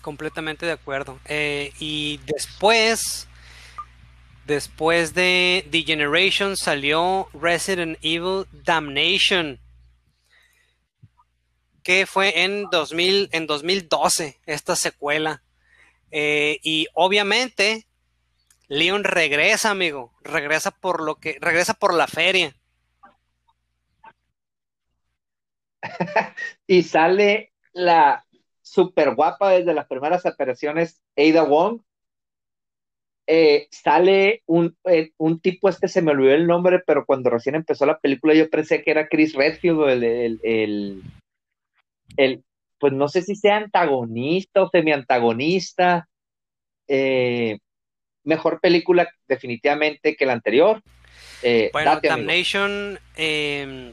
Completamente 0.00 0.64
de 0.64 0.72
acuerdo. 0.72 1.18
Eh, 1.26 1.72
y 1.78 2.18
después, 2.26 3.28
después 4.46 5.14
de 5.14 5.66
The 5.70 5.82
Generation 5.82 6.56
salió 6.56 7.28
Resident 7.32 7.98
Evil 8.02 8.46
Damnation, 8.52 9.60
que 11.82 12.06
fue 12.06 12.42
en, 12.42 12.64
2000, 12.70 13.30
en 13.32 13.46
2012, 13.46 14.40
esta 14.46 14.76
secuela. 14.76 15.42
Eh, 16.10 16.58
y 16.62 16.86
obviamente, 16.94 17.86
Leon 18.68 19.04
regresa, 19.04 19.70
amigo, 19.70 20.12
regresa 20.22 20.70
por 20.70 21.02
lo 21.02 21.16
que, 21.16 21.38
regresa 21.40 21.74
por 21.74 21.94
la 21.94 22.06
feria. 22.06 22.54
y 26.66 26.82
sale 26.82 27.52
la 27.72 28.24
super 28.62 29.14
guapa 29.14 29.50
desde 29.50 29.74
las 29.74 29.86
primeras 29.86 30.24
apariciones, 30.24 31.02
Ada 31.16 31.42
Wong. 31.42 31.80
Eh, 33.26 33.68
sale 33.70 34.42
un, 34.46 34.76
eh, 34.84 35.12
un, 35.16 35.38
tipo, 35.40 35.68
este 35.68 35.86
se 35.86 36.02
me 36.02 36.10
olvidó 36.10 36.34
el 36.34 36.46
nombre, 36.46 36.80
pero 36.84 37.06
cuando 37.06 37.30
recién 37.30 37.54
empezó 37.54 37.86
la 37.86 37.98
película 37.98 38.34
yo 38.34 38.50
pensé 38.50 38.82
que 38.82 38.90
era 38.90 39.06
Chris 39.06 39.34
Redfield, 39.34 39.88
el, 39.88 40.40
el, 40.42 41.02
el, 42.16 42.44
pues 42.78 42.92
no 42.92 43.08
sé 43.08 43.22
si 43.22 43.36
sea 43.36 43.58
antagonista 43.58 44.62
o 44.62 44.70
semi-antagonista. 44.70 46.08
Eh, 46.88 47.58
mejor 48.24 48.60
película 48.60 49.08
definitivamente 49.28 50.16
que 50.16 50.26
la 50.26 50.32
anterior. 50.32 50.82
bueno, 51.72 52.00
Damnation 52.02 52.98
em, 53.16 53.92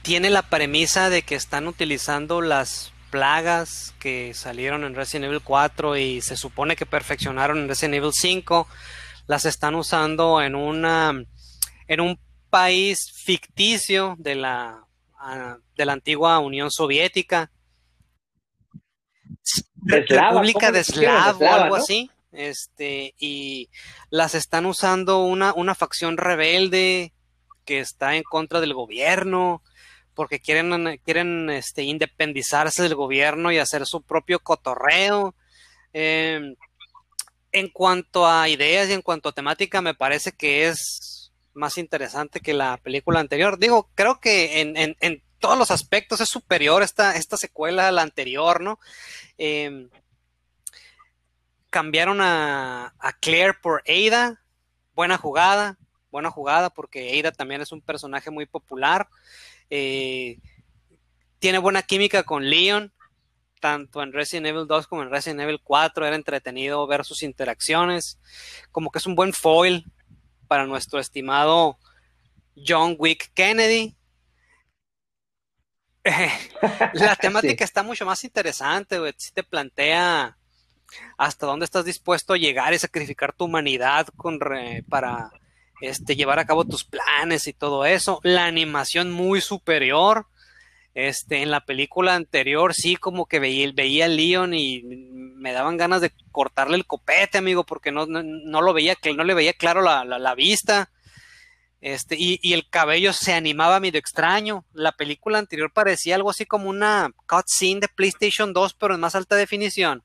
tiene 0.00 0.30
la 0.30 0.42
premisa 0.42 1.10
de 1.10 1.20
que 1.20 1.34
están 1.34 1.66
utilizando 1.66 2.40
las 2.40 2.93
plagas 3.14 3.94
que 4.00 4.34
salieron 4.34 4.82
en 4.82 4.96
Resident 4.96 5.26
Evil 5.26 5.40
4 5.40 5.96
y 5.96 6.20
se 6.20 6.36
supone 6.36 6.74
que 6.74 6.84
perfeccionaron 6.84 7.58
en 7.58 7.68
Resident 7.68 7.94
Evil 7.94 8.10
5, 8.12 8.66
las 9.28 9.44
están 9.44 9.76
usando 9.76 10.42
en 10.42 10.56
una 10.56 11.24
en 11.86 12.00
un 12.00 12.18
país 12.50 12.98
ficticio 13.24 14.16
de 14.18 14.34
la 14.34 14.84
ah, 15.16 15.58
de 15.76 15.84
la 15.84 15.92
antigua 15.92 16.40
Unión 16.40 16.72
Soviética. 16.72 17.52
República 19.76 20.72
de 20.72 20.82
Slav 20.82 21.40
o 21.40 21.48
algo 21.48 21.76
así. 21.76 22.10
Este, 22.32 23.14
y 23.16 23.70
las 24.10 24.34
están 24.34 24.66
usando 24.66 25.22
una, 25.22 25.52
una 25.54 25.76
facción 25.76 26.16
rebelde 26.16 27.12
que 27.64 27.78
está 27.78 28.16
en 28.16 28.24
contra 28.24 28.60
del 28.60 28.74
gobierno 28.74 29.62
porque 30.14 30.40
quieren, 30.40 31.00
quieren 31.04 31.50
este, 31.50 31.82
independizarse 31.82 32.82
del 32.82 32.94
gobierno 32.94 33.52
y 33.52 33.58
hacer 33.58 33.86
su 33.86 34.02
propio 34.02 34.38
cotorreo. 34.40 35.34
Em, 35.92 36.56
en 37.52 37.68
cuanto 37.68 38.26
a 38.26 38.48
ideas 38.48 38.88
y 38.88 38.92
en 38.92 39.02
cuanto 39.02 39.28
a 39.28 39.32
temática, 39.32 39.80
me 39.80 39.94
parece 39.94 40.32
que 40.32 40.66
es 40.66 41.32
más 41.54 41.78
interesante 41.78 42.40
que 42.40 42.52
la 42.52 42.78
película 42.78 43.20
anterior. 43.20 43.58
Digo, 43.58 43.88
creo 43.94 44.20
que 44.20 44.60
en, 44.60 45.22
todos 45.38 45.58
los 45.58 45.70
aspectos 45.70 46.20
es 46.20 46.28
superior 46.28 46.82
esta, 46.82 47.16
esta 47.16 47.36
secuela 47.36 47.86
a 47.86 47.92
la 47.92 48.02
anterior, 48.02 48.60
¿no? 48.60 48.80
Em, 49.36 49.90
cambiaron 51.70 52.20
a, 52.20 52.94
a 52.98 53.12
Claire 53.20 53.54
por 53.54 53.82
Ada. 53.86 54.40
Buena 54.94 55.18
jugada, 55.18 55.76
buena 56.10 56.30
jugada, 56.30 56.70
porque 56.70 57.18
Ada 57.18 57.32
también 57.32 57.60
es 57.60 57.72
un 57.72 57.82
personaje 57.82 58.30
muy 58.30 58.46
popular. 58.46 59.08
Eh, 59.76 60.38
tiene 61.40 61.58
buena 61.58 61.82
química 61.82 62.22
con 62.22 62.48
Leon, 62.48 62.92
tanto 63.60 64.04
en 64.04 64.12
Resident 64.12 64.46
Evil 64.46 64.68
2 64.68 64.86
como 64.86 65.02
en 65.02 65.10
Resident 65.10 65.40
Evil 65.40 65.60
4. 65.64 66.06
Era 66.06 66.14
entretenido 66.14 66.86
ver 66.86 67.04
sus 67.04 67.24
interacciones. 67.24 68.20
Como 68.70 68.92
que 68.92 68.98
es 68.98 69.06
un 69.06 69.16
buen 69.16 69.32
foil 69.32 69.84
para 70.46 70.66
nuestro 70.66 71.00
estimado 71.00 71.76
John 72.54 72.94
Wick 72.96 73.32
Kennedy. 73.34 73.96
la 76.92 77.16
temática 77.16 77.64
está 77.64 77.82
mucho 77.82 78.06
más 78.06 78.22
interesante, 78.22 79.00
Si 79.16 79.32
te 79.32 79.42
plantea 79.42 80.38
hasta 81.18 81.46
dónde 81.46 81.64
estás 81.64 81.84
dispuesto 81.84 82.34
a 82.34 82.38
llegar 82.38 82.72
y 82.74 82.78
sacrificar 82.78 83.32
tu 83.32 83.46
humanidad 83.46 84.06
con 84.16 84.38
para 84.88 85.32
este, 85.88 86.16
llevar 86.16 86.38
a 86.38 86.46
cabo 86.46 86.64
tus 86.64 86.84
planes 86.84 87.46
y 87.46 87.52
todo 87.52 87.84
eso. 87.84 88.20
La 88.22 88.46
animación 88.46 89.10
muy 89.10 89.40
superior. 89.40 90.26
Este, 90.94 91.42
en 91.42 91.50
la 91.50 91.64
película 91.64 92.14
anterior 92.14 92.72
sí 92.72 92.94
como 92.94 93.26
que 93.26 93.40
veía, 93.40 93.68
veía 93.74 94.04
a 94.04 94.08
Leon 94.08 94.54
y 94.54 94.82
me 94.84 95.52
daban 95.52 95.76
ganas 95.76 96.00
de 96.00 96.12
cortarle 96.30 96.76
el 96.76 96.86
copete, 96.86 97.36
amigo, 97.36 97.64
porque 97.64 97.90
no, 97.90 98.06
no, 98.06 98.62
lo 98.62 98.72
veía, 98.72 98.96
no 99.16 99.24
le 99.24 99.34
veía 99.34 99.54
claro 99.54 99.82
la, 99.82 100.04
la, 100.04 100.34
vista. 100.36 100.90
Este, 101.80 102.14
y, 102.16 102.38
y, 102.42 102.52
el 102.52 102.68
cabello 102.68 103.12
se 103.12 103.34
animaba 103.34 103.80
medio 103.80 103.98
extraño. 103.98 104.64
La 104.72 104.92
película 104.92 105.38
anterior 105.38 105.72
parecía 105.72 106.14
algo 106.14 106.30
así 106.30 106.46
como 106.46 106.70
una 106.70 107.10
cutscene 107.26 107.80
de 107.80 107.88
PlayStation 107.88 108.52
2, 108.52 108.74
pero 108.74 108.94
en 108.94 109.00
más 109.00 109.16
alta 109.16 109.34
definición 109.34 110.04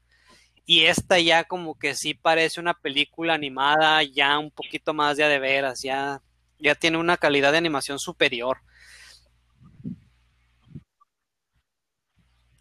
y 0.70 0.86
esta 0.86 1.20
ya 1.20 1.46
como 1.46 1.80
que 1.80 1.96
sí 1.96 2.14
parece 2.14 2.60
una 2.60 2.76
película 2.76 3.34
animada 3.34 4.04
ya 4.04 4.38
un 4.38 4.52
poquito 4.52 4.94
más 4.94 5.18
ya 5.18 5.28
de 5.28 5.40
veras, 5.40 5.82
ya, 5.82 6.22
ya 6.60 6.76
tiene 6.76 7.00
una 7.00 7.18
calidad 7.18 7.52
de 7.52 7.58
animación 7.58 7.98
superior. 7.98 8.60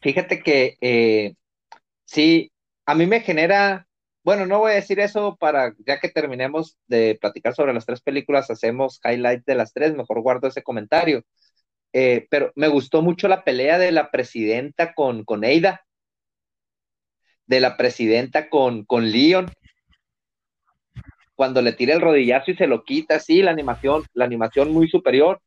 Fíjate 0.01 0.43
que 0.43 0.79
eh, 0.81 1.35
sí, 2.07 2.51
a 2.87 2.95
mí 2.95 3.05
me 3.05 3.21
genera, 3.21 3.87
bueno, 4.25 4.47
no 4.47 4.61
voy 4.61 4.73
a 4.73 4.77
decir 4.77 5.01
eso 5.01 5.37
para, 5.37 5.75
ya 5.87 6.01
que 6.01 6.09
terminemos 6.09 6.79
de 6.87 7.19
platicar 7.21 7.55
sobre 7.55 7.75
las 7.75 7.85
tres 7.85 8.01
películas, 8.01 8.51
hacemos 8.51 9.03
highlight 9.05 9.45
de 9.45 9.55
las 9.55 9.75
tres, 9.75 9.95
mejor 9.95 10.23
guardo 10.23 10.49
ese 10.49 10.63
comentario. 10.63 11.25
Eh, 11.93 12.27
pero 12.31 12.53
me 12.55 12.69
gustó 12.69 13.03
mucho 13.03 13.29
la 13.29 13.45
pelea 13.45 13.77
de 13.77 13.93
la 13.93 14.11
presidenta 14.11 14.95
con, 14.95 15.25
con 15.25 15.45
Eida 15.45 15.85
de 17.49 17.61
la 17.61 17.77
presidenta 17.77 18.49
con, 18.49 18.85
con 18.85 19.11
Leon, 19.11 19.51
cuando 21.35 21.63
le 21.63 21.73
tira 21.73 21.95
el 21.95 22.01
rodillazo 22.01 22.51
y 22.51 22.57
se 22.57 22.67
lo 22.67 22.85
quita, 22.85 23.19
sí, 23.19 23.43
la 23.43 23.51
animación, 23.51 24.05
la 24.13 24.27
animación 24.27 24.71
muy 24.71 24.89
superior. 24.89 25.41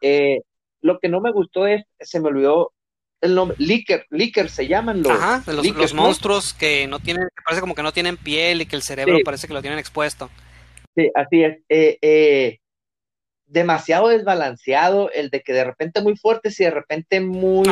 Eh, 0.00 0.40
lo 0.80 0.98
que 1.00 1.08
no 1.08 1.20
me 1.20 1.32
gustó 1.32 1.66
es, 1.66 1.84
se 1.98 2.20
me 2.20 2.28
olvidó 2.28 2.72
el 3.20 3.34
nombre, 3.34 3.56
Licker, 3.58 4.06
Licker 4.10 4.48
se 4.48 4.68
llaman 4.68 5.02
los, 5.02 5.10
Ajá, 5.10 5.42
los, 5.50 5.94
monstruos 5.94 6.54
que 6.54 6.86
no 6.86 7.00
tienen, 7.00 7.24
que 7.34 7.42
parece 7.42 7.60
como 7.60 7.74
que 7.74 7.82
no 7.82 7.92
tienen 7.92 8.16
piel 8.16 8.62
y 8.62 8.66
que 8.66 8.76
el 8.76 8.82
cerebro 8.82 9.18
parece 9.24 9.48
que 9.48 9.54
lo 9.54 9.60
tienen 9.60 9.80
expuesto. 9.80 10.30
Sí, 10.94 11.10
así 11.16 11.42
es. 11.42 11.58
Eh, 11.68 11.98
eh, 12.00 12.58
demasiado 13.46 14.08
desbalanceado, 14.08 15.10
el 15.10 15.30
de 15.30 15.40
que 15.40 15.52
de 15.52 15.64
repente 15.64 16.00
muy 16.02 16.16
fuerte 16.16 16.50
y 16.56 16.64
de 16.64 16.70
repente 16.70 17.20
muy, 17.20 17.68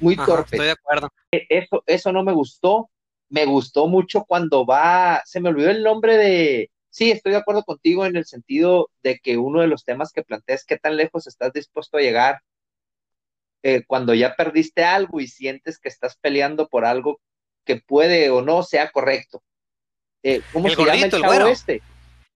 muy 0.00 0.16
torpe. 0.16 0.56
Estoy 0.56 0.66
de 0.66 0.72
acuerdo. 0.72 1.08
Eso, 1.30 1.82
eso 1.86 2.12
no 2.12 2.22
me 2.22 2.32
gustó 2.32 2.90
me 3.32 3.46
gustó 3.46 3.88
mucho 3.88 4.24
cuando 4.24 4.66
va, 4.66 5.22
se 5.24 5.40
me 5.40 5.48
olvidó 5.48 5.70
el 5.70 5.82
nombre 5.82 6.18
de, 6.18 6.70
sí, 6.90 7.10
estoy 7.10 7.32
de 7.32 7.38
acuerdo 7.38 7.64
contigo 7.64 8.04
en 8.04 8.14
el 8.14 8.26
sentido 8.26 8.90
de 9.02 9.18
que 9.20 9.38
uno 9.38 9.62
de 9.62 9.68
los 9.68 9.84
temas 9.84 10.12
que 10.12 10.22
planteas, 10.22 10.66
qué 10.66 10.76
tan 10.76 10.98
lejos 10.98 11.26
estás 11.26 11.50
dispuesto 11.54 11.96
a 11.96 12.02
llegar 12.02 12.40
eh, 13.62 13.84
cuando 13.86 14.12
ya 14.12 14.36
perdiste 14.36 14.84
algo 14.84 15.18
y 15.18 15.28
sientes 15.28 15.78
que 15.78 15.88
estás 15.88 16.18
peleando 16.18 16.68
por 16.68 16.84
algo 16.84 17.20
que 17.64 17.76
puede 17.76 18.28
o 18.28 18.42
no 18.42 18.62
sea 18.62 18.90
correcto. 18.90 19.42
Eh, 20.22 20.42
¿Cómo 20.52 20.68
se 20.68 20.76
llama 20.76 20.94
el 20.94 21.10
chavo 21.10 21.46
este? 21.46 21.80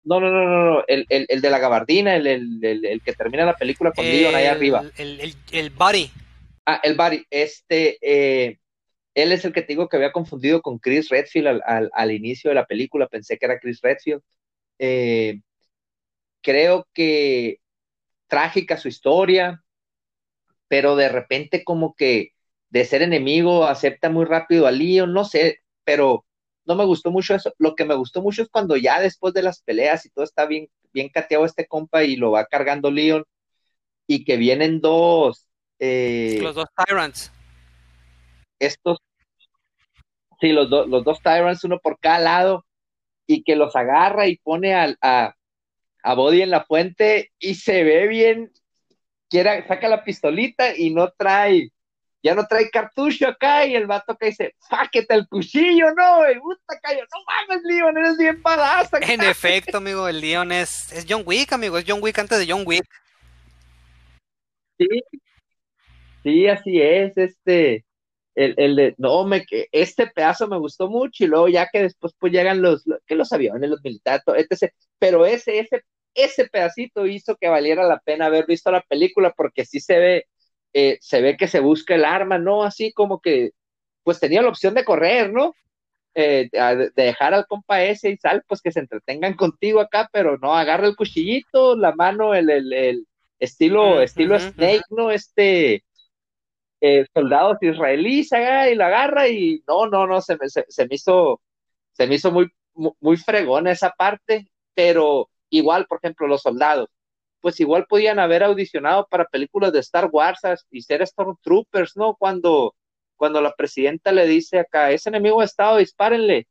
No, 0.05 0.21
no, 0.21 0.31
no, 0.31 0.45
no, 0.45 0.71
no. 0.77 0.85
El, 0.87 1.07
el, 1.09 1.27
el, 1.29 1.41
de 1.41 1.51
la 1.51 1.59
gabardina, 1.59 2.15
el, 2.15 2.27
el, 2.63 3.03
que 3.03 3.15
termina 3.15 3.45
la 3.45 3.57
película 3.57 3.91
con 3.91 4.05
Leon 4.05 4.35
ahí 4.35 4.47
arriba. 4.47 4.85
El, 4.97 5.21
el, 5.21 5.35
el 5.51 5.71
Buddy. 5.71 6.11
Ah, 6.67 6.79
el 6.85 6.95
Buddy. 6.95 7.27
Este, 7.31 7.99
eh, 8.01 8.59
él 9.15 9.33
es 9.33 9.45
el 9.45 9.53
que 9.53 9.63
te 9.63 9.69
digo 9.69 9.89
que 9.89 9.97
había 9.97 10.13
confundido 10.13 10.61
con 10.61 10.79
Chris 10.79 11.09
Redfield 11.09 11.61
al, 11.65 12.11
inicio 12.11 12.51
de 12.51 12.57
la 12.57 12.67
película, 12.67 13.09
pensé 13.09 13.39
que 13.39 13.47
era 13.47 13.61
Chris 13.61 13.81
Redfield. 13.81 14.23
Eh, 14.79 15.41
creo 16.43 16.89
que 16.93 17.61
trágica 18.27 18.77
su 18.77 18.89
historia, 18.89 19.63
pero 20.67 20.97
de 20.97 21.09
repente 21.09 21.63
como 21.63 21.95
que 21.95 22.33
de 22.71 22.85
ser 22.85 23.03
enemigo 23.03 23.67
acepta 23.67 24.11
muy 24.11 24.25
rápido 24.25 24.67
a 24.67 24.73
Leon, 24.73 25.13
no 25.13 25.25
sé, 25.25 25.61
pero 25.85 26.27
no 26.65 26.75
me 26.75 26.85
gustó 26.85 27.13
mucho 27.13 27.37
eso. 27.37 27.55
Lo 27.59 27.77
que 27.77 27.85
me 27.85 27.95
gustó 27.95 28.21
mucho 28.21 28.43
es 28.43 28.49
cuando 28.49 28.77
ya 28.77 29.01
después 29.01 29.33
de 29.33 29.43
las 29.43 29.63
peleas 29.63 30.05
y 30.07 30.11
todo 30.11 30.25
está 30.25 30.47
bien, 30.47 30.69
bien 30.93 31.09
cateado 31.09 31.45
este 31.45 31.69
compa 31.69 32.03
y 32.03 32.17
lo 32.17 32.33
va 32.33 32.47
cargando 32.47 32.91
Leon 32.91 33.25
y 34.09 34.25
que 34.25 34.37
vienen 34.37 34.81
dos. 34.81 35.47
Eh, 35.79 36.41
los 36.43 36.57
dos 36.57 36.67
Tyrants 36.85 37.31
estos, 38.59 38.99
sí, 40.41 40.53
los, 40.53 40.71
los 40.71 41.05
dos 41.05 41.21
Tyrants, 41.23 41.65
uno 41.65 41.79
por 41.79 41.99
cada 41.99 42.19
lado, 42.19 42.65
y 43.27 43.43
que 43.43 43.57
los 43.57 43.75
agarra 43.75 44.27
y 44.27 44.37
pone 44.37 44.75
a, 44.75 44.95
a 46.05 46.15
Body 46.15 46.43
en 46.43 46.51
la 46.51 46.65
fuente 46.65 47.33
y 47.39 47.55
se 47.55 47.83
ve 47.83 48.07
bien, 48.07 48.53
quiera, 49.31 49.67
saca 49.67 49.89
la 49.89 50.05
pistolita 50.05 50.77
y 50.77 50.91
no 50.93 51.11
trae, 51.17 51.71
ya 52.23 52.35
no 52.35 52.47
trae 52.47 52.69
cartucho 52.71 53.27
acá 53.27 53.65
y 53.65 53.75
el 53.75 53.87
vato 53.87 54.13
acá 54.13 54.27
dice, 54.27 54.55
fáquete 54.69 55.15
el 55.15 55.27
cuchillo, 55.27 55.87
no, 55.95 56.19
güey, 56.19 56.39
puta 56.39 56.79
cayo, 56.83 57.01
no 57.01 57.21
mames, 57.27 57.65
Leon, 57.65 57.97
eres 57.97 58.19
bien 58.19 58.43
badass. 58.43 58.91
En 59.01 59.23
efecto, 59.23 59.79
amigo, 59.79 60.07
el 60.07 60.21
Leon 60.21 60.53
es, 60.53 60.93
es 60.93 61.07
John 61.09 61.23
Wick, 61.25 61.53
amigo, 61.55 61.79
es 61.79 61.87
John 61.89 62.03
Wick 62.03 62.19
antes 62.19 62.39
de 62.39 62.53
John 62.53 62.65
Wick. 62.67 62.87
Sí, 64.79 64.87
sí, 66.23 66.49
así 66.49 66.83
es, 66.83 67.17
este, 67.17 67.85
el, 68.35 68.55
el 68.57 68.77
de, 68.77 68.95
no, 68.99 69.25
me, 69.25 69.45
este 69.73 70.07
pedazo 70.09 70.49
me 70.49 70.59
gustó 70.59 70.89
mucho 70.89 71.25
y 71.25 71.27
luego 71.27 71.49
ya 71.49 71.69
que 71.73 71.83
después 71.83 72.13
pues 72.19 72.33
llegan 72.33 72.63
los, 72.63 72.85
que 73.07 73.15
los 73.15 73.33
aviones, 73.33 73.71
los 73.71 73.83
militares, 73.83 74.23
etc. 74.27 74.73
Pero 74.99 75.27
ese, 75.27 75.61
ese, 75.61 75.83
ese 76.15 76.49
pedacito 76.49 77.07
hizo 77.07 77.37
que 77.37 77.49
valiera 77.49 77.85
la 77.85 78.01
pena 78.01 78.27
haber 78.27 78.47
visto 78.47 78.71
la 78.71 78.83
película 78.83 79.33
porque 79.37 79.65
sí 79.65 79.81
se 79.81 79.99
ve, 79.99 80.27
eh, 80.73 80.99
se 81.01 81.21
ve 81.21 81.37
que 81.37 81.49
se 81.49 81.61
busca 81.61 81.95
el 81.95 82.05
arma, 82.05 82.39
¿no? 82.39 82.65
Así 82.65 82.93
como 82.93 83.21
que, 83.21 83.51
pues 84.03 84.21
tenía 84.21 84.43
la 84.43 84.49
opción 84.49 84.75
de 84.75 84.85
correr, 84.85 85.33
¿no? 85.33 85.55
Eh, 86.17 86.49
de 86.53 86.93
dejar 86.95 87.35
al 87.35 87.47
compa 87.47 87.83
ese 87.83 88.11
y 88.11 88.17
sal, 88.17 88.45
pues 88.47 88.63
que 88.63 88.71
se 88.71 88.81
entretengan 88.81 89.35
contigo 89.35 89.81
acá, 89.81 90.09
pero 90.13 90.39
no, 90.39 90.55
agarra 90.55 90.87
el 90.87 90.97
cuchillito, 90.97 91.77
la 91.77 91.93
mano, 91.95 92.35
el, 92.35 92.51
el, 92.51 92.73
el 92.73 93.07
estilo, 93.39 94.01
estilo 94.01 94.39
Snake, 94.39 94.85
¿no? 94.91 95.11
Este, 95.11 95.83
eh, 96.87 97.07
soldados 97.15 97.57
israelíes 97.63 98.31
y 98.31 98.75
la 98.75 98.89
agarra 98.89 99.27
y 99.27 99.63
no, 99.67 99.87
no, 99.87 100.07
no, 100.07 100.21
se 100.21 100.37
me, 100.37 100.51
se, 100.51 100.87
me 100.87 100.95
hizo, 100.97 101.41
se 101.93 102.07
me 102.07 102.17
hizo 102.17 102.31
muy, 102.31 102.53
muy 103.01 103.17
fregona 103.17 103.71
esa 103.73 103.89
parte, 103.89 104.47
pero 104.75 105.31
igual, 105.49 105.87
por 105.87 106.01
ejemplo, 106.03 106.27
los 106.27 106.43
soldados, 106.43 106.91
pues 107.41 107.59
igual 107.61 107.87
podían 107.89 108.19
haber 108.19 108.43
audicionado 108.43 109.07
para 109.09 109.25
películas 109.25 109.73
de 109.73 109.79
Star 109.79 110.11
Wars 110.13 110.41
y 110.71 110.83
ser 110.83 111.07
Stormtroopers, 111.07 111.97
¿no? 111.97 112.17
Cuando, 112.17 112.75
cuando 113.17 113.41
la 113.41 113.55
presidenta 113.55 114.13
le 114.13 114.27
dice 114.27 114.59
acá, 114.59 114.91
ese 114.91 115.09
enemigo 115.09 115.41
de 115.41 115.47
Estado, 115.47 115.79
dispárenle. 115.79 116.47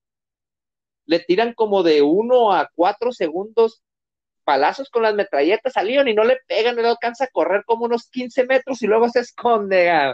Le 1.06 1.20
tiran 1.20 1.54
como 1.54 1.84
de 1.84 2.02
uno 2.02 2.52
a 2.54 2.72
cuatro 2.74 3.12
segundos 3.12 3.84
palazos 4.44 4.90
con 4.90 5.04
las 5.04 5.16
metralletas 5.16 5.78
a 5.78 5.84
Leon 5.84 6.08
y 6.08 6.14
no 6.14 6.24
le 6.24 6.38
pegan, 6.48 6.76
no 6.76 6.82
le 6.82 6.90
alcanza 6.90 7.26
a 7.26 7.30
correr 7.32 7.64
como 7.66 7.86
unos 7.86 8.10
15 8.10 8.46
metros 8.46 8.82
y 8.82 8.88
luego 8.88 9.10
se 9.10 9.20
esconde. 9.20 10.14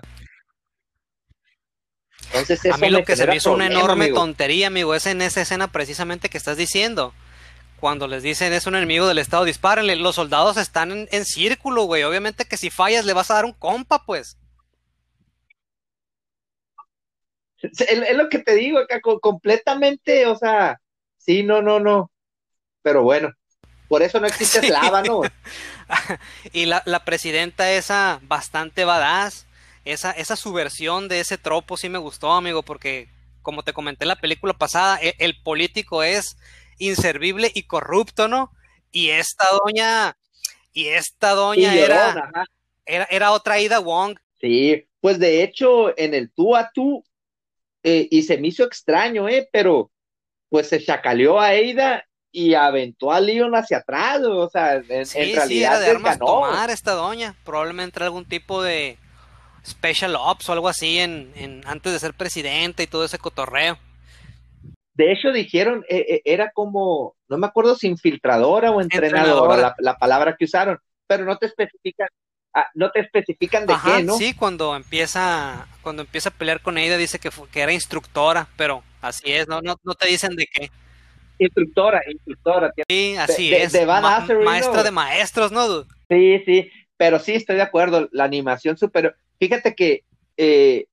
Entonces 2.27 2.63
eso 2.63 2.75
a 2.75 2.77
mí 2.77 2.89
lo 2.89 3.03
que 3.03 3.15
se 3.15 3.27
me 3.27 3.35
hizo 3.35 3.53
una 3.53 3.67
enorme 3.67 4.09
tontería, 4.09 4.67
amigo, 4.67 4.93
es 4.93 5.05
en 5.05 5.21
esa 5.21 5.41
escena 5.41 5.71
precisamente 5.71 6.29
que 6.29 6.37
estás 6.37 6.57
diciendo. 6.57 7.13
Cuando 7.79 8.07
les 8.07 8.23
dicen 8.23 8.51
es 8.53 8.67
un 8.67 8.75
enemigo 8.75 9.07
del 9.07 9.19
Estado, 9.19 9.45
dispárenle. 9.45 9.95
Los 9.95 10.15
soldados 10.15 10.57
están 10.57 11.07
en, 11.09 11.25
círculo, 11.25 11.83
güey. 11.83 12.03
Obviamente 12.03 12.45
que 12.45 12.57
si 12.57 12.69
fallas 12.69 13.05
le 13.05 13.13
vas 13.13 13.31
a 13.31 13.35
dar 13.35 13.45
un 13.45 13.53
compa, 13.53 14.05
pues. 14.05 14.37
Es 17.61 18.17
lo 18.17 18.29
que 18.29 18.39
te 18.39 18.55
digo 18.55 18.79
acá, 18.79 19.01
completamente, 19.01 20.25
o 20.27 20.35
sea, 20.35 20.79
sí, 21.17 21.43
no, 21.43 21.61
no, 21.61 21.79
no. 21.79 22.11
Pero 22.81 23.03
bueno, 23.03 23.33
por 23.89 24.03
eso 24.03 24.19
no 24.19 24.27
existe 24.27 24.61
sí. 24.61 24.71
¿no? 25.05 25.23
y 26.53 26.65
la, 26.67 26.83
la, 26.85 27.03
presidenta 27.03 27.71
esa 27.71 28.19
bastante 28.21 28.85
badass, 28.85 29.47
esa, 29.83 30.11
esa 30.11 30.35
subversión 30.35 31.07
de 31.07 31.19
ese 31.19 31.37
tropo 31.37 31.75
sí 31.75 31.89
me 31.89 31.97
gustó, 31.97 32.31
amigo, 32.31 32.61
porque 32.63 33.09
como 33.41 33.63
te 33.63 33.73
comenté 33.73 34.03
en 34.03 34.09
la 34.09 34.21
película 34.21 34.53
pasada, 34.53 34.97
el, 34.97 35.15
el 35.17 35.41
político 35.41 36.03
es 36.03 36.37
inservible 36.77 37.51
y 37.53 37.63
corrupto, 37.63 38.27
¿no? 38.27 38.51
Y 38.91 39.09
esta 39.09 39.45
doña, 39.63 40.15
y 40.71 40.87
esta 40.87 41.33
doña 41.33 41.73
era, 41.75 42.31
era, 42.85 43.07
era, 43.09 43.31
otra 43.31 43.59
Ida 43.59 43.79
Wong. 43.79 44.17
Sí, 44.39 44.85
pues 45.01 45.17
de 45.17 45.43
hecho, 45.43 45.97
en 45.97 46.13
el 46.13 46.31
tú 46.31 46.55
a 46.55 46.71
tú, 46.71 47.03
eh, 47.83 48.07
y 48.11 48.21
se 48.21 48.37
me 48.37 48.49
hizo 48.49 48.63
extraño, 48.63 49.27
¿eh? 49.27 49.49
Pero 49.51 49.91
pues 50.49 50.67
se 50.67 50.83
chacaleó 50.83 51.39
a 51.39 51.53
Eida 51.55 52.05
y 52.31 52.53
aventó 52.53 53.11
a 53.11 53.19
Leon 53.19 53.55
hacia 53.55 53.77
atrás, 53.77 54.21
o 54.21 54.49
sea, 54.49 54.75
en, 54.75 55.05
sí, 55.05 55.17
en 55.19 55.35
realidad 55.35 55.77
sí, 55.77 55.83
de 55.83 55.89
armas 55.91 56.19
tomar 56.19 56.69
esta 56.69 56.93
doña, 56.93 57.35
probablemente 57.43 58.03
algún 58.03 58.25
tipo 58.25 58.61
de 58.61 58.97
special 59.65 60.15
ops 60.15 60.47
o 60.49 60.53
algo 60.53 60.67
así 60.67 60.99
en, 60.99 61.31
en, 61.35 61.61
antes 61.65 61.91
de 61.91 61.99
ser 61.99 62.13
presidente 62.13 62.83
y 62.83 62.87
todo 62.87 63.03
ese 63.03 63.17
cotorreo. 63.17 63.77
De 64.93 65.11
hecho 65.11 65.31
dijeron, 65.31 65.85
eh, 65.89 66.05
eh, 66.09 66.21
era 66.25 66.51
como, 66.51 67.15
no 67.29 67.37
me 67.37 67.47
acuerdo 67.47 67.75
si 67.75 67.87
infiltradora 67.87 68.71
o 68.71 68.81
entrenadora, 68.81 69.21
entrenadora. 69.21 69.57
La, 69.61 69.75
la, 69.79 69.97
palabra 69.97 70.35
que 70.37 70.45
usaron, 70.45 70.77
pero 71.07 71.25
no 71.25 71.37
te 71.37 71.47
especifican, 71.47 72.09
ah, 72.53 72.67
no 72.75 72.91
te 72.91 72.99
especifican 72.99 73.65
de 73.65 73.73
Ajá, 73.73 73.97
qué, 73.97 74.03
¿no? 74.03 74.17
Sí, 74.17 74.33
cuando 74.33 74.75
empieza, 74.75 75.67
cuando 75.81 76.01
empieza 76.01 76.29
a 76.29 76.33
pelear 76.33 76.61
con 76.61 76.77
ella 76.77 76.97
dice 76.97 77.17
que, 77.17 77.29
que 77.51 77.61
era 77.61 77.71
instructora, 77.71 78.49
pero 78.57 78.83
así 79.01 79.31
es, 79.31 79.47
no, 79.47 79.61
no, 79.61 79.77
no 79.83 79.95
te 79.95 80.07
dicen 80.07 80.35
de 80.35 80.45
qué 80.45 80.69
instructora, 81.39 82.01
instructora. 82.07 82.71
Sí, 82.87 83.15
así 83.17 83.49
de, 83.49 83.63
es. 83.63 83.71
De 83.71 83.85
Van 83.85 84.03
Ma 84.03 84.25
maestra 84.43 84.83
de 84.83 84.91
maestros, 84.91 85.51
¿no? 85.51 85.83
Sí, 86.09 86.43
sí, 86.45 86.69
pero 86.97 87.19
sí 87.19 87.33
estoy 87.33 87.55
de 87.55 87.63
acuerdo. 87.63 88.07
La 88.11 88.25
animación 88.25 88.77
superior. 88.77 89.15
Fíjate 89.39 89.73
que 89.73 90.03
eh, 90.37 90.85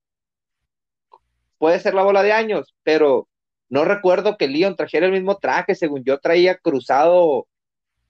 puede 1.59 1.81
ser 1.81 1.95
la 1.95 2.03
bola 2.03 2.23
de 2.23 2.33
años, 2.33 2.75
pero 2.83 3.29
no 3.69 3.85
recuerdo 3.85 4.37
que 4.37 4.49
Leon 4.49 4.77
trajera 4.77 5.07
el 5.07 5.13
mismo 5.13 5.37
traje, 5.37 5.75
según 5.75 6.05
yo 6.05 6.19
traía 6.19 6.57
cruzado 6.57 7.47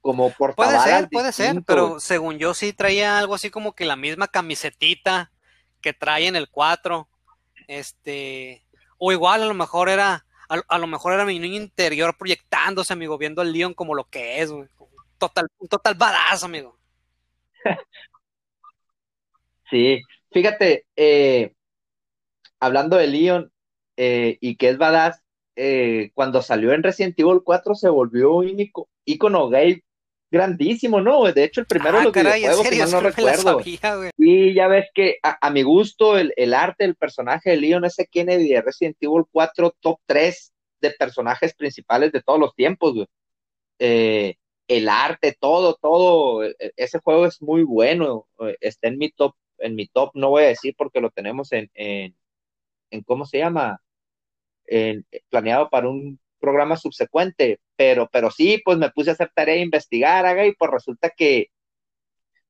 como 0.01 0.31
por 0.31 0.55
Puede 0.55 0.79
ser, 0.81 1.09
puede 1.09 1.33
ser, 1.33 1.63
pero 1.67 1.99
según 1.99 2.39
yo 2.39 2.55
sí 2.55 2.73
traía 2.73 3.19
algo 3.19 3.35
así 3.35 3.51
como 3.51 3.75
que 3.75 3.85
la 3.85 3.97
misma 3.97 4.29
camisetita 4.29 5.33
que 5.81 5.93
trae 5.93 6.29
en 6.29 6.37
el 6.37 6.49
4. 6.49 7.09
Este, 7.67 8.65
o 8.99 9.11
igual 9.11 9.43
a 9.43 9.47
lo 9.47 9.55
mejor 9.55 9.89
era 9.89 10.26
a, 10.49 10.63
a, 10.69 10.79
lo 10.79 10.87
mejor 10.87 11.13
era 11.13 11.25
mi 11.25 11.39
niño 11.39 11.57
interior 11.57 12.17
proyectándose, 12.17 12.93
amigo, 12.93 13.19
viendo 13.19 13.43
al 13.43 13.53
Leon 13.53 13.75
como 13.75 13.95
lo 13.95 14.05
que 14.05 14.41
es. 14.41 14.53
Total, 15.19 15.47
un 15.59 15.69
total 15.69 15.95
badass, 15.95 16.45
amigo. 16.45 16.77
Sí, 19.69 20.01
fíjate, 20.31 20.87
eh, 20.95 21.53
hablando 22.61 22.97
de 22.97 23.09
Leon 23.09 23.53
eh, 23.97 24.39
y 24.41 24.57
que 24.57 24.69
es 24.69 24.79
badass, 24.79 25.21
eh, 25.57 26.11
cuando 26.15 26.43
salió 26.43 26.73
en 26.73 26.83
Resident 26.83 27.19
Evil 27.19 27.41
4 27.43 27.75
se 27.75 27.89
volvió 27.89 28.35
un 28.35 28.57
icono 29.05 29.49
gay 29.49 29.83
grandísimo, 30.37 31.01
¿no? 31.01 31.25
De 31.33 31.45
hecho, 31.45 31.61
el 31.61 31.67
primero 31.67 31.97
ah, 31.97 31.99
de 32.01 32.05
los 32.05 32.13
caray, 32.13 32.41
videojuegos, 32.41 32.69
serio, 32.69 32.87
si 32.87 32.93
mal 32.93 33.03
no 33.03 33.09
recuerdo. 33.09 33.63
Sabía, 33.63 34.11
y 34.17 34.55
ya 34.55 34.69
ves 34.69 34.87
que 34.95 35.19
a, 35.23 35.47
a 35.47 35.51
mi 35.51 35.63
gusto 35.63 36.17
el, 36.17 36.33
el, 36.37 36.55
arte 36.55 36.85
del 36.85 36.97
personaje 36.97 37.51
de 37.51 37.57
Leon 37.57 37.85
S. 37.85 38.07
Kennedy 38.11 38.49
de 38.49 38.63
Resident 38.63 38.97
Evil 39.01 39.25
4, 39.31 39.75
top 39.81 40.01
3 40.07 40.53
de 40.81 40.91
personajes 40.93 41.55
principales 41.55 42.13
de 42.13 42.23
todos 42.23 42.39
los 42.39 42.55
tiempos, 42.55 42.95
güey. 42.95 43.07
Eh, 43.79 44.37
el 44.69 44.89
arte, 44.89 45.37
todo, 45.39 45.77
todo, 45.81 46.45
e, 46.45 46.55
ese 46.77 46.99
juego 47.01 47.27
es 47.27 47.41
muy 47.43 47.63
bueno, 47.63 48.27
está 48.61 48.89
en 48.89 48.99
mi 48.99 49.11
top, 49.11 49.35
en 49.59 49.75
mi 49.75 49.87
top, 49.87 50.11
no 50.15 50.31
voy 50.31 50.45
a 50.45 50.49
decir 50.49 50.75
porque 50.77 51.01
lo 51.01 51.11
tenemos 51.11 51.53
en, 51.53 51.71
en, 51.75 52.17
en 52.91 53.03
¿cómo 53.03 53.27
se 53.27 53.39
llama? 53.39 53.81
En, 54.67 55.07
planeado 55.29 55.69
para 55.71 55.89
un 55.89 56.19
programa 56.41 56.77
subsecuente, 56.77 57.61
pero, 57.77 58.09
pero 58.11 58.31
sí, 58.31 58.61
pues 58.65 58.79
me 58.79 58.91
puse 58.91 59.11
a 59.11 59.13
hacer 59.13 59.31
tarea, 59.35 59.55
a 59.55 59.59
investigar, 59.59 60.27
haga, 60.27 60.47
y 60.47 60.55
pues 60.55 60.71
resulta 60.71 61.11
que, 61.11 61.49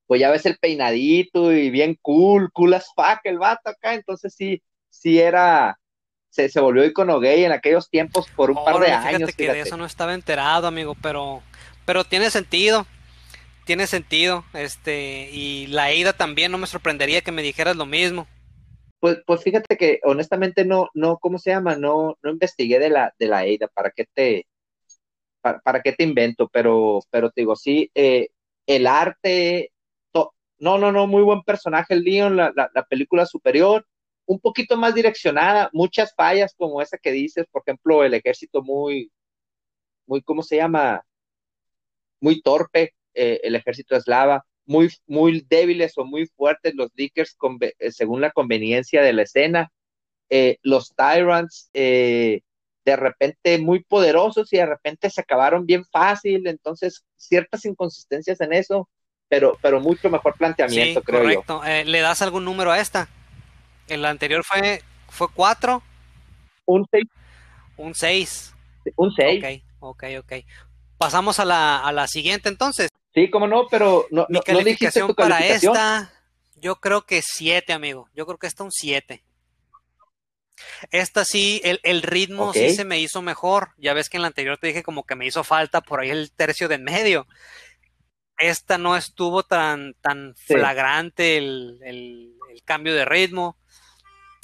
pues 0.06 0.20
ya 0.20 0.30
ves 0.30 0.46
el 0.46 0.58
peinadito 0.58 1.52
y 1.52 1.70
bien 1.70 1.98
cool, 2.00 2.50
cool 2.52 2.74
as 2.74 2.86
fuck 2.94 3.20
el 3.24 3.38
vato 3.38 3.70
acá, 3.70 3.94
entonces 3.94 4.34
sí, 4.34 4.62
sí 4.88 5.18
era, 5.18 5.78
se, 6.30 6.48
se 6.48 6.60
volvió 6.60 6.84
icono 6.84 7.18
gay 7.18 7.44
en 7.44 7.52
aquellos 7.52 7.90
tiempos 7.90 8.26
por 8.36 8.50
un 8.50 8.58
oh, 8.58 8.64
par 8.64 8.78
de 8.78 8.86
fíjate 8.86 9.14
años. 9.16 9.30
que 9.30 9.44
fíjate. 9.44 9.58
de 9.58 9.64
eso 9.64 9.76
no 9.76 9.84
estaba 9.84 10.14
enterado, 10.14 10.66
amigo, 10.66 10.96
pero, 11.02 11.42
pero 11.84 12.04
tiene 12.04 12.30
sentido, 12.30 12.86
tiene 13.64 13.86
sentido, 13.86 14.44
este, 14.54 15.28
y 15.32 15.66
la 15.66 15.92
ida 15.92 16.12
también, 16.12 16.52
no 16.52 16.58
me 16.58 16.66
sorprendería 16.66 17.22
que 17.22 17.32
me 17.32 17.42
dijeras 17.42 17.76
lo 17.76 17.86
mismo. 17.86 18.28
Pues, 19.00 19.18
pues 19.26 19.42
fíjate 19.42 19.76
que 19.76 20.00
honestamente 20.04 20.64
no, 20.64 20.88
no, 20.94 21.18
¿cómo 21.18 21.38
se 21.38 21.50
llama? 21.50 21.76
No, 21.76 22.16
no 22.22 22.30
investigué 22.30 22.78
de 22.78 22.90
la, 22.90 23.14
de 23.18 23.26
la 23.26 23.44
EIDA, 23.44 23.68
¿para 23.68 23.90
qué 23.90 24.06
te, 24.12 24.46
para, 25.46 25.60
para 25.60 25.80
qué 25.80 25.92
te 25.92 26.02
invento? 26.02 26.48
Pero, 26.48 27.00
pero 27.10 27.30
te 27.30 27.42
digo, 27.42 27.54
sí, 27.54 27.88
eh, 27.94 28.30
el 28.66 28.86
arte, 28.88 29.70
no, 30.58 30.78
no, 30.78 30.90
no, 30.90 31.06
muy 31.06 31.22
buen 31.22 31.42
personaje 31.42 31.94
el 31.94 32.02
Leon, 32.02 32.36
la, 32.36 32.52
la, 32.56 32.70
la, 32.74 32.82
película 32.84 33.26
superior, 33.26 33.86
un 34.24 34.40
poquito 34.40 34.76
más 34.76 34.94
direccionada, 34.94 35.70
muchas 35.72 36.14
fallas 36.16 36.54
como 36.56 36.80
esa 36.80 36.98
que 36.98 37.12
dices, 37.12 37.46
por 37.52 37.62
ejemplo, 37.64 38.02
el 38.02 38.14
ejército 38.14 38.62
muy, 38.62 39.12
muy, 40.06 40.22
¿cómo 40.22 40.42
se 40.42 40.56
llama? 40.56 41.04
Muy 42.20 42.40
torpe, 42.40 42.94
eh, 43.14 43.40
el 43.44 43.54
ejército 43.54 43.94
eslava, 43.96 44.46
muy, 44.64 44.90
muy 45.06 45.44
débiles 45.48 45.96
o 45.98 46.04
muy 46.04 46.26
fuertes 46.26 46.74
los 46.74 46.92
Dickers 46.94 47.36
eh, 47.60 47.92
según 47.92 48.20
la 48.20 48.32
conveniencia 48.32 49.02
de 49.02 49.12
la 49.12 49.22
escena, 49.22 49.70
los 50.62 50.92
Tyrants 50.96 51.70
eh, 51.72 52.40
de 52.86 52.96
repente 52.96 53.58
muy 53.58 53.82
poderosos 53.82 54.52
y 54.52 54.58
de 54.58 54.66
repente 54.66 55.10
se 55.10 55.20
acabaron 55.20 55.66
bien 55.66 55.84
fácil, 55.84 56.46
entonces 56.46 57.04
ciertas 57.16 57.64
inconsistencias 57.64 58.40
en 58.40 58.52
eso, 58.52 58.88
pero, 59.28 59.58
pero 59.60 59.80
mucho 59.80 60.08
mejor 60.08 60.36
planteamiento, 60.36 61.00
sí, 61.00 61.04
creo 61.04 61.22
correcto. 61.22 61.62
yo. 61.62 61.68
Eh, 61.68 61.84
¿Le 61.84 62.00
das 62.00 62.22
algún 62.22 62.44
número 62.44 62.70
a 62.70 62.78
esta? 62.78 63.08
El 63.88 64.04
anterior 64.04 64.44
fue, 64.44 64.82
fue 65.08 65.26
4. 65.34 65.82
Un 66.66 66.86
6. 66.88 67.04
Un 67.76 67.94
6. 67.94 68.54
Un 68.94 69.12
6. 69.12 69.44
Ok, 69.80 70.04
ok, 70.04 70.04
ok. 70.20 70.32
Pasamos 70.96 71.40
a 71.40 71.44
la, 71.44 71.80
a 71.80 71.90
la 71.90 72.06
siguiente 72.06 72.48
entonces. 72.48 72.88
Sí, 73.12 73.28
cómo 73.30 73.48
no, 73.48 73.66
pero 73.68 74.06
no, 74.12 74.26
Mi 74.28 74.38
no, 74.38 74.42
calificación, 74.42 75.08
no 75.08 75.14
tu 75.14 75.16
calificación 75.16 75.74
para 75.74 76.04
esta, 76.06 76.12
yo 76.54 76.76
creo 76.76 77.02
que 77.02 77.20
7, 77.20 77.72
amigo. 77.72 78.08
Yo 78.14 78.26
creo 78.26 78.38
que 78.38 78.46
esta 78.46 78.62
un 78.62 78.70
7. 78.70 79.24
Esta 80.90 81.24
sí, 81.24 81.60
el, 81.64 81.80
el 81.82 82.02
ritmo 82.02 82.50
okay. 82.50 82.70
sí 82.70 82.76
se 82.76 82.84
me 82.84 83.00
hizo 83.00 83.22
mejor. 83.22 83.70
Ya 83.78 83.94
ves 83.94 84.08
que 84.08 84.16
en 84.16 84.22
la 84.22 84.28
anterior 84.28 84.58
te 84.58 84.68
dije 84.68 84.82
como 84.82 85.04
que 85.04 85.16
me 85.16 85.26
hizo 85.26 85.44
falta 85.44 85.80
por 85.80 86.00
ahí 86.00 86.10
el 86.10 86.32
tercio 86.32 86.68
de 86.68 86.76
en 86.76 86.84
medio. 86.84 87.26
Esta 88.38 88.78
no 88.78 88.96
estuvo 88.96 89.42
tan, 89.42 89.94
tan 90.00 90.34
sí. 90.36 90.54
flagrante 90.54 91.38
el, 91.38 91.78
el, 91.82 92.34
el, 92.50 92.62
cambio 92.64 92.94
de 92.94 93.04
ritmo. 93.04 93.56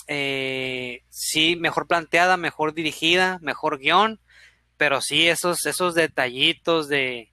Eh, 0.09 1.05
sí, 1.11 1.57
mejor 1.57 1.87
planteada, 1.87 2.37
mejor 2.37 2.75
dirigida, 2.75 3.39
mejor 3.43 3.79
guion. 3.79 4.21
Pero 4.77 5.01
sí, 5.01 5.29
esos, 5.29 5.67
esos 5.67 5.95
detallitos 5.95 6.89
de, 6.89 7.32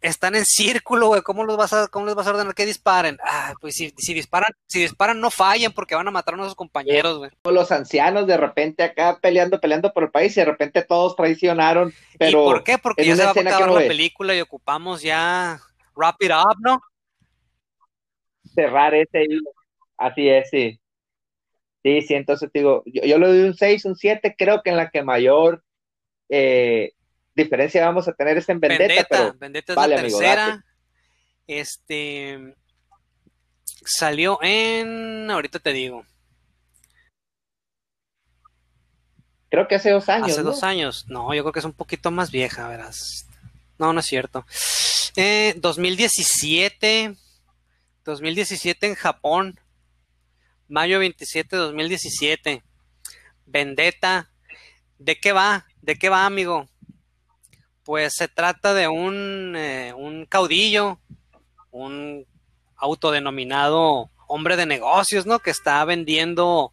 están 0.00 0.34
en 0.34 0.44
círculo, 0.44 1.08
güey. 1.08 1.22
¿Cómo 1.22 1.44
los 1.44 1.56
vas 1.56 1.72
a, 1.72 1.88
cómo 1.88 2.06
les 2.06 2.14
vas 2.14 2.26
a 2.26 2.30
ordenar 2.30 2.54
que 2.54 2.66
disparen? 2.66 3.18
Ah, 3.22 3.54
pues 3.60 3.74
si, 3.74 3.92
si, 3.96 4.14
disparan, 4.14 4.52
si 4.66 4.80
disparan, 4.80 5.20
no 5.20 5.30
fallan 5.30 5.72
porque 5.72 5.94
van 5.94 6.08
a 6.08 6.10
matar 6.10 6.34
a 6.34 6.36
nuestros 6.38 6.56
compañeros, 6.56 7.18
güey. 7.18 7.30
Los 7.44 7.70
ancianos 7.70 8.26
de 8.26 8.36
repente 8.36 8.82
acá 8.82 9.18
peleando, 9.20 9.60
peleando 9.60 9.92
por 9.92 10.04
el 10.04 10.10
país 10.10 10.36
y 10.36 10.40
de 10.40 10.46
repente 10.46 10.82
todos 10.82 11.16
traicionaron. 11.16 11.92
Pero 12.18 12.42
¿Y 12.42 12.44
por 12.44 12.64
qué? 12.64 12.78
Porque 12.78 13.04
ya 13.04 13.16
se 13.16 13.24
va 13.24 13.28
a 13.28 13.32
acabar 13.32 13.68
no 13.68 13.74
la 13.74 13.80
ves. 13.80 13.88
película 13.88 14.34
y 14.34 14.40
ocupamos 14.40 15.02
ya 15.02 15.60
wrap 15.94 16.16
it 16.22 16.30
up, 16.30 16.56
¿no? 16.60 16.80
Cerrar 18.54 18.94
ese 18.94 19.24
hilo. 19.24 19.50
Así 19.96 20.28
es, 20.28 20.48
sí. 20.50 20.80
Sí, 21.82 22.02
sí, 22.02 22.14
entonces 22.14 22.50
digo, 22.52 22.82
yo, 22.86 23.02
yo 23.04 23.18
le 23.18 23.26
doy 23.26 23.40
un 23.40 23.54
6, 23.54 23.86
un 23.86 23.96
7, 23.96 24.34
creo 24.36 24.62
que 24.62 24.70
en 24.70 24.76
la 24.76 24.90
que 24.90 25.02
mayor 25.02 25.62
eh, 26.28 26.92
diferencia 27.34 27.84
vamos 27.84 28.08
a 28.08 28.12
tener 28.12 28.38
es 28.38 28.48
en 28.48 28.60
Vendetta, 28.60 28.84
Vendetta, 28.86 29.06
pero 29.08 29.34
Vendetta 29.38 29.72
es 29.72 29.76
vale, 29.76 29.96
la 29.96 30.02
tercera. 30.02 30.64
este 31.46 32.54
salió 33.84 34.38
en 34.42 35.30
ahorita 35.30 35.58
te 35.58 35.72
digo, 35.72 36.04
creo 39.50 39.68
que 39.68 39.74
hace 39.74 39.90
dos 39.90 40.08
años. 40.08 40.30
hace 40.30 40.42
¿no? 40.42 40.50
dos 40.50 40.62
años. 40.62 41.06
No, 41.08 41.34
yo 41.34 41.42
creo 41.42 41.52
que 41.52 41.58
es 41.58 41.64
un 41.64 41.74
poquito 41.74 42.10
más 42.10 42.30
vieja, 42.30 42.68
verás. 42.68 43.26
No, 43.78 43.92
no 43.92 44.00
es 44.00 44.06
cierto. 44.06 44.46
Eh, 45.16 45.54
2017, 45.58 47.16
2017 48.04 48.86
en 48.86 48.94
Japón, 48.94 49.60
mayo 50.68 50.98
27 51.00 51.56
de 51.56 51.62
2017. 51.62 52.62
Vendetta. 53.46 54.30
¿De 54.98 55.18
qué 55.18 55.32
va? 55.32 55.66
¿De 55.82 55.96
qué 55.96 56.08
va, 56.08 56.26
amigo? 56.26 56.68
Pues 57.90 58.14
se 58.14 58.28
trata 58.28 58.72
de 58.72 58.86
un, 58.86 59.56
eh, 59.56 59.92
un 59.96 60.24
caudillo, 60.24 61.00
un 61.72 62.24
autodenominado 62.76 64.12
hombre 64.28 64.56
de 64.56 64.64
negocios, 64.64 65.26
¿no? 65.26 65.40
Que 65.40 65.50
está 65.50 65.84
vendiendo 65.84 66.72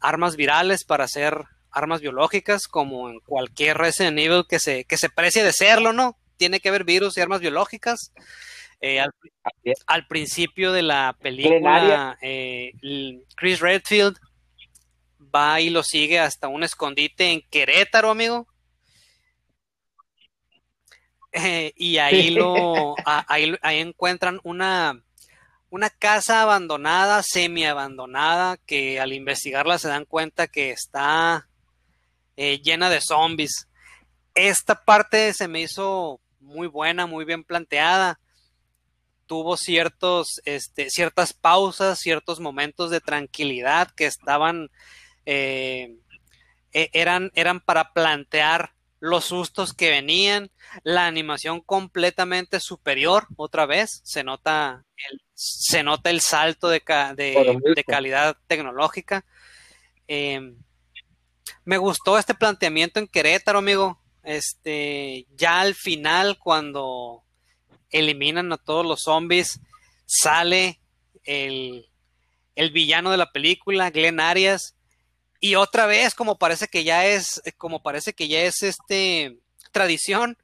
armas 0.00 0.36
virales 0.36 0.84
para 0.84 1.04
hacer 1.04 1.44
armas 1.70 2.02
biológicas, 2.02 2.68
como 2.68 3.08
en 3.08 3.20
cualquier 3.20 3.78
Resident 3.78 4.18
Evil 4.18 4.44
que 4.46 4.58
se, 4.58 4.84
que 4.84 4.98
se 4.98 5.08
precie 5.08 5.42
de 5.42 5.54
serlo, 5.54 5.94
¿no? 5.94 6.18
Tiene 6.36 6.60
que 6.60 6.68
haber 6.68 6.84
virus 6.84 7.16
y 7.16 7.22
armas 7.22 7.40
biológicas. 7.40 8.12
Eh, 8.82 9.00
al, 9.00 9.14
al, 9.86 10.06
principio 10.08 10.72
de 10.72 10.82
la 10.82 11.16
película, 11.18 12.18
eh, 12.20 12.72
Chris 13.34 13.60
Redfield 13.60 14.18
va 15.34 15.62
y 15.62 15.70
lo 15.70 15.82
sigue 15.82 16.18
hasta 16.18 16.48
un 16.48 16.64
escondite 16.64 17.30
en 17.30 17.40
Querétaro, 17.48 18.10
amigo. 18.10 18.46
Eh, 21.32 21.72
y 21.76 21.98
ahí 21.98 22.30
lo 22.30 22.94
a, 23.04 23.24
ahí, 23.28 23.56
ahí, 23.62 23.78
encuentran 23.78 24.40
una, 24.42 25.02
una 25.70 25.90
casa 25.90 26.42
abandonada, 26.42 27.22
semi 27.22 27.64
abandonada, 27.64 28.56
que 28.58 29.00
al 29.00 29.12
investigarla 29.12 29.78
se 29.78 29.88
dan 29.88 30.04
cuenta 30.04 30.48
que 30.48 30.70
está 30.70 31.48
eh, 32.36 32.60
llena 32.62 32.90
de 32.90 33.00
zombies. 33.00 33.68
Esta 34.34 34.84
parte 34.84 35.32
se 35.32 35.48
me 35.48 35.60
hizo 35.60 36.20
muy 36.40 36.66
buena, 36.66 37.06
muy 37.06 37.24
bien 37.24 37.44
planteada. 37.44 38.20
Tuvo 39.26 39.56
ciertos, 39.56 40.40
este, 40.44 40.90
ciertas 40.90 41.32
pausas, 41.32 42.00
ciertos 42.00 42.40
momentos 42.40 42.90
de 42.90 43.00
tranquilidad 43.00 43.90
que 43.94 44.06
estaban, 44.06 44.70
eh, 45.24 45.96
eran, 46.72 47.30
eran 47.34 47.60
para 47.60 47.92
plantear 47.92 48.72
los 49.00 49.24
sustos 49.24 49.72
que 49.72 49.90
venían, 49.90 50.50
la 50.84 51.06
animación 51.06 51.60
completamente 51.60 52.60
superior, 52.60 53.26
otra 53.36 53.66
vez, 53.66 54.02
se 54.04 54.22
nota 54.22 54.84
el, 55.10 55.20
se 55.34 55.82
nota 55.82 56.10
el 56.10 56.20
salto 56.20 56.68
de, 56.68 56.82
de, 57.16 57.58
de 57.74 57.84
calidad 57.84 58.36
tecnológica. 58.46 59.24
Eh, 60.06 60.54
me 61.64 61.78
gustó 61.78 62.18
este 62.18 62.34
planteamiento 62.34 63.00
en 63.00 63.08
Querétaro, 63.08 63.58
amigo. 63.58 64.00
Este, 64.22 65.26
ya 65.34 65.60
al 65.60 65.74
final, 65.74 66.38
cuando 66.38 67.24
eliminan 67.90 68.52
a 68.52 68.58
todos 68.58 68.84
los 68.84 69.02
zombies, 69.02 69.60
sale 70.04 70.80
el, 71.24 71.88
el 72.54 72.70
villano 72.70 73.10
de 73.10 73.16
la 73.16 73.32
película, 73.32 73.90
Glenn 73.90 74.20
Arias, 74.20 74.76
y 75.40 75.54
otra 75.54 75.86
vez, 75.86 76.14
como 76.14 76.38
parece 76.38 76.68
que 76.68 76.84
ya 76.84 77.06
es, 77.06 77.42
como 77.56 77.82
parece 77.82 78.12
que 78.12 78.28
ya 78.28 78.42
es 78.42 78.62
este 78.62 79.38
tradición, 79.72 80.36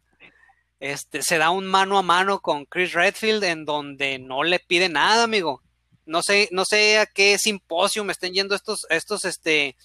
este, 0.80 1.22
se 1.22 1.38
da 1.38 1.50
un 1.50 1.66
mano 1.66 1.98
a 1.98 2.02
mano 2.02 2.40
con 2.40 2.64
Chris 2.64 2.92
Redfield 2.94 3.44
en 3.44 3.64
donde 3.66 4.18
no 4.18 4.42
le 4.42 4.58
pide 4.58 4.88
nada, 4.88 5.24
amigo. 5.24 5.62
No 6.06 6.22
sé, 6.22 6.48
no 6.52 6.64
sé 6.64 6.98
a 6.98 7.06
qué 7.06 7.36
simposio 7.38 8.04
me 8.04 8.12
estén 8.12 8.32
yendo 8.32 8.54
estos, 8.54 8.86
estos, 8.88 9.24
este, 9.24 9.76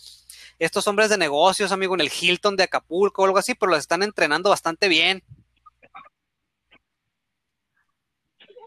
estos 0.59 0.87
hombres 0.87 1.09
de 1.09 1.17
negocios, 1.17 1.71
amigo, 1.71 1.95
en 1.95 2.01
el 2.01 2.11
Hilton 2.11 2.55
de 2.55 2.63
Acapulco 2.63 3.21
o 3.21 3.25
algo 3.25 3.37
así, 3.37 3.53
pero 3.55 3.71
los 3.71 3.79
están 3.79 4.03
entrenando 4.03 4.49
bastante 4.49 4.87
bien. 4.87 5.23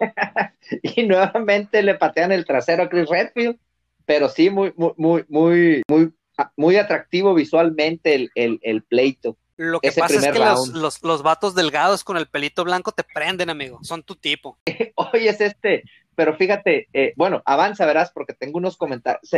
y 0.83 1.05
nuevamente 1.05 1.83
le 1.83 1.95
patean 1.95 2.33
el 2.33 2.45
trasero 2.45 2.83
a 2.83 2.89
Chris 2.89 3.09
Redfield, 3.09 3.59
pero 4.05 4.29
sí 4.29 4.51
muy, 4.51 4.75
muy, 4.77 4.93
muy, 4.97 5.25
muy, 5.29 5.83
muy 5.89 6.13
muy 6.57 6.77
atractivo 6.77 7.35
visualmente 7.35 8.15
el, 8.15 8.31
el, 8.35 8.59
el 8.63 8.83
pleito. 8.83 9.37
Lo 9.57 9.81
que 9.81 9.93
pasa 9.93 10.17
es 10.17 10.33
que 10.33 10.39
los, 10.39 10.69
los, 10.69 11.03
los, 11.03 11.23
vatos 11.23 11.55
delgados 11.55 12.03
con 12.03 12.17
el 12.17 12.27
pelito 12.27 12.65
blanco 12.65 12.91
te 12.91 13.05
prenden, 13.05 13.51
amigo. 13.51 13.79
Son 13.83 14.03
tu 14.03 14.17
tipo. 14.17 14.59
Oye, 14.97 15.29
es 15.29 15.41
este, 15.41 15.85
pero 16.15 16.37
fíjate, 16.37 16.89
eh, 16.93 17.13
bueno, 17.17 17.43
avanza, 17.45 17.87
verás, 17.87 18.11
porque 18.13 18.35
tengo 18.35 18.59
unos 18.59 18.77
comentarios. 18.77 19.31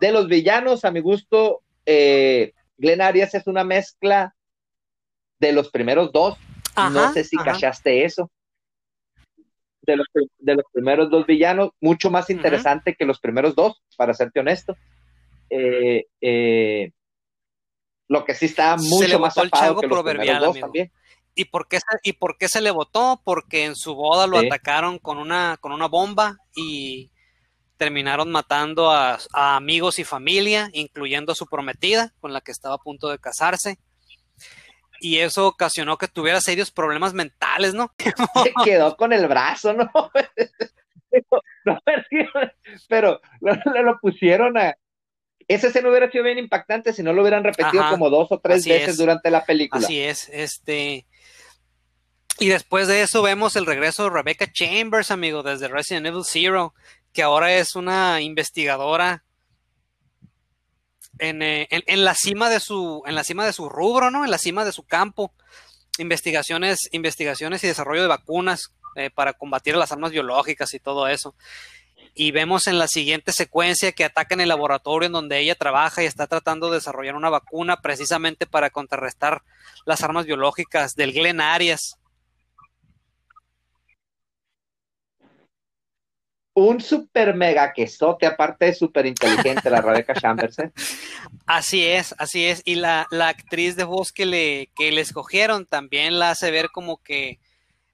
De 0.00 0.12
los 0.12 0.26
villanos, 0.26 0.84
a 0.84 0.90
mi 0.90 1.00
gusto, 1.00 1.62
eh, 1.86 2.52
Glenn 2.78 3.00
Arias 3.00 3.34
es 3.34 3.46
una 3.46 3.62
mezcla 3.62 4.34
de 5.38 5.52
los 5.52 5.70
primeros 5.70 6.10
dos. 6.10 6.36
Ajá, 6.74 6.90
no 6.90 7.12
sé 7.12 7.22
si 7.22 7.36
ajá. 7.36 7.52
cachaste 7.52 8.04
eso. 8.04 8.30
De 9.82 9.96
los, 9.96 10.06
de 10.38 10.54
los 10.54 10.64
primeros 10.72 11.10
dos 11.10 11.26
villanos, 11.26 11.70
mucho 11.80 12.10
más 12.10 12.28
interesante 12.28 12.90
uh 12.90 12.94
-huh. 12.94 12.96
que 12.98 13.04
los 13.06 13.20
primeros 13.20 13.54
dos, 13.54 13.82
para 13.96 14.14
serte 14.14 14.40
honesto. 14.40 14.76
Eh, 15.50 16.06
eh, 16.20 16.92
lo 18.08 18.24
que 18.24 18.34
sí 18.34 18.46
está 18.46 18.76
mucho 18.76 19.18
más 19.18 19.36
el 19.36 19.50
que 19.50 19.66
los 19.66 19.82
proverbial, 19.82 20.40
dos 20.40 20.58
también. 20.58 20.92
¿Y 21.34 21.44
por, 21.46 21.68
qué, 21.68 21.78
¿Y 22.02 22.14
por 22.14 22.36
qué 22.38 22.48
se 22.48 22.60
le 22.60 22.70
votó? 22.70 23.20
Porque 23.24 23.64
en 23.64 23.76
su 23.76 23.94
boda 23.94 24.26
lo 24.26 24.40
sí. 24.40 24.46
atacaron 24.46 24.98
con 24.98 25.18
una, 25.18 25.56
con 25.60 25.72
una 25.72 25.86
bomba 25.86 26.36
y 26.54 27.10
terminaron 27.76 28.30
matando 28.30 28.90
a, 28.90 29.18
a, 29.32 29.56
amigos 29.56 29.98
y 29.98 30.04
familia, 30.04 30.70
incluyendo 30.72 31.32
a 31.32 31.36
su 31.36 31.46
prometida, 31.46 32.12
con 32.20 32.32
la 32.32 32.40
que 32.40 32.52
estaba 32.52 32.74
a 32.74 32.78
punto 32.78 33.08
de 33.08 33.18
casarse. 33.18 33.78
Y 35.00 35.18
eso 35.18 35.46
ocasionó 35.46 35.96
que 35.96 36.08
tuviera 36.08 36.40
serios 36.40 36.70
problemas 36.70 37.14
mentales, 37.14 37.74
¿no? 37.74 37.94
Se 38.44 38.52
quedó 38.64 38.96
con 38.96 39.12
el 39.12 39.26
brazo, 39.28 39.72
¿no? 39.72 39.90
no 41.64 41.78
pero 42.88 43.20
lo, 43.40 43.52
lo 43.82 43.98
pusieron 43.98 44.58
a, 44.58 44.74
esa 45.54 45.66
escena 45.66 45.88
hubiera 45.88 46.08
sido 46.10 46.22
bien 46.22 46.38
impactante 46.38 46.92
si 46.92 47.02
no 47.02 47.12
lo 47.12 47.22
hubieran 47.22 47.42
repetido 47.42 47.82
Ajá, 47.82 47.90
como 47.90 48.08
dos 48.08 48.30
o 48.30 48.38
tres 48.38 48.64
veces 48.64 48.90
es. 48.90 48.96
durante 48.98 49.30
la 49.32 49.44
película. 49.44 49.84
Así 49.84 50.00
es, 50.00 50.28
este. 50.32 51.06
Y 52.38 52.48
después 52.48 52.86
de 52.86 53.02
eso 53.02 53.20
vemos 53.20 53.56
el 53.56 53.66
regreso 53.66 54.04
de 54.04 54.10
Rebecca 54.10 54.46
Chambers, 54.50 55.10
amigo, 55.10 55.42
desde 55.42 55.66
Resident 55.66 56.06
Evil 56.06 56.22
Zero, 56.24 56.72
que 57.12 57.22
ahora 57.22 57.52
es 57.52 57.74
una 57.74 58.20
investigadora 58.20 59.24
en, 61.18 61.42
eh, 61.42 61.66
en, 61.70 61.82
en, 61.86 62.04
la 62.04 62.14
cima 62.14 62.48
de 62.48 62.60
su, 62.60 63.02
en 63.04 63.16
la 63.16 63.24
cima 63.24 63.44
de 63.44 63.52
su 63.52 63.68
rubro, 63.68 64.12
¿no? 64.12 64.24
En 64.24 64.30
la 64.30 64.38
cima 64.38 64.64
de 64.64 64.72
su 64.72 64.84
campo. 64.84 65.34
Investigaciones, 65.98 66.88
investigaciones 66.92 67.64
y 67.64 67.66
desarrollo 67.66 68.02
de 68.02 68.08
vacunas 68.08 68.72
eh, 68.94 69.10
para 69.10 69.32
combatir 69.32 69.76
las 69.76 69.90
armas 69.90 70.12
biológicas 70.12 70.72
y 70.74 70.78
todo 70.78 71.08
eso 71.08 71.34
y 72.20 72.32
vemos 72.32 72.66
en 72.66 72.78
la 72.78 72.86
siguiente 72.86 73.32
secuencia 73.32 73.92
que 73.92 74.04
atacan 74.04 74.42
el 74.42 74.50
laboratorio 74.50 75.06
en 75.06 75.12
donde 75.12 75.38
ella 75.38 75.54
trabaja 75.54 76.02
y 76.02 76.06
está 76.06 76.26
tratando 76.26 76.68
de 76.68 76.74
desarrollar 76.74 77.16
una 77.16 77.30
vacuna 77.30 77.80
precisamente 77.80 78.44
para 78.44 78.68
contrarrestar 78.68 79.40
las 79.86 80.02
armas 80.02 80.26
biológicas 80.26 80.94
del 80.94 81.14
Glen 81.14 81.40
Arias. 81.40 81.96
Un 86.52 86.82
super 86.82 87.34
mega 87.34 87.72
quesote, 87.72 88.26
aparte 88.26 88.66
de 88.66 88.74
súper 88.74 89.06
inteligente, 89.06 89.70
la 89.70 89.80
Rebecca 89.80 90.12
Chambers. 90.12 90.58
¿eh? 90.58 90.72
Así 91.46 91.86
es, 91.86 92.14
así 92.18 92.44
es. 92.44 92.60
Y 92.66 92.74
la, 92.74 93.06
actriz 93.18 93.76
de 93.76 93.84
voz 93.84 94.12
que 94.12 94.26
le, 94.26 94.68
que 94.76 94.92
le 94.92 95.00
escogieron 95.00 95.64
también 95.64 96.18
la 96.18 96.32
hace 96.32 96.50
ver 96.50 96.68
como 96.68 96.98
que 96.98 97.38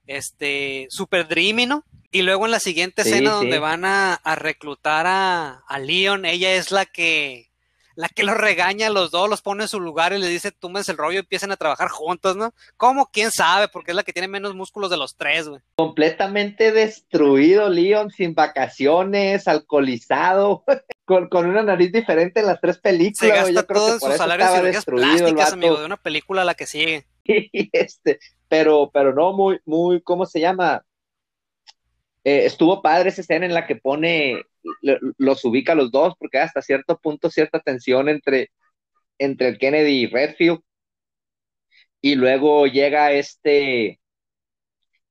este 0.05 0.87
super 0.89 1.29
dreamy, 1.29 1.65
¿no? 1.65 1.85
Y 2.17 2.23
luego 2.23 2.45
en 2.45 2.51
la 2.51 2.59
siguiente 2.59 3.03
escena 3.03 3.33
donde 3.33 3.59
van 3.59 3.85
a, 3.85 4.19
reclutar 4.37 5.05
a, 5.05 5.63
a, 5.67 5.77
Leon, 5.77 6.25
ella 6.25 6.55
es 6.55 6.71
la 6.71 6.87
que 6.87 7.51
la 7.93 8.09
que 8.09 8.23
los 8.23 8.35
regaña 8.35 8.87
a 8.87 8.89
los 8.89 9.11
dos, 9.11 9.29
los 9.29 9.43
pone 9.43 9.65
en 9.65 9.69
su 9.69 9.79
lugar 9.79 10.13
y 10.13 10.17
le 10.17 10.27
dice, 10.27 10.51
túmense 10.51 10.91
el 10.91 10.97
rollo 10.97 11.17
y 11.17 11.19
empiecen 11.19 11.51
a 11.51 11.57
trabajar 11.57 11.89
juntos, 11.89 12.35
¿no? 12.35 12.55
¿Cómo? 12.75 13.11
¿Quién 13.11 13.29
sabe? 13.31 13.67
Porque 13.67 13.91
es 13.91 13.95
la 13.95 14.01
que 14.01 14.13
tiene 14.13 14.27
menos 14.27 14.55
músculos 14.55 14.89
de 14.89 14.97
los 14.97 15.15
tres, 15.15 15.47
güey. 15.47 15.61
Completamente 15.75 16.71
destruido, 16.71 17.69
Leon, 17.69 18.09
sin 18.09 18.33
vacaciones, 18.33 19.47
alcoholizado, 19.47 20.63
con, 21.05 21.45
una 21.45 21.61
nariz 21.61 21.91
diferente 21.91 22.39
en 22.39 22.47
las 22.47 22.59
tres 22.59 22.79
películas. 22.79 23.17
Se 23.19 23.29
gasta 23.29 23.61
todo 23.61 23.93
en 23.93 23.99
sus 23.99 24.15
salarios 24.15 24.85
plásticas, 24.85 25.53
amigo, 25.53 25.77
de 25.77 25.85
una 25.85 25.97
película 25.97 26.41
a 26.41 26.45
la 26.45 26.55
que 26.55 26.65
sigue. 26.65 27.05
este, 27.25 28.19
pero, 28.47 28.89
pero 28.91 29.13
no, 29.13 29.33
muy, 29.33 29.59
muy, 29.65 30.01
¿cómo 30.01 30.25
se 30.25 30.39
llama? 30.39 30.83
Eh, 32.27 32.45
estuvo 32.45 32.81
padre 32.81 33.07
esa 33.07 33.21
escena 33.21 33.45
en 33.45 33.53
la 33.53 33.65
que 33.65 33.77
pone, 33.77 34.43
los 35.17 35.45
ubica 35.45 35.75
los 35.75 35.91
dos, 35.91 36.13
porque 36.19 36.39
hasta 36.39 36.61
cierto 36.61 36.97
punto 36.97 37.29
cierta 37.29 37.61
tensión 37.61 38.09
entre, 38.09 38.51
entre 39.17 39.47
el 39.47 39.57
Kennedy 39.57 40.01
y 40.01 40.07
Redfield. 40.07 40.59
Y 42.01 42.15
luego 42.15 42.67
llega 42.67 43.13
este, 43.13 44.01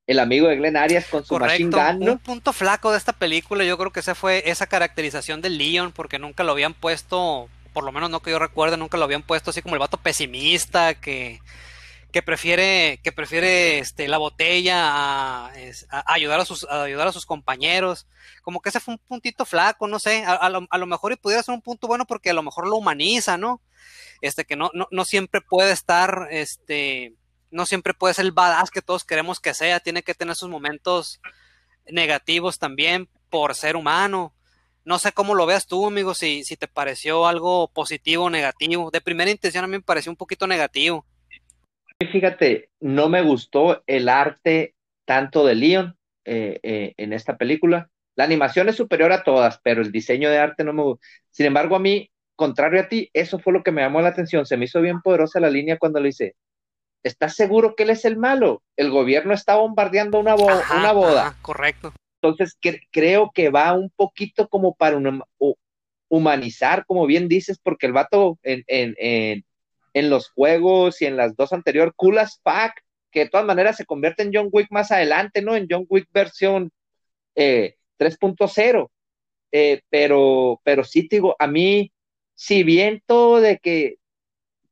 el 0.07 0.19
amigo 0.19 0.49
de 0.49 0.57
Glenn 0.57 0.77
Arias 0.77 1.07
con 1.07 1.25
su 1.25 1.39
machine 1.39 1.71
gun. 1.71 2.07
Un 2.07 2.19
punto 2.19 2.53
flaco 2.53 2.93
de 2.93 2.99
esta 2.99 3.15
película, 3.15 3.65
yo 3.65 3.79
creo 3.79 3.93
que 3.93 4.01
esa 4.01 4.15
fue 4.15 4.43
esa 4.51 4.67
caracterización 4.67 5.41
de 5.41 5.49
Leon, 5.49 5.93
porque 5.93 6.19
nunca 6.19 6.45
lo 6.45 6.53
habían 6.53 6.75
puesto, 6.75 7.49
por 7.73 7.85
lo 7.85 7.93
menos 7.93 8.11
no 8.11 8.21
que 8.21 8.33
yo 8.33 8.39
recuerde, 8.39 8.77
nunca 8.77 8.99
lo 8.99 9.05
habían 9.05 9.23
puesto 9.23 9.53
así 9.53 9.63
como 9.63 9.75
el 9.75 9.81
vato 9.81 9.97
pesimista 9.97 10.93
que 10.93 11.41
que 12.17 12.23
prefiere, 12.23 12.99
que 13.03 13.13
prefiere 13.13 13.79
este, 13.79 14.09
la 14.09 14.17
botella 14.17 14.79
a, 14.87 15.53
ayudar, 16.07 16.41
a 16.41 16.47
sus, 16.47 16.65
ayudar 16.65 17.07
a 17.07 17.13
sus 17.13 17.27
compañeros. 17.27 18.07
Como 18.41 18.63
que 18.63 18.71
ese 18.71 18.81
fue 18.81 18.95
un 18.95 18.99
puntito 19.07 19.45
flaco, 19.45 19.87
no 19.87 19.99
sé, 19.99 20.25
a, 20.27 20.49
lo, 20.49 20.87
mejor 20.87 21.13
y 21.13 21.17
pudiera 21.17 21.43
ser 21.43 21.55
un 21.55 21.61
punto 21.61 21.87
bueno 21.87 22.07
porque 22.07 22.31
a 22.31 22.33
lo 22.33 22.43
mejor 22.43 22.69
lo 22.69 22.77
humaniza, 22.77 23.37
¿no? 23.37 23.61
Este, 24.23 24.47
que 24.47 24.57
no, 24.57 24.71
no, 24.73 24.89
no 24.91 25.05
siempre 25.05 25.43
puede 25.43 25.73
estar, 25.73 26.29
este, 26.31 27.13
no 27.51 27.67
siempre 27.67 27.93
puede 27.93 28.15
ser 28.15 28.25
el 28.25 28.33
badass 28.33 28.71
que 28.71 28.81
todos 28.81 29.05
queremos 29.05 29.39
que 29.39 29.53
sea, 29.53 29.81
tiene 29.81 30.03
que 30.03 30.15
tener 30.15 30.37
sus 30.37 30.49
momentos 30.49 31.21
negativos 31.87 32.59
también 32.59 33.11
por 33.29 33.55
ser 33.55 33.77
humano. 33.77 34.33
No 34.87 34.99
sé 34.99 35.13
cómo 35.13 35.35
lo 35.35 35.45
veas 35.45 35.67
tú, 35.67 35.87
amigo, 35.87 36.15
si, 36.15 36.45
si 36.45 36.57
te 36.57 36.67
pareció 36.67 37.27
algo 37.27 37.69
positivo 37.69 38.25
o 38.25 38.31
negativo. 38.31 38.91
De 38.91 39.03
primera 39.03 39.31
intención 39.31 39.65
a 39.65 39.67
mí 39.67 39.73
me 39.73 39.83
pareció 39.83 40.11
un 40.11 40.17
poquito 40.17 40.47
negativo. 40.47 41.05
Fíjate, 41.99 42.69
no 42.81 43.09
me 43.09 43.23
gustó 43.23 43.83
el 43.87 44.09
arte 44.09 44.75
tanto 45.07 45.47
de 45.47 45.55
Leon 45.55 45.97
eh, 46.25 46.61
eh, 46.63 46.95
en 46.99 47.13
esta 47.15 47.39
película. 47.39 47.91
La 48.17 48.25
animación 48.25 48.69
es 48.69 48.77
superior 48.77 49.13
a 49.13 49.23
todas, 49.23 49.61
pero 49.63 49.81
el 49.81 49.93
diseño 49.93 50.29
de 50.29 50.39
arte 50.39 50.65
no 50.65 50.75
me 50.75 50.83
gusta. 50.83 51.07
Sin 51.31 51.47
embargo, 51.47 51.77
a 51.77 51.79
mí, 51.81 52.11
contrario 52.35 52.81
a 52.83 52.89
ti, 52.89 53.09
eso 53.15 53.39
fue 53.39 53.53
lo 53.55 53.63
que 53.63 53.73
me 53.73 53.81
llamó 53.81 54.03
la 54.03 54.09
atención. 54.09 54.45
Se 54.45 54.59
me 54.59 54.67
hizo 54.67 54.83
bien 54.83 55.01
poderosa 55.01 55.41
la 55.41 55.49
línea 55.49 55.79
cuando 55.79 56.01
le 56.01 56.09
dice, 56.09 56.35
¿estás 57.03 57.35
seguro 57.35 57.75
que 57.75 57.85
él 57.85 57.91
es 57.91 58.05
el 58.05 58.19
malo? 58.19 58.63
El 58.77 58.91
gobierno 58.91 59.33
está 59.33 59.57
bombardeando 59.57 60.19
una, 60.19 60.35
una 60.35 60.93
boda. 60.93 61.37
correcto. 61.41 61.95
Entonces, 62.21 62.59
creo 62.91 63.31
que 63.35 63.49
va 63.49 63.73
un 63.73 63.91
poquito 63.91 64.49
como 64.49 64.75
para 64.75 64.99
humanizar, 66.09 66.85
como 66.85 67.07
bien 67.07 67.29
dices, 67.29 67.59
porque 67.63 67.87
el 67.87 67.93
vato 67.93 68.39
en, 68.43 68.65
en 68.67 68.95
en 68.99 69.45
los 70.11 70.29
juegos 70.31 71.01
y 71.03 71.07
en 71.07 71.17
las 71.17 71.37
dos 71.37 71.53
anteriores, 71.53 71.95
Cool 71.97 72.19
as 72.19 72.41
Fuck, 72.43 72.75
que 73.11 73.21
de 73.21 73.29
todas 73.31 73.47
maneras 73.47 73.77
se 73.77 73.87
convierte 73.87 74.23
en 74.23 74.31
John 74.33 74.49
Wick 74.53 74.69
más 74.71 74.93
adelante, 74.93 75.43
¿no? 75.43 75.57
En 75.57 75.67
John 75.71 75.87
Wick 75.89 76.09
versión 76.13 76.71
3.0. 77.35 78.91
Eh, 79.53 79.73
eh, 79.73 79.83
pero, 79.89 80.61
pero 80.65 80.85
sí, 80.85 81.09
digo, 81.11 81.35
a 81.39 81.47
mí, 81.47 81.93
si 82.35 82.63
bien 82.63 83.03
todo 83.07 83.41
de 83.41 83.59
que 83.59 83.97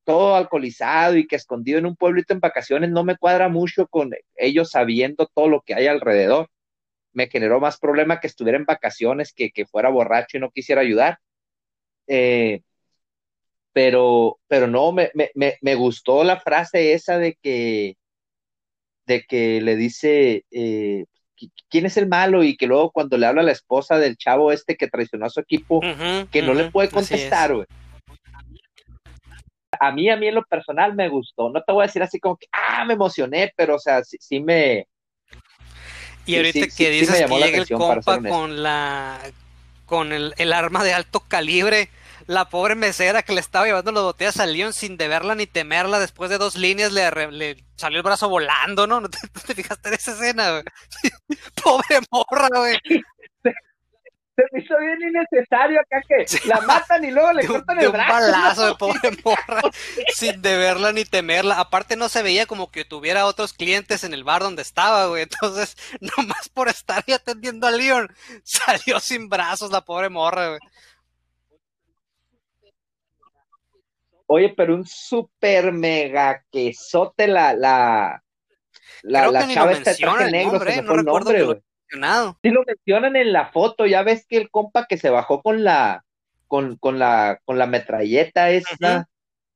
todo 0.05 0.37
alcoholizado 0.37 1.16
y 1.16 1.27
que 1.27 1.37
escondido 1.37 1.79
en 1.79 1.87
un 1.87 1.97
pueblito 1.97 2.35
en 2.35 2.41
vacaciones 2.41 2.91
no 2.91 3.05
me 3.05 3.16
cuadra 3.16 3.49
mucho 3.49 3.87
con 3.87 4.11
ellos 4.37 4.70
sabiendo 4.70 5.27
todo 5.35 5.49
lo 5.49 5.62
que 5.62 5.75
hay 5.75 5.87
alrededor. 5.87 6.51
Me 7.12 7.29
generó 7.29 7.61
más 7.61 7.79
problema 7.79 8.20
que 8.20 8.27
estuviera 8.27 8.59
en 8.59 8.66
vacaciones 8.66 9.33
que, 9.33 9.51
que 9.51 9.66
fuera 9.66 9.89
borracho 9.89 10.37
y 10.37 10.41
no 10.41 10.51
quisiera 10.51 10.83
ayudar. 10.83 11.18
Eh, 12.07 12.62
pero, 13.75 14.39
pero 14.47 14.68
no, 14.68 14.93
me, 14.93 15.11
me, 15.14 15.59
me, 15.61 15.75
gustó 15.75 16.22
la 16.22 16.41
frase 16.41 16.95
esa 16.95 17.18
de 17.18 17.37
que, 17.43 17.97
de 19.05 19.25
que 19.25 19.61
le 19.61 19.75
dice, 19.75 20.45
eh, 20.53 21.05
¿quién 21.68 21.85
es 21.85 21.97
el 21.97 22.07
malo? 22.07 22.45
Y 22.45 22.57
que 22.57 22.68
luego 22.68 22.93
cuando 22.93 23.18
le 23.18 23.27
habla 23.27 23.43
a 23.43 23.45
la 23.45 23.53
esposa 23.53 23.99
del 23.99 24.16
chavo 24.16 24.53
este 24.53 24.77
que 24.77 24.89
traicionó 24.89 25.27
a 25.27 25.31
su 25.31 25.41
equipo, 25.41 25.81
que 26.31 26.41
no 26.41 26.55
le 26.55 26.70
puede 26.70 26.89
contestar, 26.89 27.53
güey. 27.53 27.66
A 29.81 29.91
mí, 29.91 30.09
a 30.09 30.16
mí 30.16 30.29
en 30.29 30.37
lo 30.37 30.45
personal 30.45 30.95
me 30.95 31.09
gustó. 31.09 31.51
No 31.51 31.61
te 31.61 31.72
voy 31.72 31.83
a 31.83 31.87
decir 31.89 32.01
así 32.01 32.20
como 32.20 32.37
que, 32.37 32.47
ah, 32.53 32.85
me 32.85 32.95
emocioné, 32.95 33.53
pero 33.57 33.75
o 33.75 33.79
sea, 33.81 34.05
sí, 34.05 34.16
sí 34.20 34.39
me... 34.39 34.87
Y 36.27 36.37
ahorita 36.37 36.68
que 36.68 36.91
dices 36.91 37.27
que 37.27 37.35
llega 37.35 37.59
el 37.59 37.68
compa 37.68 38.22
con 38.22 38.62
la 38.62 39.18
con 39.85 40.12
el, 40.12 40.33
el 40.39 40.53
arma 40.53 40.83
de 40.83 40.95
alto 40.95 41.20
calibre, 41.20 41.91
la 42.27 42.49
pobre 42.49 42.75
mesera 42.75 43.22
que 43.22 43.33
le 43.33 43.41
estaba 43.41 43.66
llevando 43.66 43.93
las 43.93 44.03
botellas 44.03 44.41
a 44.41 44.47
Leon 44.47 44.72
sin 44.72 44.97
deberla 44.97 45.35
ni 45.35 45.47
temerla, 45.47 45.99
después 45.99 46.31
de 46.31 46.39
dos 46.39 46.57
líneas 46.57 46.93
le, 46.93 47.57
salió 47.77 47.99
el 47.99 48.03
brazo 48.03 48.29
volando, 48.29 48.87
¿no? 48.87 49.01
¿No 49.01 49.09
te, 49.09 49.55
fijaste 49.55 49.89
en 49.89 49.95
esa 49.95 50.12
escena, 50.12 50.51
güey? 50.51 50.64
pobre 51.62 52.01
morra, 52.11 52.49
güey. 52.49 52.79
Se 54.37 54.43
me 54.51 54.64
hizo 54.64 54.75
bien 54.81 54.99
innecesario 55.01 55.81
acá 55.81 56.01
que 56.09 56.49
la 56.49 56.61
matan 56.62 57.05
y 57.05 57.12
luego 57.12 57.33
le 57.33 57.47
cortan 57.47 57.79
el 57.79 57.91
brazo. 57.91 58.14
Un 58.14 58.33
balazo 58.33 58.66
de 58.66 58.75
pobre 58.75 59.11
morra, 59.25 59.62
sin 60.12 60.43
deberla 60.43 60.93
ni 60.93 61.05
temerla. 61.05 61.61
Aparte 61.61 61.95
no 61.95 62.09
se 62.09 62.22
veía 62.25 62.47
como 62.47 62.72
que 62.72 62.85
tuviera 62.85 63.27
otros 63.27 63.53
clientes 63.53 64.03
en 64.03 64.12
el 64.12 64.25
bar 64.25 64.43
donde 64.43 64.62
estaba, 64.62 65.07
güey. 65.07 65.22
Entonces, 65.22 65.77
nomás 66.01 66.49
por 66.49 66.68
estar 66.68 67.05
ahí 67.07 67.14
atendiendo 67.14 67.68
a 67.68 67.70
Leon, 67.70 68.12
salió 68.43 68.99
sin 68.99 69.29
brazos 69.29 69.70
la 69.70 69.83
pobre 69.83 70.09
morra, 70.09 70.49
güey. 70.49 70.61
Oye, 74.27 74.55
pero 74.57 74.75
un 74.75 74.87
super 74.87 75.72
mega 75.72 76.45
quesote 76.51 77.27
la, 77.27 77.53
la, 77.53 78.22
la, 79.03 79.31
la 79.31 79.49
chava 79.49 79.72
está 79.72 79.95
traje 79.95 80.31
negro, 80.31 80.53
nombre, 80.53 80.83
no 80.83 80.97
recuerdo 80.97 81.03
nombre, 81.03 81.39
lo 81.41 81.62
mencionado. 81.91 82.39
Sí 82.43 82.51
lo 82.51 82.64
mencionan 82.66 83.16
en 83.16 83.33
la 83.33 83.47
foto, 83.53 83.87
ya 83.87 84.03
ves 84.03 84.27
que 84.27 84.39
el 84.39 84.51
compa 84.51 84.87
que 84.87 84.97
se 84.97 85.11
bajó 85.11 85.43
con 85.43 85.62
la, 85.62 86.05
con, 86.47 86.77
con 86.77 86.99
la, 86.99 87.39
con 87.45 87.59
la 87.59 87.66
metralleta 87.66 88.51
esta, 88.51 89.09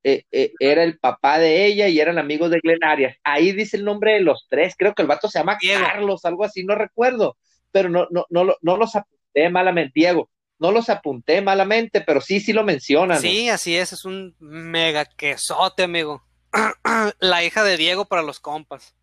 eh, 0.04 0.24
eh, 0.30 0.52
era 0.60 0.84
el 0.84 0.98
papá 0.98 1.38
de 1.38 1.64
ella 1.64 1.88
y 1.88 1.98
eran 1.98 2.18
amigos 2.18 2.50
de 2.50 2.60
Glen 2.60 2.84
Arias. 2.84 3.16
Ahí 3.24 3.52
dice 3.52 3.78
el 3.78 3.84
nombre 3.84 4.12
de 4.12 4.20
los 4.20 4.46
tres, 4.50 4.74
creo 4.76 4.94
que 4.94 5.02
el 5.02 5.08
vato 5.08 5.28
se 5.28 5.38
llama 5.38 5.58
Carlos, 5.58 6.24
algo 6.24 6.44
así, 6.44 6.62
no 6.64 6.74
recuerdo, 6.74 7.36
pero 7.72 7.88
no, 7.88 8.06
no, 8.10 8.26
no, 8.28 8.54
no 8.60 8.76
los 8.76 8.94
apunté 8.94 9.48
malamente, 9.50 9.92
Diego 9.94 10.28
no 10.58 10.72
los 10.72 10.88
apunté 10.88 11.40
malamente, 11.40 12.00
pero 12.00 12.20
sí, 12.20 12.40
sí 12.40 12.52
lo 12.52 12.64
mencionan. 12.64 13.20
Sí, 13.20 13.48
así 13.48 13.76
es, 13.76 13.92
es 13.92 14.04
un 14.04 14.34
mega 14.40 15.04
quesote, 15.04 15.84
amigo. 15.84 16.24
la 17.20 17.44
hija 17.44 17.62
de 17.62 17.76
Diego 17.76 18.06
para 18.06 18.22
los 18.22 18.40
compas. 18.40 18.94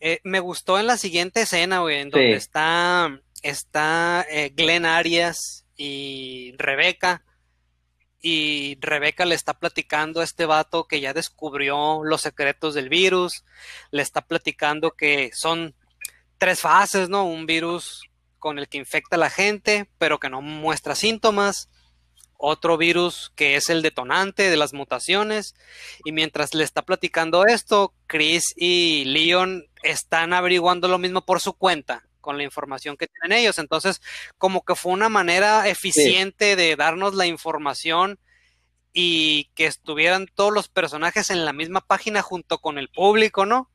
Eh, 0.00 0.20
me 0.24 0.40
gustó 0.40 0.78
en 0.78 0.86
la 0.86 0.96
siguiente 0.96 1.42
escena, 1.42 1.80
güey, 1.80 1.98
en 1.98 2.10
donde 2.10 2.34
está, 2.34 3.20
está 3.42 4.26
eh, 4.30 4.52
Glenn 4.54 4.86
Arias 4.86 5.66
y 5.76 6.54
Rebeca. 6.56 7.24
Y 8.22 8.76
Rebeca 8.80 9.24
le 9.24 9.34
está 9.34 9.54
platicando 9.54 10.20
a 10.20 10.24
este 10.24 10.44
vato 10.44 10.86
que 10.86 11.00
ya 11.00 11.14
descubrió 11.14 12.02
los 12.04 12.20
secretos 12.20 12.74
del 12.74 12.88
virus. 12.88 13.44
Le 13.90 14.02
está 14.02 14.20
platicando 14.22 14.90
que 14.90 15.30
son 15.32 15.74
tres 16.36 16.60
fases, 16.60 17.08
¿no? 17.08 17.24
Un 17.24 17.46
virus 17.46 18.09
con 18.40 18.58
el 18.58 18.68
que 18.68 18.78
infecta 18.78 19.14
a 19.16 19.18
la 19.20 19.30
gente, 19.30 19.88
pero 19.98 20.18
que 20.18 20.30
no 20.30 20.42
muestra 20.42 20.96
síntomas. 20.96 21.68
Otro 22.36 22.76
virus 22.78 23.30
que 23.36 23.54
es 23.56 23.68
el 23.70 23.82
detonante 23.82 24.50
de 24.50 24.56
las 24.56 24.72
mutaciones. 24.72 25.54
Y 26.04 26.12
mientras 26.12 26.54
le 26.54 26.64
está 26.64 26.82
platicando 26.82 27.46
esto, 27.46 27.94
Chris 28.08 28.54
y 28.56 29.04
Leon 29.04 29.66
están 29.82 30.32
averiguando 30.32 30.88
lo 30.88 30.98
mismo 30.98 31.24
por 31.24 31.40
su 31.40 31.52
cuenta. 31.52 32.02
con 32.20 32.36
la 32.36 32.44
información 32.44 32.96
que 32.96 33.08
tienen 33.08 33.38
ellos. 33.38 33.58
Entonces, 33.58 34.00
como 34.38 34.62
que 34.64 34.74
fue 34.74 34.92
una 34.92 35.08
manera 35.08 35.68
eficiente 35.68 36.54
de 36.56 36.76
darnos 36.76 37.14
la 37.14 37.26
información 37.26 38.18
y 38.92 39.44
que 39.54 39.66
estuvieran 39.66 40.26
todos 40.34 40.52
los 40.52 40.68
personajes 40.68 41.30
en 41.30 41.44
la 41.44 41.52
misma 41.52 41.80
página 41.80 42.22
junto 42.22 42.58
con 42.58 42.76
el 42.78 42.88
público, 42.88 43.46
¿no? 43.46 43.70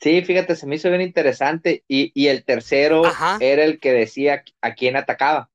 Sí, 0.00 0.22
fíjate, 0.22 0.56
se 0.56 0.66
me 0.66 0.76
hizo 0.76 0.88
bien 0.90 1.00
interesante. 1.00 1.84
Y, 1.88 2.26
el 2.26 2.44
tercero 2.44 3.02
era 3.40 3.64
el 3.64 3.80
que 3.80 3.92
decía 3.92 4.44
a 4.60 4.74
quién 4.74 4.96
atacaba 4.96 5.50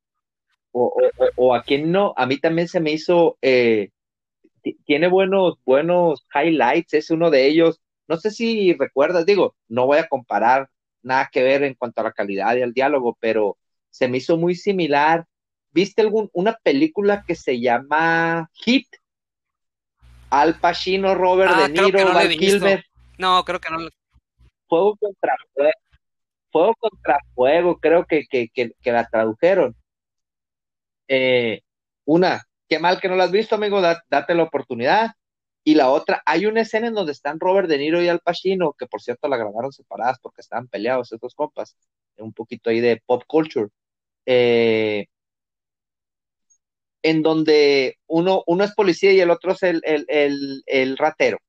o, 0.71 1.55
a 1.55 1.63
quién 1.63 1.91
no. 1.91 2.13
A 2.17 2.25
mí 2.25 2.37
también 2.37 2.67
se 2.67 2.79
me 2.79 2.91
hizo, 2.91 3.37
eh, 3.41 3.89
tiene 4.85 5.07
buenos, 5.07 5.59
buenos 5.65 6.25
highlights, 6.33 6.93
es 6.93 7.11
uno 7.11 7.29
de 7.29 7.47
ellos. 7.47 7.81
No 8.07 8.17
sé 8.17 8.31
si 8.31 8.73
recuerdas, 8.73 9.25
digo, 9.25 9.55
no 9.67 9.85
voy 9.85 9.99
a 9.99 10.07
comparar 10.07 10.69
nada 11.03 11.29
que 11.31 11.43
ver 11.43 11.63
en 11.63 11.75
cuanto 11.75 12.01
a 12.01 12.05
la 12.05 12.11
calidad 12.11 12.55
y 12.55 12.61
al 12.61 12.73
diálogo, 12.73 13.17
pero 13.19 13.57
se 13.89 14.07
me 14.07 14.17
hizo 14.17 14.37
muy 14.37 14.55
similar. 14.55 15.25
¿Viste 15.71 16.01
algún, 16.01 16.29
una 16.33 16.57
película 16.63 17.23
que 17.25 17.35
se 17.35 17.59
llama 17.59 18.49
Hit? 18.53 18.87
Al 20.29 20.59
Pacino, 20.59 21.13
Robert 21.15 21.51
ah, 21.53 21.61
De 21.61 21.69
Niro, 21.69 22.13
Val 22.13 22.29
Kilmer. 22.29 22.85
No, 23.17 23.43
creo 23.45 23.59
que 23.59 23.69
no. 23.69 23.89
Fuego 24.71 24.95
contra 24.97 25.35
fuego, 25.53 25.73
fuego 26.51 26.75
contra 26.79 27.19
fuego, 27.35 27.79
creo 27.79 28.05
que, 28.05 28.25
que, 28.29 28.49
que, 28.49 28.91
la 28.91 29.05
tradujeron. 29.07 29.75
Eh, 31.09 31.61
una, 32.05 32.43
qué 32.69 32.79
mal 32.79 33.01
que 33.01 33.09
no 33.09 33.15
la 33.17 33.25
has 33.25 33.31
visto, 33.31 33.55
amigo, 33.55 33.81
date 33.81 34.33
la 34.35 34.43
oportunidad. 34.43 35.11
Y 35.65 35.75
la 35.75 35.89
otra, 35.89 36.23
hay 36.25 36.45
una 36.45 36.61
escena 36.61 36.87
en 36.87 36.93
donde 36.95 37.11
están 37.11 37.39
Robert 37.39 37.67
De 37.67 37.79
Niro 37.79 38.01
y 38.01 38.07
Al 38.07 38.21
Pacino, 38.21 38.73
que 38.73 38.87
por 38.87 39.01
cierto 39.01 39.27
la 39.27 39.37
grabaron 39.37 39.73
separadas 39.73 40.19
porque 40.21 40.41
estaban 40.41 40.69
peleados 40.69 41.11
estos 41.11 41.35
compas, 41.35 41.75
un 42.17 42.33
poquito 42.33 42.69
ahí 42.69 42.79
de 42.79 43.01
pop 43.05 43.23
culture, 43.27 43.67
eh, 44.25 45.07
en 47.03 47.21
donde 47.23 47.97
uno, 48.07 48.43
uno 48.47 48.63
es 48.63 48.73
policía 48.73 49.11
y 49.11 49.19
el 49.19 49.31
otro 49.31 49.51
es 49.51 49.63
el, 49.63 49.81
el, 49.85 50.63
el 50.65 50.97
ratero 50.97 51.39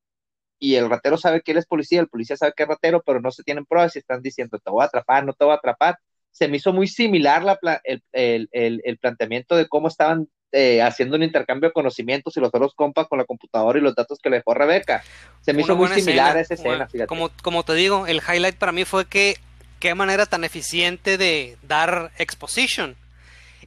y 0.62 0.76
el 0.76 0.88
ratero 0.88 1.18
sabe 1.18 1.40
que 1.42 1.50
él 1.50 1.58
es 1.58 1.66
policía, 1.66 1.98
el 1.98 2.06
policía 2.06 2.36
sabe 2.36 2.52
que 2.56 2.62
es 2.62 2.68
ratero, 2.68 3.02
pero 3.04 3.20
no 3.20 3.32
se 3.32 3.42
tienen 3.42 3.66
pruebas 3.66 3.96
y 3.96 3.98
están 3.98 4.22
diciendo, 4.22 4.60
te 4.64 4.70
voy 4.70 4.82
a 4.82 4.86
atrapar, 4.86 5.26
no 5.26 5.32
te 5.32 5.44
voy 5.44 5.54
a 5.54 5.56
atrapar. 5.56 5.98
Se 6.30 6.46
me 6.46 6.58
hizo 6.58 6.72
muy 6.72 6.86
similar 6.86 7.42
la, 7.42 7.58
el, 7.82 8.98
planteamiento 9.00 9.56
de 9.56 9.66
cómo 9.66 9.88
estaban 9.88 10.28
eh, 10.52 10.80
haciendo 10.80 11.16
un 11.16 11.24
intercambio 11.24 11.68
de 11.68 11.72
conocimientos 11.72 12.36
y 12.36 12.40
los 12.40 12.50
otros 12.50 12.74
compas 12.76 13.08
con 13.08 13.18
la 13.18 13.24
computadora 13.24 13.76
y 13.76 13.82
los 13.82 13.96
datos 13.96 14.20
que 14.22 14.30
le 14.30 14.36
dejó 14.36 14.54
Rebeca. 14.54 15.02
Se 15.40 15.52
me 15.52 15.62
hizo 15.62 15.74
muy 15.74 15.88
similar 15.88 16.36
a 16.36 16.40
esa 16.40 16.54
escena, 16.54 16.86
fíjate. 16.86 17.08
Como, 17.08 17.30
como 17.42 17.64
te 17.64 17.74
digo, 17.74 18.06
el 18.06 18.22
highlight 18.22 18.54
para 18.54 18.70
mí 18.70 18.84
fue 18.84 19.06
que 19.06 19.38
qué 19.80 19.96
manera 19.96 20.26
tan 20.26 20.44
eficiente 20.44 21.18
de 21.18 21.56
dar 21.64 22.12
exposition 22.18 22.94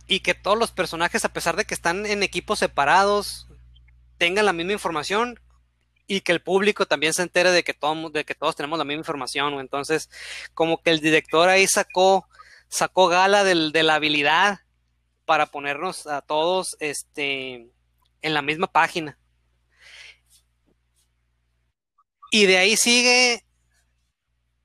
y 0.08 0.22
que 0.22 0.34
todos 0.34 0.58
los 0.58 0.72
personajes, 0.72 1.26
a 1.26 1.34
pesar 1.34 1.58
de 1.58 1.66
que 1.66 1.74
están 1.74 2.06
en 2.06 2.24
equipos 2.24 2.60
separados, 2.60 3.48
tengan 4.18 4.46
la 4.46 4.54
misma 4.54 4.72
información 4.72 5.41
y 6.08 6.22
que 6.22 6.32
el 6.32 6.41
público 6.41 6.86
también 6.86 7.14
se 7.14 7.22
entere 7.22 7.51
de 7.51 7.64
que, 7.64 7.74
todo, 7.74 8.10
de 8.10 8.26
que 8.26 8.36
todos 8.36 8.56
tenemos 8.56 8.78
la 8.78 8.86
misma 8.86 9.01
información. 9.01 9.60
Entonces, 9.60 10.10
como 10.53 10.82
que 10.82 10.91
el 10.91 10.99
director 10.99 11.49
ahí 11.49 11.68
sacó, 11.68 12.28
sacó 12.68 13.08
gala 13.08 13.43
de 13.43 13.84
la 13.84 13.95
habilidad 13.95 14.60
para 15.26 15.47
ponernos 15.47 16.08
a 16.08 16.22
todos 16.22 16.78
este, 16.80 17.68
en 18.22 18.34
la 18.34 18.41
misma 18.41 18.68
página. 18.68 19.18
Y 22.32 22.45
de 22.45 22.58
ahí 22.58 22.76
sigue 22.76 23.45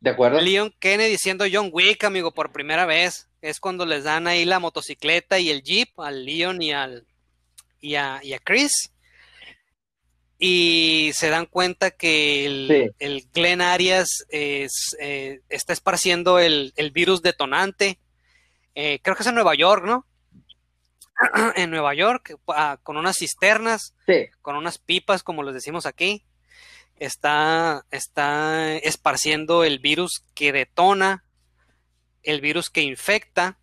¿De 0.00 0.08
acuerdo? 0.08 0.40
Leon 0.40 0.74
Kennedy 0.78 1.18
siendo 1.18 1.44
John 1.50 1.68
Wick, 1.72 2.04
amigo, 2.04 2.32
por 2.32 2.52
primera 2.52 2.86
vez. 2.86 3.28
Es 3.42 3.60
cuando 3.60 3.84
les 3.84 4.04
dan 4.04 4.26
ahí 4.26 4.46
la 4.46 4.58
motocicleta 4.58 5.38
y 5.38 5.50
el 5.50 5.62
jeep 5.62 5.98
al 6.00 6.24
Leon 6.24 6.62
y 6.62 6.72
al 6.72 7.06
y 7.80 7.94
a, 7.94 8.20
y 8.22 8.32
a 8.32 8.38
Chris 8.38 8.92
y 10.42 11.10
se 11.12 11.28
dan 11.28 11.44
cuenta 11.44 11.90
que 11.90 12.46
el, 12.98 13.28
Glenn 13.34 13.60
Arias 13.60 14.24
es, 14.30 14.96
eh, 14.98 15.40
está 15.50 15.74
esparciendo 15.74 16.38
el, 16.38 16.72
virus 16.94 17.20
detonante. 17.20 18.00
Eh, 18.74 19.00
creo 19.02 19.14
que 19.14 19.22
es 19.22 19.26
en 19.26 19.34
Nueva 19.34 19.54
York, 19.54 19.84
¿no? 19.84 20.06
en 21.56 21.70
Nueva 21.70 21.92
York, 21.92 22.38
ah, 22.48 22.78
con 22.82 22.96
unas 22.96 23.18
cisternas, 23.18 23.94
con 24.40 24.56
unas 24.56 24.78
pipas, 24.78 25.22
como 25.22 25.42
les 25.42 25.52
decimos 25.52 25.84
aquí. 25.84 26.24
Está, 26.96 27.84
está 27.90 28.76
esparciendo 28.78 29.62
el 29.62 29.78
virus 29.78 30.24
que 30.34 30.52
detona, 30.52 31.22
el 32.22 32.40
virus 32.40 32.70
que 32.70 32.80
infecta, 32.80 33.58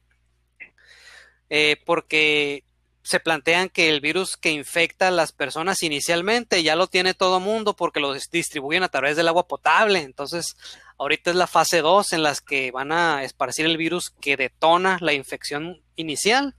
eh, 1.49 1.78
porque 1.86 2.65
se 3.08 3.22
plantean 3.22 3.70
que 3.70 3.88
el 3.88 4.01
virus 4.01 4.36
que 4.36 4.51
infecta 4.51 5.08
a 5.08 5.12
las 5.12 5.32
personas 5.32 5.82
inicialmente 5.82 6.62
ya 6.62 6.76
lo 6.76 6.88
tiene 6.88 7.14
todo 7.14 7.39
mundo 7.39 7.74
porque 7.74 8.01
lo 8.01 8.14
distribuyen 8.14 8.84
a 8.84 8.89
través 8.89 9.16
del 9.16 9.30
agua 9.30 9.47
potable. 9.47 10.01
Entonces, 10.01 10.58
ahorita 10.97 11.30
es 11.30 11.38
la 11.38 11.47
fase 11.47 11.80
2 11.80 12.12
en 12.12 12.24
las 12.24 12.41
que 12.41 12.70
van 12.72 12.91
a 12.91 13.24
esparcir 13.24 13.66
el 13.66 13.78
virus 13.78 14.10
que 14.10 14.36
detona 14.36 14.97
la 14.99 15.14
infección 15.14 15.82
inicial 15.95 16.58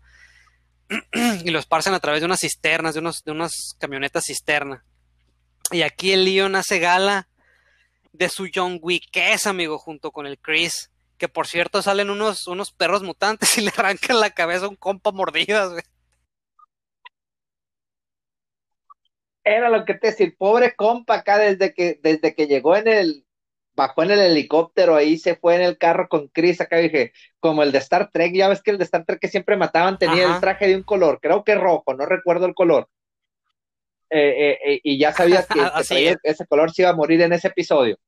y 1.44 1.50
lo 1.50 1.58
esparcen 1.58 1.92
a 1.92 2.00
través 2.00 2.22
de 2.22 2.26
unas 2.26 2.40
cisternas, 2.40 2.94
de, 2.94 3.00
unos, 3.00 3.24
de 3.24 3.32
unas 3.32 3.76
camionetas 3.78 4.24
cisterna. 4.24 4.86
Y 5.70 5.82
aquí 5.82 6.12
el 6.12 6.24
Leon 6.24 6.56
hace 6.56 6.78
gala 6.78 7.28
de 8.12 8.30
su 8.30 8.48
John 8.52 8.78
Wick, 8.80 9.10
es 9.12 9.46
amigo, 9.46 9.78
junto 9.78 10.12
con 10.12 10.26
el 10.26 10.38
Chris. 10.38 10.90
Que 11.18 11.28
por 11.28 11.46
cierto 11.46 11.82
salen 11.82 12.08
unos, 12.08 12.46
unos 12.46 12.72
perros 12.72 13.02
mutantes 13.02 13.58
y 13.58 13.60
le 13.60 13.68
arrancan 13.76 14.18
la 14.18 14.30
cabeza 14.30 14.64
a 14.64 14.68
un 14.70 14.76
compa 14.76 15.12
mordidas, 15.12 15.72
güey. 15.72 15.82
Era 19.56 19.68
lo 19.70 19.84
que 19.84 19.94
te 19.94 20.08
decía, 20.08 20.32
pobre 20.36 20.74
compa 20.74 21.16
acá 21.16 21.38
desde 21.38 21.72
que, 21.74 21.98
desde 22.02 22.34
que 22.34 22.46
llegó 22.46 22.76
en 22.76 22.88
el, 22.88 23.24
bajó 23.74 24.02
en 24.02 24.10
el 24.10 24.20
helicóptero, 24.20 24.96
ahí 24.96 25.18
se 25.18 25.36
fue 25.36 25.56
en 25.56 25.62
el 25.62 25.78
carro 25.78 26.08
con 26.08 26.28
Chris, 26.28 26.60
acá 26.60 26.78
dije, 26.78 27.12
como 27.40 27.62
el 27.62 27.72
de 27.72 27.78
Star 27.78 28.10
Trek, 28.10 28.34
ya 28.34 28.48
ves 28.48 28.62
que 28.62 28.72
el 28.72 28.78
de 28.78 28.84
Star 28.84 29.04
Trek 29.04 29.20
que 29.20 29.28
siempre 29.28 29.56
mataban 29.56 29.98
tenía 29.98 30.34
el 30.34 30.40
traje 30.40 30.68
de 30.68 30.76
un 30.76 30.82
color, 30.82 31.20
creo 31.20 31.44
que 31.44 31.54
rojo, 31.54 31.94
no 31.94 32.04
recuerdo 32.04 32.46
el 32.46 32.54
color. 32.54 32.88
Eh, 34.10 34.50
eh, 34.50 34.58
eh, 34.64 34.80
y 34.82 34.98
ya 34.98 35.12
sabías 35.12 35.46
que, 35.46 35.60
ese 36.22 36.46
color 36.46 36.72
se 36.72 36.82
iba 36.82 36.90
a 36.90 36.96
morir 36.96 37.20
en 37.20 37.32
ese 37.32 37.48
episodio. 37.48 37.98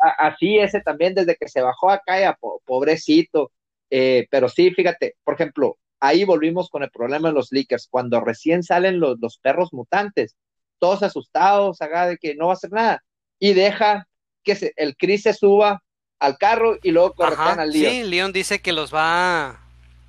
así 0.00 0.58
ese 0.58 0.80
también 0.80 1.14
desde 1.14 1.36
que 1.36 1.48
se 1.48 1.60
bajó 1.60 1.90
acá, 1.90 2.18
ya, 2.20 2.38
pobrecito. 2.64 3.52
pero 3.88 4.48
sí, 4.48 4.70
fíjate, 4.70 5.16
por 5.24 5.34
ejemplo, 5.34 5.78
ahí 6.00 6.24
volvimos 6.24 6.68
con 6.70 6.82
el 6.82 6.90
problema 6.90 7.28
de 7.28 7.34
los 7.34 7.52
leakers, 7.52 7.88
cuando 7.90 8.20
recién 8.20 8.62
salen 8.62 9.00
los, 9.00 9.38
perros 9.38 9.72
mutantes, 9.72 10.36
todos 10.78 11.02
asustados, 11.02 11.80
haga 11.80 12.06
de 12.06 12.18
que 12.18 12.34
no 12.34 12.46
va 12.46 12.52
a 12.52 12.56
hacer 12.56 12.70
nada, 12.70 13.02
y 13.38 13.52
deja 13.52 14.06
que 14.42 14.72
el 14.76 14.96
Chris 14.96 15.22
se 15.22 15.34
suba 15.34 15.82
al 16.18 16.38
carro 16.38 16.76
y 16.82 16.90
luego 16.90 17.14
corretan 17.14 17.60
al 17.60 17.70
Leon. 17.70 17.92
Sí, 17.92 18.02
Leon 18.04 18.32
dice 18.32 18.60
que 18.60 18.72
los 18.72 18.92
va 18.92 19.60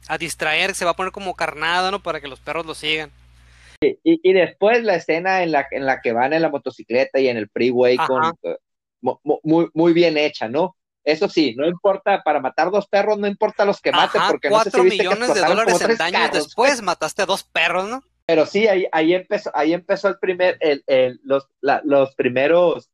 a 0.07 0.17
distraer, 0.17 0.73
se 0.75 0.85
va 0.85 0.91
a 0.91 0.95
poner 0.95 1.11
como 1.11 1.35
carnada, 1.35 1.91
¿no? 1.91 2.01
Para 2.01 2.19
que 2.19 2.27
los 2.27 2.39
perros 2.39 2.65
lo 2.65 2.73
sigan. 2.73 3.11
Y, 3.81 3.97
y, 4.03 4.33
después 4.33 4.83
la 4.83 4.95
escena 4.95 5.41
en 5.41 5.53
la, 5.53 5.65
en 5.71 5.85
la 5.85 6.01
que 6.01 6.11
van 6.11 6.33
en 6.33 6.41
la 6.41 6.49
motocicleta 6.49 7.19
y 7.19 7.29
en 7.29 7.37
el 7.37 7.47
freeway 7.49 7.95
con, 7.95 8.33
eh, 8.43 8.57
muy, 9.43 9.69
muy 9.73 9.93
bien 9.93 10.17
hecha, 10.17 10.49
¿no? 10.49 10.75
Eso 11.09 11.27
sí, 11.27 11.55
no 11.57 11.67
importa, 11.67 12.21
para 12.23 12.39
matar 12.39 12.69
dos 12.69 12.87
perros, 12.87 13.17
no 13.17 13.27
importa 13.27 13.65
los 13.65 13.81
que 13.81 13.91
maten, 13.91 14.21
porque 14.27 14.49
no 14.49 14.63
sé 14.63 14.71
si 14.71 14.81
viste 14.81 15.03
millones 15.03 15.33
de 15.33 15.41
dólares 15.41 15.81
en 15.81 15.97
daños 15.97 16.31
después 16.31 16.81
mataste 16.81 17.23
a 17.23 17.25
dos 17.25 17.43
perros, 17.43 17.89
¿no? 17.89 18.03
Pero 18.25 18.45
sí, 18.45 18.67
ahí, 18.67 18.85
ahí 18.91 19.15
empezó, 19.15 19.49
ahí 19.55 19.73
empezó 19.73 20.07
el 20.07 20.19
primer, 20.19 20.57
el, 20.59 20.83
el, 20.85 21.19
los, 21.23 21.47
los 21.83 22.13
primeros 22.13 22.91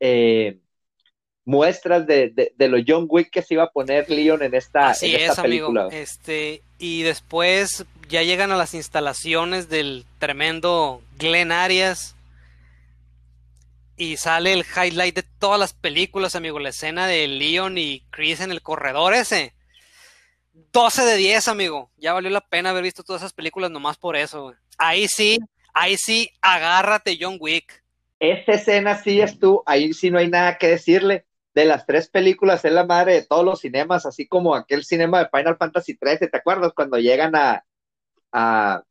eh, 0.00 0.58
muestras 1.44 2.04
de, 2.06 2.30
de, 2.30 2.52
de, 2.56 2.68
lo 2.68 2.78
John 2.84 3.06
Wick 3.08 3.30
que 3.30 3.42
se 3.42 3.54
iba 3.54 3.62
a 3.62 3.70
poner 3.70 4.10
Leon 4.10 4.42
en 4.42 4.54
esta, 4.54 4.88
Así 4.88 5.14
es, 5.14 5.38
Amigo. 5.38 5.72
Este, 5.90 6.62
y 6.78 7.02
después 7.02 7.84
ya 8.08 8.22
llegan 8.22 8.50
a 8.50 8.56
las 8.56 8.74
instalaciones 8.74 9.68
del 9.68 10.04
tremendo 10.18 11.00
Glenn 11.16 11.52
Arias 11.52 12.16
y 14.02 14.16
sale 14.16 14.52
el 14.52 14.64
highlight 14.64 15.14
de 15.14 15.22
todas 15.22 15.60
las 15.60 15.74
películas, 15.74 16.34
amigo, 16.34 16.58
la 16.58 16.70
escena 16.70 17.06
de 17.06 17.28
Leon 17.28 17.78
y 17.78 18.04
Chris 18.10 18.40
en 18.40 18.50
el 18.50 18.60
corredor 18.60 19.14
ese. 19.14 19.54
12 20.72 21.04
de 21.04 21.16
10, 21.16 21.46
amigo. 21.46 21.90
Ya 21.98 22.12
valió 22.12 22.28
la 22.28 22.40
pena 22.40 22.70
haber 22.70 22.82
visto 22.82 23.04
todas 23.04 23.22
esas 23.22 23.32
películas 23.32 23.70
nomás 23.70 23.96
por 23.96 24.16
eso, 24.16 24.54
Ahí 24.76 25.06
sí, 25.06 25.38
ahí 25.72 25.96
sí, 25.96 26.30
agárrate 26.40 27.16
John 27.20 27.36
Wick. 27.38 27.84
Esa 28.18 28.52
escena 28.52 29.00
sí 29.00 29.20
es 29.20 29.38
tú, 29.38 29.62
ahí 29.66 29.92
sí 29.92 30.10
no 30.10 30.18
hay 30.18 30.28
nada 30.28 30.58
que 30.58 30.66
decirle. 30.68 31.24
De 31.54 31.64
las 31.64 31.86
tres 31.86 32.08
películas 32.08 32.64
es 32.64 32.72
la 32.72 32.84
madre 32.84 33.14
de 33.14 33.22
todos 33.22 33.44
los 33.44 33.60
cinemas, 33.60 34.04
así 34.04 34.26
como 34.26 34.56
aquel 34.56 34.84
cinema 34.84 35.20
de 35.20 35.28
Final 35.28 35.56
Fantasy 35.58 35.92
XIII, 35.92 36.28
¿te 36.28 36.36
acuerdas? 36.36 36.72
Cuando 36.74 36.98
llegan 36.98 37.36
a, 37.36 37.64
a 38.32 38.82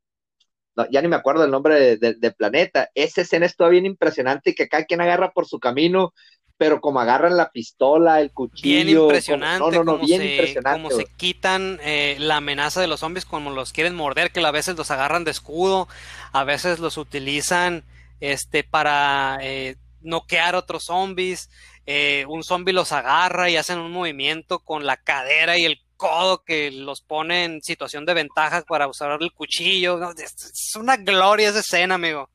ya 0.90 1.02
ni 1.02 1.08
me 1.08 1.16
acuerdo 1.16 1.44
el 1.44 1.52
nombre 1.52 1.98
del 1.98 2.20
de, 2.20 2.32
planeta. 2.32 2.90
Esa 2.96 3.22
escena 3.22 3.46
es 3.46 3.56
bien 3.70 3.86
impresionante 3.86 4.52
y 4.52 4.56
que 4.56 4.68
cada 4.68 4.86
quien 4.86 5.02
agarra 5.02 5.32
por 5.32 5.46
su 5.48 5.60
camino, 5.60 6.14
pero 6.58 6.80
como 6.80 7.00
agarran 7.00 7.38
la 7.38 7.52
pistola, 7.52 8.22
el 8.22 8.32
cuchillo. 8.32 8.64
Bien 8.64 8.90
impresionante. 8.90 9.60
no, 9.60 9.84
no, 9.84 9.98
no, 9.98 9.98
bien 9.98 10.22
se, 10.22 10.32
impresionante. 10.32 10.82
Como 10.82 10.96
se 10.96 11.06
quitan 11.18 11.80
eh, 11.84 12.18
la 12.20 12.38
amenaza 12.38 12.82
de 12.82 12.88
los 12.88 13.00
zombies, 13.00 13.26
como 13.26 13.52
los 13.52 13.74
quieren 13.74 13.96
morder, 13.96 14.32
que 14.32 14.46
a 14.46 14.52
veces 14.52 14.78
los 14.78 14.92
agarran 14.92 15.24
de 15.24 15.32
escudo, 15.32 15.88
a 16.32 16.44
veces 16.44 16.80
los 16.80 16.98
utilizan 16.98 17.84
este 18.20 18.64
para 18.64 19.40
eh, 19.42 19.78
noquear 20.02 20.56
otros 20.56 20.84
zombies. 20.84 21.50
Eh, 21.88 22.26
un 22.30 22.44
zombie 22.44 22.74
los 22.74 22.92
agarra 22.92 23.50
y 23.50 23.58
hacen 23.58 23.80
un 23.80 23.92
movimiento 23.92 24.60
con 24.60 24.86
la 24.86 24.98
cadera 24.98 25.58
y 25.58 25.66
el 25.66 25.82
codo 26.02 26.44
que 26.44 26.72
los 26.72 27.02
pone 27.02 27.44
en 27.44 27.62
situación 27.62 28.08
de 28.08 28.16
ventaja 28.16 28.64
para 28.64 28.88
usar 28.88 29.22
el 29.22 29.32
cuchillo. 29.34 30.00
Es 30.18 30.76
una 30.76 30.98
gloria 30.98 31.50
esa 31.50 31.60
escena, 31.60 31.94
amigo 31.94 32.28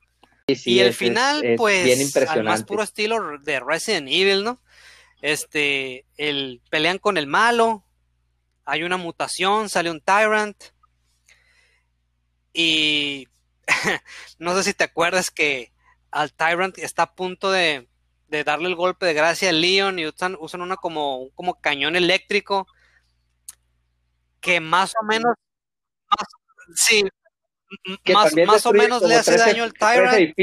y 0.46 0.78
el 0.78 0.94
final, 0.94 1.42
pues, 1.56 1.84
bien 1.84 2.28
al 2.28 2.44
más 2.44 2.62
puro 2.62 2.84
estilo 2.84 3.38
de 3.38 3.58
Resident 3.58 4.08
Evil, 4.08 4.44
¿no? 4.44 4.60
Este, 5.20 6.04
el, 6.16 6.60
pelean 6.70 6.98
con 6.98 7.16
el 7.16 7.26
malo, 7.26 7.84
hay 8.64 8.84
una 8.84 8.96
mutación, 8.96 9.68
sale 9.68 9.90
un 9.90 10.00
Tyrant, 10.00 10.56
y 12.52 13.26
no 14.38 14.54
sé 14.56 14.62
si 14.62 14.74
te 14.74 14.84
acuerdas 14.84 15.32
que 15.32 15.72
al 16.12 16.32
Tyrant 16.32 16.78
está 16.78 17.02
a 17.02 17.14
punto 17.14 17.50
de, 17.50 17.88
darle 18.28 18.68
el 18.68 18.76
golpe 18.76 19.04
de 19.04 19.14
gracia 19.14 19.48
a 19.48 19.52
Leon 19.52 19.98
y 19.98 20.06
usan, 20.06 20.36
usan 20.38 20.60
una 20.60 20.76
como, 20.76 21.30
como 21.34 21.60
cañón 21.60 21.96
eléctrico 21.96 22.68
que 24.47 24.61
más 24.61 24.94
o 25.03 25.05
menos, 25.05 25.34
sí, 26.76 27.03
más, 28.14 28.64
o 28.64 28.72
menos 28.72 29.03
le 29.03 29.16
hace 29.16 29.36
daño 29.36 29.64
al 29.64 29.74
Tyrant 29.74 30.38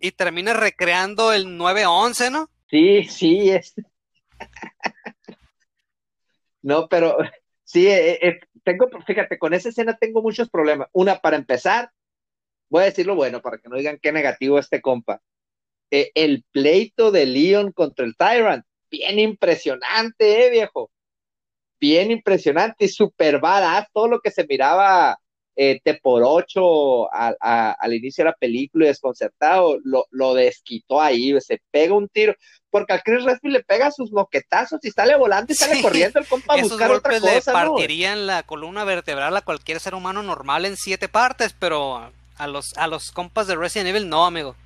y 0.00 0.10
termina 0.10 0.52
recreando 0.52 1.32
el 1.32 1.56
911, 1.56 2.30
¿no? 2.30 2.50
Sí, 2.68 3.04
sí, 3.04 3.50
es. 3.50 3.74
no, 6.62 6.88
pero 6.88 7.16
sí, 7.62 7.86
eh, 7.86 8.18
eh, 8.20 8.40
tengo, 8.64 8.88
fíjate, 9.06 9.38
con 9.38 9.54
esa 9.54 9.68
escena 9.68 9.96
tengo 9.96 10.22
muchos 10.22 10.50
problemas. 10.50 10.88
Una, 10.90 11.20
para 11.20 11.36
empezar, 11.36 11.92
voy 12.68 12.82
a 12.82 12.86
decirlo 12.86 13.14
bueno, 13.14 13.40
para 13.42 13.58
que 13.58 13.68
no 13.68 13.76
digan 13.76 14.00
qué 14.02 14.10
negativo 14.10 14.58
este 14.58 14.82
compa. 14.82 15.22
Eh, 15.92 16.10
el 16.16 16.44
pleito 16.50 17.12
de 17.12 17.26
Leon 17.26 17.70
contra 17.70 18.04
el 18.04 18.16
Tyrant, 18.16 18.66
bien 18.90 19.20
impresionante, 19.20 20.46
eh, 20.46 20.50
viejo. 20.50 20.90
Bien 21.80 22.10
impresionante 22.10 22.86
y 22.86 22.88
super 22.88 23.40
badass, 23.40 23.86
todo 23.92 24.08
lo 24.08 24.20
que 24.20 24.30
se 24.30 24.46
miraba 24.46 25.18
eh, 25.56 25.80
por 26.02 26.22
ocho 26.24 27.12
al 27.12 27.94
inicio 27.94 28.24
de 28.24 28.30
la 28.30 28.36
película 28.36 28.84
y 28.84 28.88
desconcertado, 28.88 29.78
lo, 29.84 30.04
lo 30.10 30.34
desquitó 30.34 31.00
ahí, 31.00 31.34
se 31.40 31.62
pega 31.70 31.94
un 31.94 32.08
tiro, 32.08 32.34
porque 32.70 32.92
al 32.92 33.02
Chris 33.02 33.24
Redfield 33.24 33.56
le 33.56 33.64
pega 33.64 33.90
sus 33.90 34.12
moquetazos 34.12 34.84
y 34.84 34.90
sale 34.90 35.16
volando 35.16 35.52
y 35.52 35.56
sale 35.56 35.80
corriendo 35.80 36.18
el 36.18 36.26
compa 36.26 36.54
a 36.54 36.62
buscar 36.62 36.90
otra 36.90 37.18
cosa. 37.18 37.36
Le 37.36 37.40
partirían 37.42 38.26
la 38.26 38.42
columna 38.42 38.84
vertebral 38.84 39.34
a 39.34 39.40
cualquier 39.40 39.80
ser 39.80 39.94
humano 39.94 40.22
normal 40.22 40.66
en 40.66 40.76
siete 40.76 41.08
partes, 41.08 41.54
pero 41.58 42.12
a 42.36 42.46
los, 42.46 42.76
a 42.76 42.86
los 42.86 43.10
compas 43.12 43.46
de 43.46 43.56
Resident 43.56 43.88
Evil 43.88 44.10
no, 44.10 44.26
amigo. 44.26 44.56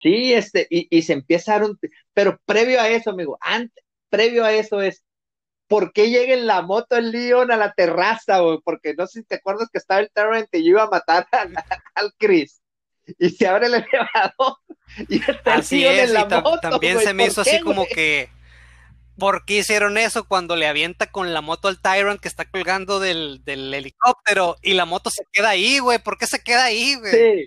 Sí, 0.00 0.32
este, 0.32 0.66
y, 0.68 0.88
y 0.90 1.02
se 1.02 1.12
empezaron, 1.12 1.78
pero 2.12 2.40
previo 2.44 2.80
a 2.80 2.88
eso, 2.88 3.10
amigo, 3.10 3.38
antes, 3.40 3.84
previo 4.10 4.44
a 4.44 4.52
eso 4.52 4.80
es, 4.80 5.04
¿por 5.68 5.92
qué 5.92 6.10
llega 6.10 6.34
en 6.34 6.46
la 6.46 6.62
moto 6.62 6.96
el 6.96 7.12
Leon 7.12 7.52
a 7.52 7.56
la 7.56 7.72
terraza, 7.72 8.40
güey? 8.40 8.58
Porque 8.64 8.94
no 8.94 9.06
sé 9.06 9.20
si 9.20 9.26
te 9.26 9.36
acuerdas 9.36 9.68
que 9.70 9.78
estaba 9.78 10.00
el 10.00 10.10
Terrent 10.10 10.48
y 10.52 10.64
yo 10.64 10.70
iba 10.70 10.84
a 10.84 10.90
matar 10.90 11.28
al 11.94 12.12
Chris. 12.18 12.60
Y 13.18 13.30
se 13.30 13.46
abre 13.46 13.66
el 13.66 13.74
elevador 13.74 14.56
y 15.08 15.18
está 15.18 15.56
el 15.56 15.64
Leon 15.70 15.94
en 15.94 16.14
la 16.14 16.24
moto. 16.24 16.60
También 16.60 16.98
se 16.98 17.14
me 17.14 17.26
hizo 17.26 17.42
así 17.42 17.60
como 17.60 17.86
que. 17.86 18.30
¿Por 19.18 19.44
qué 19.44 19.58
hicieron 19.58 19.98
eso 19.98 20.28
cuando 20.28 20.54
le 20.54 20.68
avienta 20.68 21.10
con 21.10 21.34
la 21.34 21.40
moto 21.40 21.66
al 21.66 21.80
Tyrant 21.82 22.20
que 22.20 22.28
está 22.28 22.48
colgando 22.48 23.00
del, 23.00 23.42
helicóptero 23.46 24.56
y 24.62 24.74
la 24.74 24.84
moto 24.84 25.10
se 25.10 25.24
queda 25.32 25.50
ahí, 25.50 25.80
güey? 25.80 25.98
¿Por 25.98 26.18
qué 26.18 26.28
se 26.28 26.40
queda 26.40 26.66
ahí, 26.66 26.94
güey? 26.94 27.12
Sí. 27.12 27.46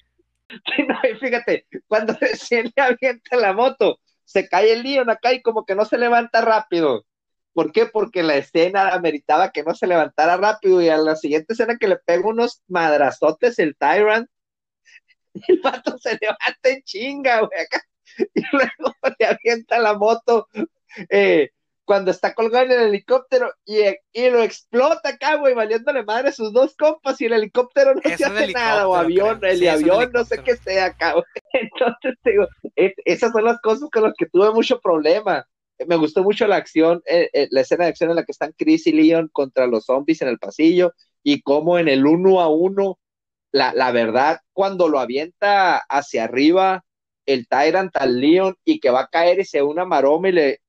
sí 0.76 0.84
no, 0.86 1.00
fíjate, 1.18 1.66
cuando 1.88 2.14
recién 2.20 2.74
le 2.76 2.84
avienta 2.84 3.38
la 3.38 3.54
moto, 3.54 4.00
se 4.26 4.50
cae 4.50 4.74
el 4.74 4.84
Leon 4.84 5.10
acá 5.10 5.32
y 5.32 5.42
como 5.42 5.66
que 5.66 5.76
no 5.76 5.86
se 5.86 5.98
levanta 5.98 6.42
rápido. 6.42 7.06
¿Por 7.54 7.72
qué? 7.72 7.86
Porque 7.86 8.24
la 8.24 8.38
escena 8.38 8.90
ameritaba 8.90 9.52
que 9.52 9.64
no 9.64 9.76
se 9.76 9.88
levantara 9.88 10.38
rápido 10.38 10.82
y 10.82 10.90
a 10.90 10.98
la 10.98 11.16
siguiente 11.16 11.54
escena 11.54 11.78
que 11.78 11.88
le 11.88 11.98
pega 11.98 12.28
unos 12.28 12.62
madrazotes 12.68 13.60
el 13.60 13.76
Tyrant, 13.76 14.30
el 15.48 15.60
vato 15.62 15.98
se 15.98 16.18
levanta 16.20 16.70
en 16.70 16.82
chinga, 16.84 17.40
güey, 17.42 17.62
acá, 17.62 17.84
y 18.34 18.42
luego 18.52 18.96
le 19.20 19.26
avienta 19.26 19.80
la 19.80 19.94
moto 19.94 20.48
eh, 21.10 21.50
cuando 21.84 22.12
está 22.12 22.34
colgado 22.34 22.66
en 22.66 22.72
el 22.72 22.88
helicóptero 22.88 23.54
y, 23.66 23.80
y, 24.14 24.30
lo 24.30 24.44
explota 24.44 25.10
acá, 25.10 25.36
güey, 25.36 25.54
valiéndole 25.54 26.04
madre 26.04 26.30
a 26.30 26.34
sus 26.34 26.54
dos 26.54 26.74
compas 26.78 27.20
y 27.20 27.26
el 27.26 27.34
helicóptero 27.34 27.96
no 27.96 28.02
se 28.02 28.24
hace 28.24 28.54
nada, 28.54 28.88
o 28.88 28.96
avión, 28.96 29.40
el 29.44 29.68
avión, 29.68 30.10
no 30.14 30.24
sé 30.24 30.42
qué 30.42 30.56
sea 30.56 30.86
acá, 30.86 31.14
güey. 31.14 31.26
Entonces, 31.54 32.16
digo, 32.24 32.48
esas 32.76 33.34
son 33.34 33.44
las 33.44 33.60
cosas 33.60 33.90
con 33.92 34.04
las 34.04 34.14
que 34.18 34.28
tuve 34.28 34.52
mucho 34.52 34.80
problema 34.80 35.46
me 35.88 35.96
gustó 35.96 36.24
mucho 36.24 36.48
la 36.48 36.58
acción, 36.58 37.02
eh, 37.06 37.30
eh, 37.34 37.48
la 37.52 37.62
escena 37.62 37.86
de 37.86 37.92
acción 37.92 38.10
en 38.10 38.16
la 38.16 38.24
que 38.24 38.32
están 38.32 38.54
Chris 38.58 38.88
y 38.88 38.92
Leon 38.92 39.30
contra 39.32 39.68
los 39.68 39.86
zombies 39.86 40.22
en 40.22 40.28
el 40.28 40.40
pasillo 40.40 40.94
y 41.24 41.42
cómo 41.42 41.78
en 41.78 41.88
el 41.88 42.06
uno 42.06 42.42
a 42.42 42.50
uno, 42.50 43.00
la, 43.52 43.74
la 43.74 43.92
verdad, 43.92 44.40
cuando 44.54 44.88
lo 44.88 45.00
avienta 45.00 45.78
hacia 45.78 46.24
arriba 46.24 46.84
el 47.26 47.48
Tyrant 47.48 47.96
al 47.98 48.20
Leon 48.20 48.56
y 48.66 48.80
que 48.80 48.90
va 48.90 49.02
a 49.02 49.08
caer 49.08 49.40
y 49.40 49.46
se 49.46 49.62
una 49.62 49.86
maroma 49.86 50.30
y 50.30 50.32
le 50.32 50.62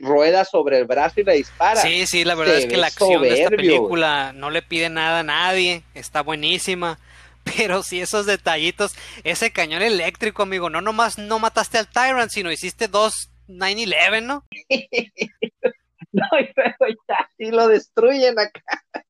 rueda 0.00 0.44
sobre 0.44 0.78
el 0.78 0.86
brazo 0.86 1.20
y 1.20 1.24
le 1.24 1.34
dispara. 1.34 1.80
Sí, 1.80 2.06
sí, 2.06 2.24
la 2.24 2.34
verdad 2.34 2.56
es 2.56 2.66
que 2.66 2.76
la 2.76 2.88
acción 2.88 3.22
de 3.22 3.42
esta 3.42 3.50
película 3.50 4.32
no 4.32 4.50
le 4.50 4.62
pide 4.62 4.88
nada 4.88 5.20
a 5.20 5.24
nadie, 5.24 5.84
está 5.94 6.22
buenísima. 6.22 6.98
Pero 7.56 7.82
sí, 7.82 8.00
esos 8.00 8.26
detallitos, 8.26 8.94
ese 9.24 9.50
cañón 9.50 9.82
eléctrico, 9.82 10.42
amigo, 10.42 10.68
no 10.68 10.80
nomás 10.80 11.18
no 11.18 11.38
mataste 11.38 11.78
al 11.78 11.88
Tyrant, 11.88 12.30
sino 12.30 12.52
hiciste 12.52 12.88
dos 12.88 13.30
9-11, 13.58 14.22
¿no? 14.22 14.46
no, 16.12 16.26
y 16.38 16.52
luego 16.56 17.00
ya, 17.08 17.30
y 17.38 17.50
lo 17.50 17.68
destruyen 17.68 18.38
acá. 18.38 18.62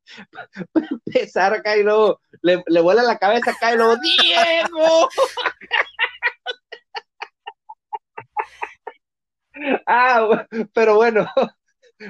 Empezar 1.06 1.54
acá 1.54 1.76
y 1.76 1.82
luego 1.82 2.20
le, 2.42 2.62
le 2.66 2.80
vuela 2.80 3.02
la 3.02 3.18
cabeza 3.18 3.52
acá 3.52 3.72
y 3.72 3.76
luego, 3.76 3.96
¡Diego! 3.96 5.08
ah, 9.86 10.46
pero 10.72 10.96
bueno, 10.96 11.28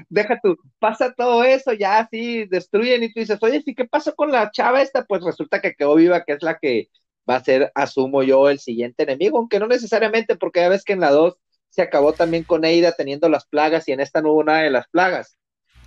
deja 0.09 0.39
tú, 0.43 0.57
pasa 0.79 1.13
todo 1.17 1.45
eso, 1.45 1.73
ya 1.73 1.99
así 1.99 2.47
destruyen 2.47 3.03
y 3.03 3.13
tú 3.13 3.21
dices, 3.21 3.39
oye, 3.43 3.63
¿sí 3.63 3.75
qué 3.75 3.85
pasó 3.87 4.15
con 4.15 4.31
la 4.31 4.51
chava 4.51 4.83
esta? 4.83 5.05
Pues 5.05 5.23
resulta 5.23 5.61
que 5.61 5.75
quedó 5.75 5.95
viva, 5.97 6.25
que 6.25 6.33
es 6.35 6.43
la 6.43 6.59
que 6.59 6.89
va 7.29 7.37
a 7.37 7.45
ser, 7.45 7.71
asumo 7.75 8.23
yo, 8.23 8.49
el 8.51 8.59
siguiente 8.61 9.03
enemigo, 9.05 9.39
aunque 9.39 9.59
no 9.59 9.67
necesariamente, 9.67 10.37
porque 10.37 10.61
ya 10.61 10.69
ves 10.69 10.85
que 10.85 10.93
en 10.95 11.01
la 11.01 11.11
2 11.11 11.37
se 11.71 11.83
acabó 11.83 12.13
también 12.13 12.45
con 12.45 12.65
Eida 12.65 12.93
teniendo 12.93 13.29
las 13.29 13.47
plagas 13.47 13.89
y 13.89 13.93
en 13.93 14.01
esta 14.01 14.21
no 14.21 14.33
hubo 14.33 14.45
nada 14.45 14.63
de 14.63 14.71
las 14.71 14.89
plagas. 14.89 15.39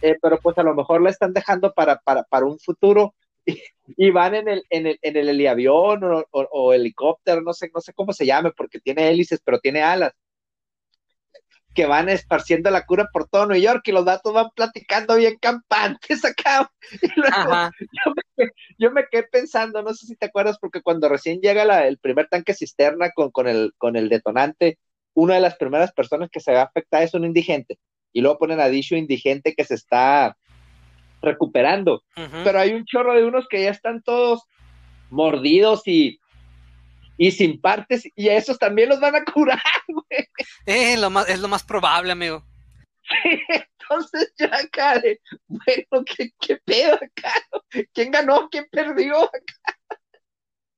Eh, 0.02 0.18
pero 0.22 0.40
pues 0.40 0.58
a 0.58 0.64
lo 0.64 0.74
mejor 0.74 1.02
la 1.02 1.10
están 1.10 1.34
dejando 1.34 1.74
para, 1.74 1.98
para, 2.00 2.24
para 2.24 2.46
un 2.46 2.60
futuro 2.60 3.16
y, 3.98 4.12
van 4.12 4.36
en 4.36 4.48
el, 4.50 4.64
en 4.70 4.88
el, 4.88 5.00
en 5.02 5.18
el 5.18 5.30
heliavión 5.30 6.26
o, 6.32 6.74
helicóptero, 6.74 7.42
no 7.42 7.54
sé, 7.54 7.70
no 7.74 7.82
sé 7.82 7.94
cómo 7.94 8.14
se 8.14 8.26
llame, 8.26 8.52
porque 8.52 8.80
tiene 8.80 9.10
hélices, 9.10 9.42
pero 9.44 9.60
tiene 9.60 9.82
alas, 9.82 10.14
que 11.74 11.86
van 11.86 12.10
esparciendo 12.10 12.70
la 12.70 12.86
cura 12.86 13.10
por 13.12 13.28
todo 13.28 13.48
New 13.48 13.60
York 13.60 13.82
y 13.86 13.92
los 13.92 14.06
datos 14.06 14.34
van 14.34 14.50
platicando 14.56 15.16
bien 15.16 15.38
campantes 15.40 16.24
acá. 16.26 16.72
yo, 17.02 18.14
me, 18.38 18.50
yo, 18.78 18.92
me, 18.92 19.06
quedé 19.10 19.24
pensando, 19.24 19.82
no 19.82 19.94
sé 19.94 20.06
si 20.06 20.16
te 20.16 20.28
acuerdas, 20.28 20.58
porque 20.60 20.82
cuando 20.82 21.10
recién 21.10 21.40
llega 21.42 21.66
la, 21.66 21.88
el 21.88 21.98
primer 21.98 22.28
tanque 22.28 22.54
cisterna 22.54 23.12
con, 23.12 23.32
con, 23.32 23.48
el, 23.48 23.74
con 23.78 23.96
el 23.96 24.10
detonante, 24.10 24.78
una 25.14 25.36
de 25.36 25.42
las 25.42 25.56
primeras 25.56 25.92
personas 25.92 26.30
que 26.32 26.40
se 26.40 26.54
va 26.54 26.62
a 26.62 26.66
afectar 26.66 27.04
es 27.04 27.14
un 27.14 27.26
indigente. 27.26 27.80
Y 28.12 28.22
luego 28.22 28.40
ponen 28.40 28.60
a 28.60 28.68
dicho 28.70 28.96
indigente 28.96 29.56
que 29.56 29.64
se 29.64 29.76
está 29.76 30.38
recuperando. 31.22 32.04
Pero 32.44 32.60
hay 32.60 32.74
un 32.74 32.86
chorro 32.86 33.16
de 33.16 33.26
unos 33.26 33.48
que 33.48 33.64
ya 33.64 33.70
están 33.70 34.02
todos 34.04 34.44
mordidos 35.10 35.84
y, 35.88 36.20
y 37.18 37.32
sin 37.32 37.62
partes, 37.62 38.04
y 38.16 38.30
a 38.30 38.36
esos 38.36 38.58
también 38.60 38.90
los 38.90 39.00
van 39.00 39.16
a 39.16 39.24
curar, 39.34 39.62
güey. 39.88 40.28
Eh, 40.66 40.98
lo 40.98 41.10
más, 41.10 41.30
es 41.30 41.40
lo 41.40 41.48
más 41.48 41.64
probable, 41.64 42.12
amigo. 42.12 42.44
entonces 43.50 44.34
ya 44.38 44.48
acá 44.48 45.02
bueno, 45.48 46.06
¿qué, 46.06 46.32
qué 46.40 46.58
pedo 46.64 46.96
acá? 46.96 47.34
¿Quién 47.94 48.12
ganó? 48.12 48.50
¿Quién 48.50 48.66
perdió 48.72 49.24
acá? 49.24 49.78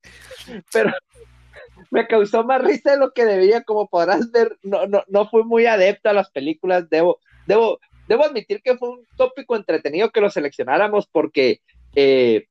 Pero 0.71 0.91
me 1.91 2.07
causó 2.07 2.43
más 2.43 2.61
risa 2.63 2.91
de 2.91 2.97
lo 2.97 3.11
que 3.11 3.25
debía, 3.25 3.63
como 3.63 3.87
podrás 3.87 4.31
ver, 4.31 4.57
no, 4.63 4.87
no, 4.87 5.03
no 5.07 5.29
fui 5.29 5.43
muy 5.43 5.65
adepto 5.65 6.09
a 6.09 6.13
las 6.13 6.29
películas, 6.31 6.89
debo, 6.89 7.19
debo, 7.47 7.79
debo 8.07 8.25
admitir 8.25 8.61
que 8.61 8.77
fue 8.77 8.89
un 8.89 9.07
tópico 9.17 9.55
entretenido 9.55 10.11
que 10.11 10.21
lo 10.21 10.29
seleccionáramos 10.29 11.07
porque 11.07 11.61
eh, 11.95 12.47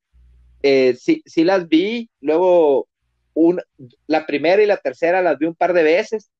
eh, 0.63 0.95
sí, 0.99 1.23
sí, 1.27 1.45
las 1.45 1.69
vi, 1.69 2.11
luego 2.21 2.89
la 4.07 4.27
primera 4.27 4.63
y 4.63 4.67
la 4.67 4.79
tercera 4.79 5.23
las 5.23 5.39
vi 5.39 5.47
un 5.47 5.55
par 5.55 5.73
de 5.73 5.83
veces, 5.83 6.31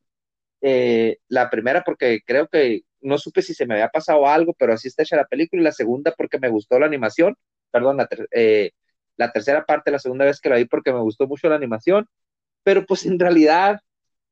Eh, 0.67 1.19
la 1.29 1.51
primera 1.51 1.83
porque 1.85 2.21
creo 2.25 2.49
que 2.49 2.85
no 3.03 3.19
supe 3.19 3.43
si 3.43 3.53
se 3.53 3.67
me 3.67 3.75
había 3.75 3.91
pasado 3.91 4.27
algo, 4.27 4.55
pero 4.55 4.73
así 4.73 4.89
está 4.89 5.03
hecha 5.03 5.17
la 5.17 5.27
película. 5.27 5.61
Y 5.61 5.65
la 5.65 5.73
segunda 5.73 6.15
porque 6.17 6.39
me 6.39 6.49
gustó 6.49 6.79
la 6.79 6.87
animación. 6.87 7.37
Perdón, 7.71 7.99
la, 7.99 8.09
eh, 8.33 8.71
la 9.19 9.31
tercera 9.31 9.65
parte, 9.67 9.91
la 9.91 9.99
segunda 9.99 10.25
vez 10.25 10.41
que 10.41 10.49
la 10.49 10.57
vi 10.57 10.65
porque 10.65 10.91
me 10.93 11.01
gustó 11.01 11.27
mucho 11.27 11.49
la 11.51 11.57
animación. 11.57 12.09
Pero 12.65 12.85
pues 12.85 13.07
en 13.07 13.19
realidad 13.19 13.81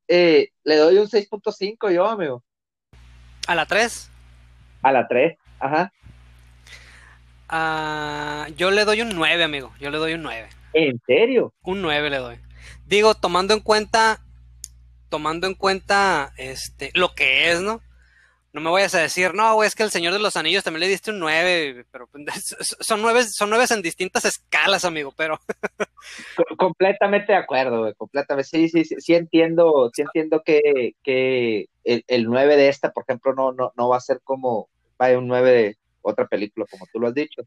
eh, 0.09 0.49
le 0.65 0.77
doy 0.77 0.99
un 0.99 1.07
6.5 1.07 1.93
yo, 1.93 2.07
amigo. 2.07 2.43
¿A 3.47 3.55
la 3.55 3.67
3? 3.67 4.11
A 4.83 4.93
la 4.93 5.07
3, 5.07 5.37
ajá. 5.61 5.93
Ah, 7.49 8.49
yo 8.57 8.71
le 8.71 8.85
doy 8.85 9.03
un 9.03 9.11
9, 9.11 9.45
amigo. 9.45 9.73
Yo 9.79 9.91
le 9.91 9.99
doy 9.99 10.15
un 10.15 10.23
9. 10.23 10.49
¿En 10.73 11.01
serio? 11.07 11.53
Un 11.63 11.83
9 11.83 12.11
le 12.11 12.17
doy. 12.17 12.37
Digo, 12.87 13.15
tomando 13.15 13.55
en 13.55 13.61
cuenta, 13.61 14.21
tomando 15.09 15.47
en 15.47 15.55
cuenta 15.55 16.33
este, 16.37 16.91
lo 16.95 17.15
que 17.15 17.53
es, 17.53 17.61
¿no? 17.61 17.81
No 18.53 18.61
me 18.61 18.71
vayas 18.71 18.95
a 18.95 19.01
decir, 19.01 19.33
no, 19.33 19.55
güey, 19.55 19.67
es 19.67 19.75
que 19.75 19.83
el 19.83 19.91
Señor 19.91 20.13
de 20.13 20.19
los 20.19 20.37
Anillos 20.37 20.63
también 20.63 20.83
le 20.83 20.89
diste 20.89 21.11
un 21.11 21.19
9, 21.19 21.87
pero 21.91 22.07
son 22.81 23.01
9, 23.01 23.25
son 23.25 23.49
9 23.49 23.65
en 23.71 23.81
distintas 23.81 24.27
escalas, 24.27 24.85
amigo, 24.85 25.13
pero... 25.17 25.41
completamente 26.59 27.33
de 27.33 27.39
acuerdo, 27.39 27.81
güey, 27.81 27.95
completamente. 27.95 28.49
Sí, 28.51 28.69
sí, 28.69 28.85
sí, 28.85 28.97
sí 28.99 29.15
entiendo, 29.15 29.91
sí 29.95 30.03
entiendo 30.03 30.43
que, 30.45 30.95
que 31.03 31.67
el, 31.85 32.05
el, 32.07 32.25
9 32.25 32.57
de 32.57 32.69
esta, 32.69 32.91
por 32.93 33.05
ejemplo, 33.09 33.35
no, 33.35 33.53
no, 33.53 33.73
no 33.75 33.89
va 33.89 33.97
a 33.97 34.01
ser 34.01 34.21
como, 34.23 34.69
vaya, 34.99 35.19
un 35.19 35.29
9 35.29 35.51
de 35.51 35.77
otra 36.03 36.27
película, 36.27 36.67
como 36.71 36.87
tú 36.93 37.01
lo 37.01 37.09
has 37.09 37.15
dicho. 37.15 37.43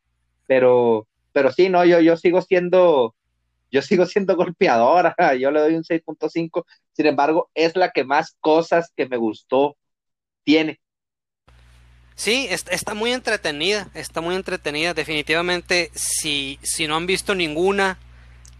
Pero, 0.48 1.08
pero 1.32 1.52
sí, 1.52 1.70
no, 1.70 1.86
yo, 1.86 2.00
yo 2.00 2.18
sigo 2.18 2.42
siendo, 2.42 3.14
yo 3.72 3.82
sigo 3.84 4.08
siendo 4.08 4.36
golpeadora, 4.36 5.16
yo 5.40 5.52
le 5.52 5.60
doy 5.60 5.76
un 5.76 5.84
6.5, 5.84 6.66
sin 6.94 7.06
embargo, 7.06 7.52
es 7.54 7.76
la 7.76 7.92
que 7.92 8.04
más 8.04 8.36
cosas 8.40 8.92
que 8.96 9.08
me 9.08 9.18
gustó 9.18 9.78
tiene. 10.44 10.80
Sí, 12.16 12.48
está 12.50 12.94
muy 12.94 13.12
entretenida, 13.12 13.90
está 13.94 14.22
muy 14.22 14.36
entretenida. 14.36 14.94
Definitivamente, 14.94 15.92
si, 15.94 16.60
si 16.64 16.88
no 16.88 16.96
han 16.96 17.06
visto 17.06 17.36
ninguna 17.36 18.00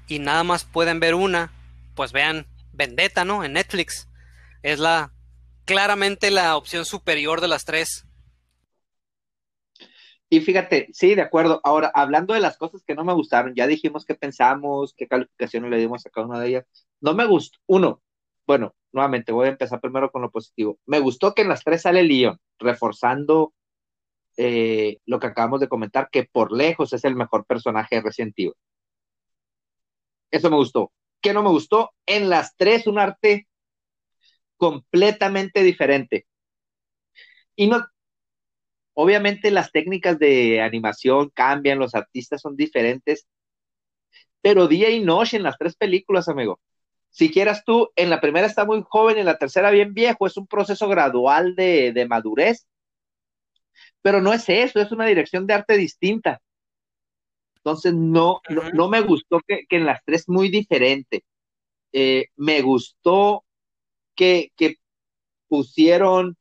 y 0.08 0.20
nada 0.20 0.44
más 0.44 0.66
pueden 0.66 1.00
ver 1.00 1.16
una, 1.16 1.52
pues 1.96 2.12
vean 2.12 2.46
Vendetta, 2.74 3.24
¿no? 3.24 3.44
En 3.44 3.54
Netflix. 3.54 4.10
Es 4.62 4.80
la 4.80 5.12
claramente 5.64 6.32
la 6.32 6.58
opción 6.58 6.86
superior 6.86 7.42
de 7.42 7.48
las 7.48 7.64
tres. 7.64 8.06
Y 10.30 10.42
fíjate, 10.42 10.90
sí, 10.92 11.16
de 11.16 11.22
acuerdo. 11.22 11.62
Ahora, 11.64 11.92
hablando 11.94 12.34
de 12.34 12.40
las 12.40 12.58
cosas 12.58 12.84
que 12.86 12.96
no 12.96 13.04
me 13.04 13.14
gustaron, 13.14 13.54
ya 13.56 13.68
dijimos 13.68 14.06
qué 14.06 14.16
pensamos, 14.16 14.94
qué 14.98 15.08
calificaciones 15.08 15.70
le 15.72 15.78
dimos 15.78 16.06
a 16.06 16.10
cada 16.10 16.28
una 16.28 16.40
de 16.40 16.50
ellas. 16.50 16.66
No 17.00 17.14
me 17.14 17.26
gustó. 17.26 17.60
Uno, 17.68 18.02
bueno, 18.46 18.76
nuevamente 18.96 19.32
voy 19.32 19.48
a 19.48 19.52
empezar 19.52 19.82
primero 19.82 20.10
con 20.10 20.24
lo 20.24 20.32
positivo. 20.32 20.80
Me 20.88 21.00
gustó 21.00 21.34
que 21.36 21.44
en 21.44 21.50
las 21.50 21.64
tres 21.64 21.84
sale 21.84 22.02
Leon, 22.04 22.40
reforzando 22.58 23.54
eh, 24.38 25.00
lo 25.06 25.20
que 25.20 25.28
acabamos 25.28 25.60
de 25.60 25.68
comentar, 25.70 26.10
que 26.12 26.24
por 26.24 26.52
lejos 26.52 26.94
es 26.94 27.04
el 27.06 27.16
mejor 27.16 27.46
personaje 27.46 27.98
Evil. 27.98 28.54
Eso 30.32 30.50
me 30.50 30.58
gustó. 30.58 30.92
¿Qué 31.22 31.34
no 31.34 31.44
me 31.44 31.50
gustó? 31.50 31.92
En 32.06 32.30
las 32.30 32.56
tres 32.56 32.88
un 32.88 33.00
arte 33.00 33.48
completamente 34.58 35.64
diferente. 35.64 36.26
Y 37.56 37.68
no, 37.68 37.86
obviamente 38.94 39.52
las 39.52 39.72
técnicas 39.72 40.20
de 40.20 40.62
animación 40.62 41.30
cambian, 41.34 41.80
los 41.80 41.96
artistas 41.96 42.42
son 42.42 42.56
diferentes, 42.56 43.28
pero 44.42 44.68
día 44.68 44.90
y 44.90 45.00
noche 45.02 45.38
en 45.38 45.44
las 45.44 45.58
tres 45.58 45.76
películas, 45.76 46.30
amigo. 46.30 46.60
Si 47.16 47.32
quieras 47.32 47.64
tú, 47.64 47.92
en 47.96 48.10
la 48.10 48.20
primera 48.20 48.46
está 48.46 48.66
muy 48.66 48.84
joven, 48.86 49.18
en 49.18 49.26
la 49.26 49.38
tercera 49.38 49.72
bien 49.72 49.94
viejo, 49.94 50.28
es 50.28 50.36
un 50.36 50.48
proceso 50.48 50.90
gradual 50.90 51.56
de, 51.56 52.06
madurez, 52.10 52.68
pero 54.02 54.22
no 54.22 54.34
es 54.34 54.50
eso, 54.50 54.82
es 54.82 54.92
una 54.92 55.06
dirección 55.06 55.48
de 55.48 55.54
arte 55.54 55.78
distinta. 55.78 56.42
Entonces, 57.56 57.94
no, 57.94 58.42
no, 58.74 58.90
me 58.90 59.00
gustó 59.00 59.40
que, 59.48 59.66
en 59.70 59.86
las 59.86 60.04
tres 60.04 60.28
muy 60.28 60.50
diferente. 60.50 61.24
Eh, 61.94 62.26
me 62.36 62.62
gustó 62.62 63.46
que, 64.14 64.52
pusieron, 65.48 66.36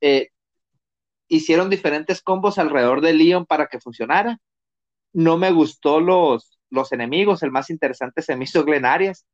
eh, 0.00 0.30
hicieron 1.28 1.70
diferentes 1.70 2.22
combos 2.22 2.58
alrededor 2.58 3.00
de 3.00 3.12
Leon 3.12 3.46
para 3.46 3.68
que 3.68 3.78
funcionara. 3.78 4.40
No 5.12 5.38
me 5.38 5.52
gustó 5.52 6.00
los, 6.00 6.51
los 6.72 6.92
enemigos, 6.92 7.42
el 7.42 7.52
más 7.52 7.70
interesante 7.70 8.22
se 8.22 8.36
me 8.36 8.44
hizo 8.44 8.64
Glen 8.64 8.86
Arias. 8.86 9.26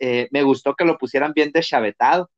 Eh, 0.00 0.28
me 0.32 0.42
gustó 0.42 0.74
que 0.74 0.84
lo 0.84 0.98
pusieran 0.98 1.32
bien 1.32 1.52
deschavetado. 1.52 2.30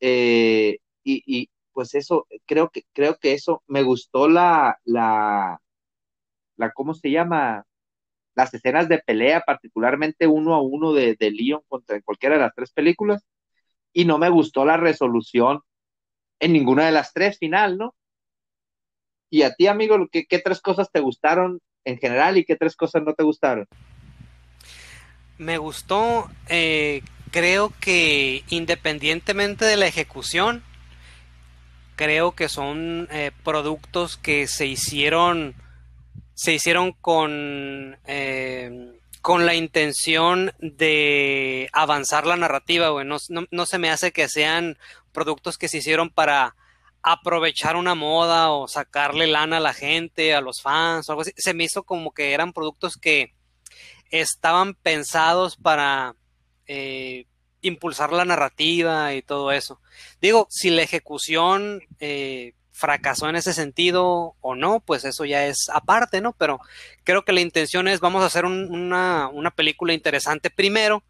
Eh, 0.00 0.78
y, 1.04 1.50
pues 1.72 1.94
eso, 1.94 2.26
creo 2.46 2.70
que, 2.70 2.84
creo 2.92 3.18
que 3.18 3.32
eso, 3.32 3.62
me 3.66 3.82
gustó 3.82 4.28
la, 4.28 4.78
la, 4.84 5.60
la, 6.56 6.72
¿cómo 6.72 6.94
se 6.94 7.10
llama? 7.10 7.64
Las 8.34 8.54
escenas 8.54 8.88
de 8.88 8.98
pelea, 8.98 9.42
particularmente 9.42 10.26
uno 10.26 10.54
a 10.54 10.62
uno 10.62 10.92
de, 10.92 11.16
de 11.18 11.30
Leon 11.32 11.62
contra 11.68 12.00
cualquiera 12.02 12.36
de 12.36 12.42
las 12.42 12.54
tres 12.54 12.72
películas. 12.72 13.24
Y 13.92 14.04
no 14.04 14.18
me 14.18 14.30
gustó 14.30 14.64
la 14.64 14.76
resolución 14.76 15.60
en 16.40 16.52
ninguna 16.52 16.86
de 16.86 16.92
las 16.92 17.12
tres 17.12 17.38
final, 17.38 17.78
¿no? 17.78 17.94
Y 19.30 19.42
a 19.42 19.54
ti, 19.54 19.66
amigo, 19.66 19.96
¿qué, 20.12 20.26
qué 20.26 20.38
tres 20.38 20.60
cosas 20.60 20.90
te 20.92 21.00
gustaron 21.00 21.60
en 21.88 21.98
general 21.98 22.36
y 22.36 22.44
qué 22.44 22.54
tres 22.54 22.76
cosas 22.76 23.02
no 23.02 23.14
te 23.14 23.22
gustaron? 23.22 23.66
Me 25.38 25.56
gustó, 25.56 26.30
eh, 26.48 27.02
creo 27.30 27.72
que 27.80 28.44
independientemente 28.50 29.64
de 29.64 29.76
la 29.76 29.86
ejecución, 29.86 30.62
creo 31.96 32.32
que 32.32 32.48
son 32.48 33.08
eh, 33.10 33.30
productos 33.42 34.18
que 34.18 34.46
se 34.48 34.66
hicieron, 34.66 35.54
se 36.34 36.52
hicieron 36.52 36.92
con, 36.92 37.96
eh, 38.06 38.92
con 39.22 39.46
la 39.46 39.54
intención 39.54 40.52
de 40.58 41.70
avanzar 41.72 42.26
la 42.26 42.36
narrativa, 42.36 43.02
No, 43.02 43.16
no, 43.50 43.66
se 43.66 43.78
me 43.78 43.90
hace 43.90 44.12
que 44.12 44.28
sean 44.28 44.76
productos 45.12 45.56
que 45.56 45.68
se 45.68 45.78
hicieron 45.78 46.10
para 46.10 46.54
aprovechar 47.02 47.76
una 47.76 47.94
moda 47.94 48.50
o 48.50 48.68
sacarle 48.68 49.26
lana 49.26 49.58
a 49.58 49.60
la 49.60 49.74
gente, 49.74 50.34
a 50.34 50.40
los 50.40 50.60
fans 50.62 51.08
o 51.08 51.12
algo 51.12 51.22
así. 51.22 51.32
Se 51.36 51.54
me 51.54 51.64
hizo 51.64 51.82
como 51.82 52.12
que 52.12 52.32
eran 52.32 52.52
productos 52.52 52.96
que 52.96 53.34
estaban 54.10 54.74
pensados 54.74 55.56
para 55.56 56.14
eh, 56.66 57.26
impulsar 57.60 58.12
la 58.12 58.24
narrativa 58.24 59.14
y 59.14 59.22
todo 59.22 59.52
eso. 59.52 59.80
Digo, 60.20 60.46
si 60.50 60.70
la 60.70 60.82
ejecución 60.82 61.82
eh, 62.00 62.54
fracasó 62.72 63.28
en 63.28 63.36
ese 63.36 63.52
sentido 63.52 64.36
o 64.40 64.54
no, 64.54 64.80
pues 64.80 65.04
eso 65.04 65.24
ya 65.24 65.46
es 65.46 65.68
aparte, 65.72 66.20
¿no? 66.20 66.32
Pero 66.32 66.60
creo 67.04 67.24
que 67.24 67.32
la 67.32 67.40
intención 67.40 67.88
es, 67.88 68.00
vamos 68.00 68.22
a 68.22 68.26
hacer 68.26 68.44
una, 68.44 69.28
una 69.28 69.50
película 69.50 69.92
interesante 69.92 70.50
primero, 70.50 71.02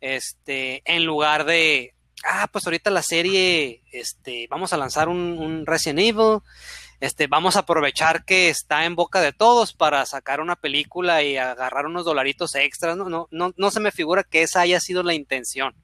este, 0.00 0.82
en 0.84 1.04
lugar 1.04 1.44
de, 1.44 1.94
ah, 2.24 2.48
pues 2.52 2.66
ahorita 2.66 2.90
la 2.90 3.02
serie, 3.02 3.82
este, 3.92 4.46
vamos 4.50 4.72
a 4.72 4.76
lanzar 4.76 5.08
un, 5.08 5.64
Resident 5.66 6.00
Evil, 6.00 6.40
este, 7.00 7.26
vamos 7.26 7.56
a 7.56 7.60
aprovechar 7.60 8.24
que 8.24 8.48
está 8.48 8.84
en 8.84 8.96
boca 8.96 9.20
de 9.20 9.32
todos 9.32 9.72
para 9.72 10.04
sacar 10.06 10.40
una 10.40 10.56
película 10.56 11.22
y 11.22 11.36
agarrar 11.36 11.86
unos 11.86 12.04
dolaritos 12.04 12.54
extras, 12.54 12.96
no, 12.96 13.08
no, 13.08 13.28
no, 13.30 13.52
no 13.56 13.70
se 13.70 13.80
me 13.80 13.92
figura 13.92 14.24
que 14.24 14.42
esa 14.42 14.60
haya 14.60 14.80
sido 14.80 15.02
la 15.02 15.14
intención. 15.14 15.74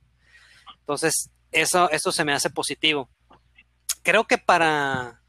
Entonces, 0.81 1.31
eso, 1.53 1.89
eso 1.91 2.13
se 2.13 2.25
me 2.25 2.33
hace 2.33 2.51
positivo. 2.51 3.09
Creo 4.03 4.25
que 4.25 4.39
para 4.39 5.23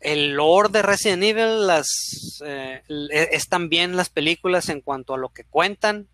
el 0.00 0.32
lore 0.32 0.70
de 0.70 0.82
Resident 0.82 1.22
Evil 1.22 1.66
las, 1.66 2.40
eh, 2.44 2.82
están 3.30 3.68
bien 3.68 3.96
las 3.96 4.08
películas 4.08 4.68
en 4.68 4.80
cuanto 4.80 5.14
a 5.14 5.18
lo 5.18 5.28
que 5.28 5.44
cuentan, 5.44 6.08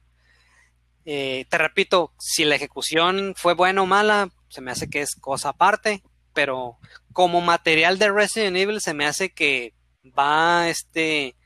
eh, 1.07 1.47
te 1.49 1.57
repito, 1.57 2.13
si 2.19 2.45
la 2.45 2.57
ejecución 2.57 3.35
fue 3.37 3.55
buena 3.55 3.83
o 3.83 3.87
mala, 3.87 4.29
se 4.49 4.61
me 4.61 4.73
hace 4.73 4.91
que 4.91 5.03
es 5.03 5.15
cosa 5.15 5.51
aparte, 5.51 6.03
pero 6.35 6.79
como 7.13 7.41
material 7.41 7.99
de 7.99 8.11
Resident 8.11 8.57
Evil 8.57 8.81
se 8.81 8.93
me 8.93 9.07
hace 9.07 9.31
que 9.31 9.73
va, 10.19 10.69
este, 10.69 11.37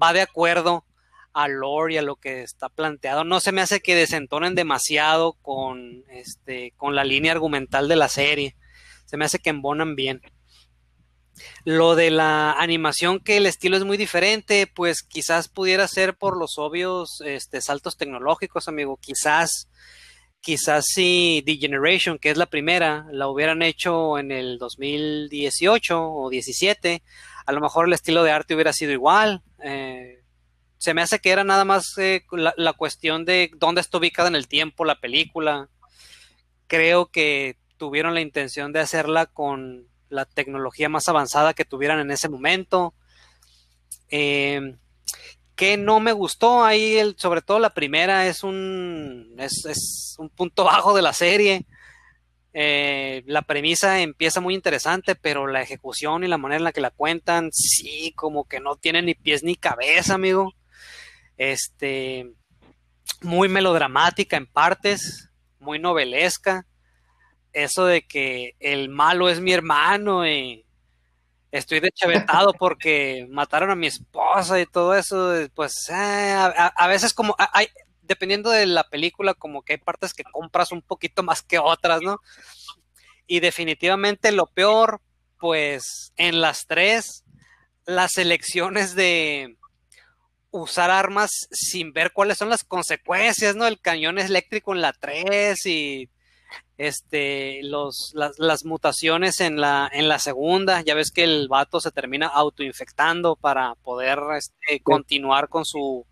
va 0.00 0.12
de 0.12 0.20
acuerdo 0.22 0.84
al 1.32 1.54
lore 1.54 1.94
y 1.94 1.96
a 1.98 2.02
lo 2.02 2.14
que 2.14 2.42
está 2.42 2.68
planteado. 2.68 3.24
No 3.24 3.40
se 3.40 3.50
me 3.50 3.60
hace 3.60 3.80
que 3.80 3.96
desentonen 3.96 4.54
demasiado 4.54 5.32
con, 5.42 6.04
este, 6.08 6.72
con 6.76 6.94
la 6.94 7.02
línea 7.02 7.32
argumental 7.32 7.88
de 7.88 7.96
la 7.96 8.08
serie. 8.08 8.56
Se 9.04 9.16
me 9.16 9.24
hace 9.24 9.40
que 9.40 9.50
embonan 9.50 9.96
bien. 9.96 10.22
Lo 11.64 11.94
de 11.94 12.10
la 12.10 12.52
animación, 12.52 13.20
que 13.20 13.36
el 13.36 13.46
estilo 13.46 13.76
es 13.76 13.84
muy 13.84 13.96
diferente, 13.96 14.66
pues 14.66 15.02
quizás 15.02 15.48
pudiera 15.48 15.86
ser 15.88 16.16
por 16.16 16.36
los 16.36 16.58
obvios 16.58 17.20
este, 17.24 17.60
saltos 17.60 17.96
tecnológicos, 17.96 18.68
amigo. 18.68 18.96
Quizás, 18.96 19.68
quizás 20.40 20.86
si 20.86 21.42
The 21.44 21.56
Generation, 21.56 22.18
que 22.18 22.30
es 22.30 22.36
la 22.36 22.46
primera, 22.46 23.06
la 23.10 23.28
hubieran 23.28 23.62
hecho 23.62 24.18
en 24.18 24.32
el 24.32 24.58
2018 24.58 26.12
o 26.12 26.30
17, 26.30 27.02
a 27.46 27.52
lo 27.52 27.60
mejor 27.60 27.86
el 27.86 27.92
estilo 27.92 28.22
de 28.22 28.32
arte 28.32 28.54
hubiera 28.54 28.72
sido 28.72 28.92
igual. 28.92 29.42
Eh, 29.62 30.22
se 30.78 30.94
me 30.94 31.02
hace 31.02 31.18
que 31.18 31.30
era 31.30 31.44
nada 31.44 31.64
más 31.64 31.96
eh, 31.98 32.24
la, 32.30 32.54
la, 32.56 32.72
cuestión 32.72 33.24
de 33.24 33.50
dónde 33.56 33.80
está 33.80 33.98
ubicada 33.98 34.28
en 34.28 34.36
el 34.36 34.46
tiempo 34.46 34.84
la 34.84 35.00
película. 35.00 35.68
creo 36.68 37.06
que 37.06 37.56
tuvieron 37.78 38.12
la 38.12 38.20
intención 38.20 38.72
de 38.72 38.80
hacerla 38.80 39.26
con 39.26 39.88
la 40.08 40.24
tecnología 40.24 40.88
más 40.88 41.08
avanzada 41.08 41.54
que 41.54 41.64
tuvieran 41.64 42.00
en 42.00 42.10
ese 42.10 42.28
momento. 42.28 42.94
Eh, 44.10 44.76
que 45.58 45.76
no 45.76 45.98
me 45.98 46.12
gustó 46.12 46.64
ahí, 46.64 47.14
sobre 47.16 47.42
todo 47.42 47.58
la 47.58 47.74
primera 47.74 48.28
es 48.28 48.44
un, 48.44 49.34
es, 49.38 50.14
un 50.16 50.30
punto 50.30 50.62
bajo 50.64 50.94
de 50.94 51.02
la 51.02 51.12
serie. 51.12 51.66
Eh, 52.54 53.24
la 53.26 53.42
premisa 53.42 54.00
empieza 54.00 54.40
muy 54.40 54.54
interesante, 54.54 55.16
pero 55.16 55.48
la 55.48 55.60
ejecución 55.60 56.22
y 56.22 56.28
la 56.28 56.38
manera 56.38 56.58
en 56.58 56.64
la 56.64 56.72
que 56.72 56.80
la 56.80 56.92
cuentan, 56.92 57.50
sí, 57.52 58.12
como 58.14 58.44
que 58.44 58.60
no 58.60 58.76
tiene 58.76 59.02
ni 59.02 59.14
pies 59.14 59.42
ni 59.42 59.56
cabeza, 59.56 60.14
amigo. 60.14 60.54
Este, 61.36 62.32
muy 63.22 63.48
melodramática 63.48 64.36
en 64.36 64.46
partes, 64.46 65.28
muy 65.58 65.80
novelesca. 65.80 66.67
Eso 67.52 67.86
de 67.86 68.02
que 68.02 68.54
el 68.60 68.88
malo 68.88 69.28
es 69.28 69.40
mi 69.40 69.52
hermano 69.52 70.26
y 70.26 70.64
estoy 71.50 71.80
deschavetado 71.80 72.52
porque 72.52 73.26
mataron 73.30 73.70
a 73.70 73.74
mi 73.74 73.86
esposa 73.86 74.60
y 74.60 74.66
todo 74.66 74.94
eso, 74.94 75.34
pues 75.54 75.88
eh, 75.90 76.34
a, 76.34 76.86
veces 76.88 77.14
como 77.14 77.34
hay, 77.38 77.68
dependiendo 78.02 78.50
de 78.50 78.66
la 78.66 78.84
película, 78.84 79.34
como 79.34 79.62
que 79.62 79.74
hay 79.74 79.78
partes 79.78 80.14
que 80.14 80.24
compras 80.24 80.72
un 80.72 80.82
poquito 80.82 81.22
más 81.22 81.42
que 81.42 81.58
otras, 81.58 82.00
¿no? 82.02 82.20
Y 83.26 83.40
definitivamente 83.40 84.32
lo 84.32 84.46
peor, 84.46 85.00
pues 85.38 86.12
en 86.16 86.40
las 86.40 86.66
tres, 86.66 87.24
las 87.84 88.16
elecciones 88.18 88.94
de 88.94 89.56
usar 90.50 90.90
armas 90.90 91.30
sin 91.50 91.92
ver 91.92 92.12
cuáles 92.12 92.38
son 92.38 92.48
las 92.48 92.64
consecuencias, 92.64 93.54
¿no? 93.54 93.66
El 93.66 93.80
cañón 93.80 94.18
eléctrico 94.18 94.74
en 94.74 94.80
la 94.80 94.92
3 94.92 95.66
y 95.66 96.10
este, 96.78 97.60
los, 97.64 98.14
las, 98.14 98.64
mutaciones 98.64 99.40
en 99.40 99.60
la, 99.60 99.90
en 99.92 100.08
la 100.08 100.20
segunda, 100.20 100.80
ya 100.82 100.94
ves 100.94 101.10
que 101.10 101.24
el 101.24 101.48
vato 101.48 101.80
se 101.80 101.90
termina 101.90 102.28
autoinfectando 102.28 103.34
para 103.34 103.74
poder 103.82 104.20
este, 104.36 104.80
continuar 104.80 105.48
con 105.48 105.64
su, 105.64 106.06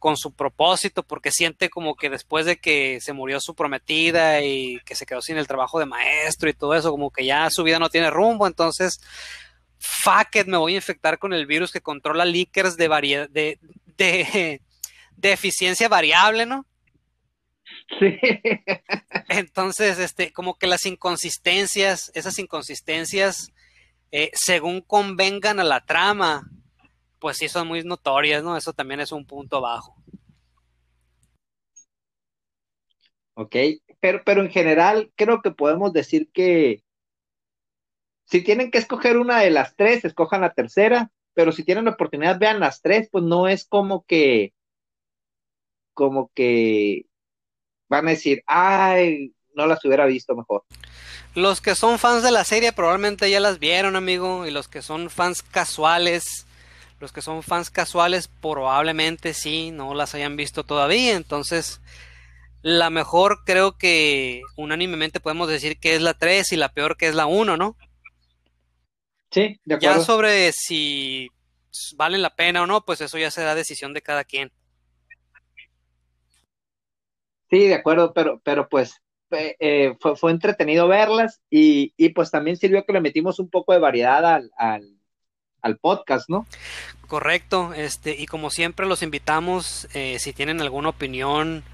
con 0.00 0.16
su 0.16 0.32
propósito, 0.34 1.04
porque 1.04 1.30
siente 1.30 1.70
como 1.70 1.94
que 1.94 2.10
después 2.10 2.44
de 2.44 2.56
que 2.56 2.98
se 3.00 3.12
murió 3.12 3.38
su 3.40 3.54
prometida 3.54 4.42
y 4.42 4.80
que 4.84 4.96
se 4.96 5.06
quedó 5.06 5.22
sin 5.22 5.38
el 5.38 5.46
trabajo 5.46 5.78
de 5.78 5.86
maestro 5.86 6.50
y 6.50 6.54
todo 6.54 6.74
eso, 6.74 6.90
como 6.90 7.12
que 7.12 7.24
ya 7.24 7.48
su 7.50 7.62
vida 7.62 7.78
no 7.78 7.88
tiene 7.88 8.10
rumbo, 8.10 8.48
entonces, 8.48 9.00
fuck 9.78 10.34
it, 10.34 10.48
me 10.48 10.56
voy 10.56 10.72
a 10.74 10.76
infectar 10.76 11.20
con 11.20 11.32
el 11.32 11.46
virus 11.46 11.70
que 11.70 11.80
controla 11.80 12.24
leakers 12.24 12.76
de, 12.76 12.88
de, 13.30 13.58
de, 13.96 14.60
de 15.16 15.32
eficiencia 15.32 15.88
variable, 15.88 16.46
¿no? 16.46 16.66
Sí. 17.88 18.18
Entonces, 19.28 19.98
este, 19.98 20.32
como 20.32 20.56
que 20.58 20.66
las 20.66 20.86
inconsistencias, 20.86 22.10
esas 22.14 22.38
inconsistencias, 22.38 23.52
eh, 24.10 24.30
según 24.34 24.80
convengan 24.80 25.60
a 25.60 25.64
la 25.64 25.84
trama, 25.84 26.50
pues 27.18 27.38
sí 27.38 27.48
son 27.48 27.68
muy 27.68 27.82
notorias, 27.84 28.42
¿no? 28.42 28.56
Eso 28.56 28.72
también 28.72 29.00
es 29.00 29.12
un 29.12 29.26
punto 29.26 29.60
bajo. 29.60 29.96
Ok, 33.34 33.56
pero, 34.00 34.22
pero 34.24 34.42
en 34.42 34.50
general 34.50 35.12
creo 35.16 35.42
que 35.42 35.50
podemos 35.50 35.92
decir 35.92 36.30
que 36.32 36.84
si 38.26 38.42
tienen 38.42 38.70
que 38.70 38.78
escoger 38.78 39.18
una 39.18 39.40
de 39.40 39.50
las 39.50 39.74
tres, 39.76 40.04
escojan 40.04 40.42
la 40.42 40.54
tercera, 40.54 41.10
pero 41.34 41.52
si 41.52 41.64
tienen 41.64 41.86
la 41.86 41.92
oportunidad, 41.92 42.38
vean 42.38 42.60
las 42.60 42.80
tres, 42.80 43.08
pues 43.10 43.24
no 43.24 43.48
es 43.48 43.66
como 43.66 44.04
que, 44.04 44.54
como 45.92 46.30
que 46.34 47.06
van 47.88 48.06
a 48.08 48.10
decir, 48.10 48.42
ay, 48.46 49.32
no 49.54 49.66
las 49.66 49.84
hubiera 49.84 50.06
visto 50.06 50.34
mejor. 50.34 50.64
Los 51.34 51.60
que 51.60 51.74
son 51.74 51.98
fans 51.98 52.22
de 52.22 52.30
la 52.30 52.44
serie 52.44 52.72
probablemente 52.72 53.30
ya 53.30 53.40
las 53.40 53.58
vieron, 53.58 53.96
amigo, 53.96 54.46
y 54.46 54.50
los 54.50 54.68
que 54.68 54.82
son 54.82 55.10
fans 55.10 55.42
casuales, 55.42 56.46
los 57.00 57.12
que 57.12 57.22
son 57.22 57.42
fans 57.42 57.70
casuales 57.70 58.28
probablemente 58.28 59.34
sí, 59.34 59.70
no 59.70 59.94
las 59.94 60.14
hayan 60.14 60.36
visto 60.36 60.64
todavía, 60.64 61.16
entonces 61.16 61.80
la 62.62 62.88
mejor 62.88 63.44
creo 63.44 63.76
que 63.76 64.42
unánimemente 64.56 65.20
podemos 65.20 65.48
decir 65.48 65.78
que 65.78 65.96
es 65.96 66.02
la 66.02 66.14
3 66.14 66.52
y 66.52 66.56
la 66.56 66.72
peor 66.72 66.96
que 66.96 67.08
es 67.08 67.14
la 67.14 67.26
1, 67.26 67.56
¿no? 67.56 67.76
Sí, 69.30 69.60
de 69.64 69.74
acuerdo. 69.74 69.98
Ya 69.98 70.04
sobre 70.04 70.52
si 70.52 71.28
valen 71.96 72.22
la 72.22 72.34
pena 72.36 72.62
o 72.62 72.66
no, 72.66 72.84
pues 72.84 73.00
eso 73.00 73.18
ya 73.18 73.30
será 73.30 73.54
decisión 73.54 73.92
de 73.92 74.00
cada 74.00 74.24
quien. 74.24 74.52
Sí, 77.50 77.66
de 77.66 77.74
acuerdo, 77.74 78.12
pero, 78.12 78.40
pero 78.44 78.68
pues 78.68 79.00
eh, 79.30 79.96
fue, 80.00 80.16
fue, 80.16 80.30
entretenido 80.30 80.88
verlas 80.88 81.40
y, 81.50 81.92
y, 81.96 82.10
pues 82.10 82.30
también 82.30 82.56
sirvió 82.56 82.84
que 82.84 82.92
le 82.92 83.00
metimos 83.00 83.38
un 83.38 83.48
poco 83.48 83.72
de 83.72 83.78
variedad 83.78 84.24
al, 84.24 84.50
al, 84.56 85.78
podcast, 85.78 86.28
¿no? 86.28 86.46
Correcto, 87.08 87.72
este, 87.74 88.14
y 88.16 88.26
como 88.26 88.50
siempre 88.50 88.86
los 88.86 89.02
invitamos, 89.02 89.88
eh, 89.94 90.18
si 90.18 90.32
tienen 90.32 90.60
alguna 90.60 90.90
opinión, 90.90 91.64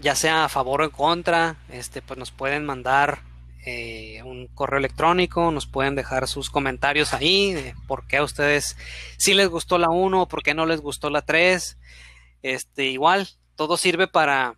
ya 0.00 0.14
sea 0.14 0.44
a 0.44 0.48
favor 0.48 0.82
o 0.82 0.84
en 0.84 0.90
contra, 0.90 1.56
este, 1.70 2.02
pues 2.02 2.18
nos 2.18 2.30
pueden 2.30 2.66
mandar 2.66 3.20
eh, 3.64 4.22
un 4.24 4.46
correo 4.48 4.78
electrónico, 4.78 5.50
nos 5.50 5.66
pueden 5.66 5.94
dejar 5.94 6.26
sus 6.26 6.50
comentarios 6.50 7.12
ahí, 7.12 7.52
de 7.52 7.74
por 7.86 8.06
qué 8.06 8.18
a 8.18 8.22
ustedes 8.22 8.76
si 9.18 9.34
les 9.34 9.48
gustó 9.48 9.78
la 9.78 9.90
1 9.90 10.22
o 10.22 10.28
por 10.28 10.42
qué 10.42 10.54
no 10.54 10.66
les 10.66 10.80
gustó 10.80 11.10
la 11.10 11.22
3. 11.22 11.78
Este, 12.42 12.86
igual, 12.86 13.28
todo 13.56 13.76
sirve 13.76 14.08
para 14.08 14.56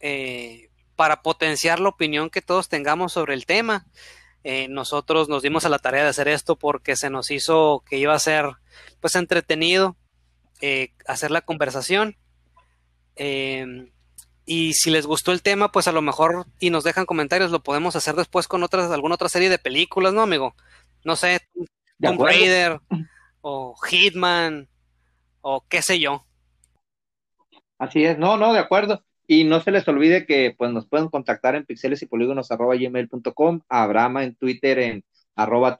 eh, 0.00 0.70
para 0.96 1.22
potenciar 1.22 1.80
la 1.80 1.90
opinión 1.90 2.30
que 2.30 2.42
todos 2.42 2.68
tengamos 2.68 3.12
sobre 3.12 3.34
el 3.34 3.46
tema. 3.46 3.86
Eh, 4.42 4.68
nosotros 4.68 5.28
nos 5.28 5.42
dimos 5.42 5.64
a 5.64 5.68
la 5.68 5.78
tarea 5.78 6.02
de 6.02 6.08
hacer 6.08 6.28
esto 6.28 6.56
porque 6.56 6.96
se 6.96 7.10
nos 7.10 7.30
hizo 7.30 7.84
que 7.88 7.98
iba 7.98 8.14
a 8.14 8.18
ser 8.18 8.46
pues 9.00 9.14
entretenido 9.14 9.96
eh, 10.60 10.92
hacer 11.06 11.30
la 11.30 11.42
conversación. 11.42 12.16
y 14.46 14.72
si 14.72 14.90
les 14.90 15.06
gustó 15.06 15.32
el 15.32 15.42
tema, 15.42 15.70
pues 15.70 15.86
a 15.88 15.92
lo 15.92 16.02
mejor 16.02 16.46
y 16.58 16.70
nos 16.70 16.84
dejan 16.84 17.06
comentarios, 17.06 17.50
lo 17.50 17.62
podemos 17.62 17.96
hacer 17.96 18.14
después 18.14 18.48
con 18.48 18.62
otras, 18.62 18.90
alguna 18.90 19.14
otra 19.14 19.28
serie 19.28 19.50
de 19.50 19.58
películas, 19.58 20.12
¿no, 20.12 20.22
amigo? 20.22 20.54
No 21.04 21.16
sé, 21.16 21.40
Tomb 22.00 22.20
Raider 22.20 22.80
o 23.42 23.76
Hitman 23.76 24.68
o 25.42 25.64
qué 25.68 25.82
sé 25.82 26.00
yo. 26.00 26.24
Así 27.78 28.04
es, 28.04 28.18
no, 28.18 28.36
no, 28.36 28.52
de 28.52 28.58
acuerdo. 28.58 29.02
Y 29.32 29.44
no 29.44 29.60
se 29.60 29.70
les 29.70 29.86
olvide 29.86 30.26
que 30.26 30.56
pues, 30.58 30.72
nos 30.72 30.88
pueden 30.88 31.06
contactar 31.08 31.54
en 31.54 31.64
pixeles 31.64 32.02
y 32.02 32.06
polígonos 32.06 32.50
a 32.50 32.58
Abraham 33.68 34.16
en 34.16 34.34
Twitter 34.34 34.78
en 34.80 35.04
arroba 35.36 35.76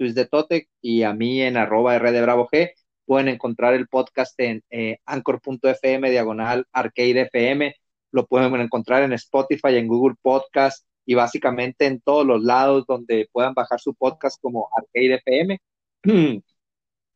y 0.81 1.03
a 1.03 1.13
mí 1.13 1.43
en 1.43 1.57
arroba 1.57 1.99
G. 1.99 2.71
Pueden 3.05 3.27
encontrar 3.27 3.75
el 3.75 3.89
podcast 3.89 4.39
en 4.39 4.63
eh, 4.71 4.99
anchor.fm 5.05 6.11
diagonal 6.13 6.65
arcade 6.71 7.23
FM. 7.23 7.75
Lo 8.13 8.25
pueden 8.29 8.55
encontrar 8.61 9.03
en 9.03 9.15
Spotify, 9.15 9.79
en 9.79 9.89
Google 9.89 10.15
Podcast 10.23 10.87
y 11.05 11.15
básicamente 11.15 11.87
en 11.87 12.01
todos 12.01 12.25
los 12.25 12.45
lados 12.45 12.85
donde 12.87 13.29
puedan 13.33 13.55
bajar 13.55 13.81
su 13.81 13.95
podcast 13.97 14.41
como 14.41 14.69
Arcade 14.77 15.15
FM. 15.27 15.59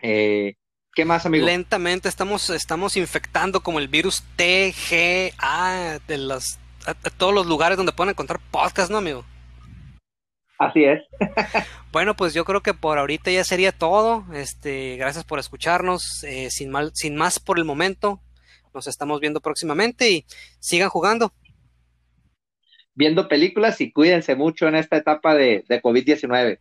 eh, 0.02 0.54
¿Qué 0.94 1.04
más, 1.04 1.26
amigo? 1.26 1.44
Lentamente 1.44 2.08
estamos, 2.08 2.50
estamos 2.50 2.96
infectando 2.96 3.60
como 3.62 3.80
el 3.80 3.88
virus 3.88 4.22
TGA 4.36 5.98
de 6.06 6.18
los, 6.18 6.60
todos 7.16 7.34
los 7.34 7.46
lugares 7.46 7.76
donde 7.76 7.92
pueden 7.92 8.10
encontrar 8.10 8.38
podcast, 8.52 8.92
¿no, 8.92 8.98
amigo? 8.98 9.24
Así 10.56 10.84
es. 10.84 11.02
bueno, 11.92 12.14
pues 12.14 12.32
yo 12.32 12.44
creo 12.44 12.62
que 12.62 12.74
por 12.74 12.98
ahorita 12.98 13.32
ya 13.32 13.42
sería 13.42 13.72
todo. 13.72 14.24
Este, 14.32 14.96
gracias 14.96 15.24
por 15.24 15.40
escucharnos. 15.40 16.22
Eh, 16.22 16.48
sin, 16.50 16.70
mal, 16.70 16.92
sin 16.94 17.16
más 17.16 17.40
por 17.40 17.58
el 17.58 17.64
momento, 17.64 18.20
nos 18.72 18.86
estamos 18.86 19.20
viendo 19.20 19.40
próximamente 19.40 20.10
y 20.10 20.24
sigan 20.60 20.90
jugando. 20.90 21.32
Viendo 22.94 23.26
películas 23.26 23.80
y 23.80 23.90
cuídense 23.90 24.36
mucho 24.36 24.68
en 24.68 24.76
esta 24.76 24.96
etapa 24.96 25.34
de, 25.34 25.64
de 25.68 25.82
COVID-19. 25.82 26.52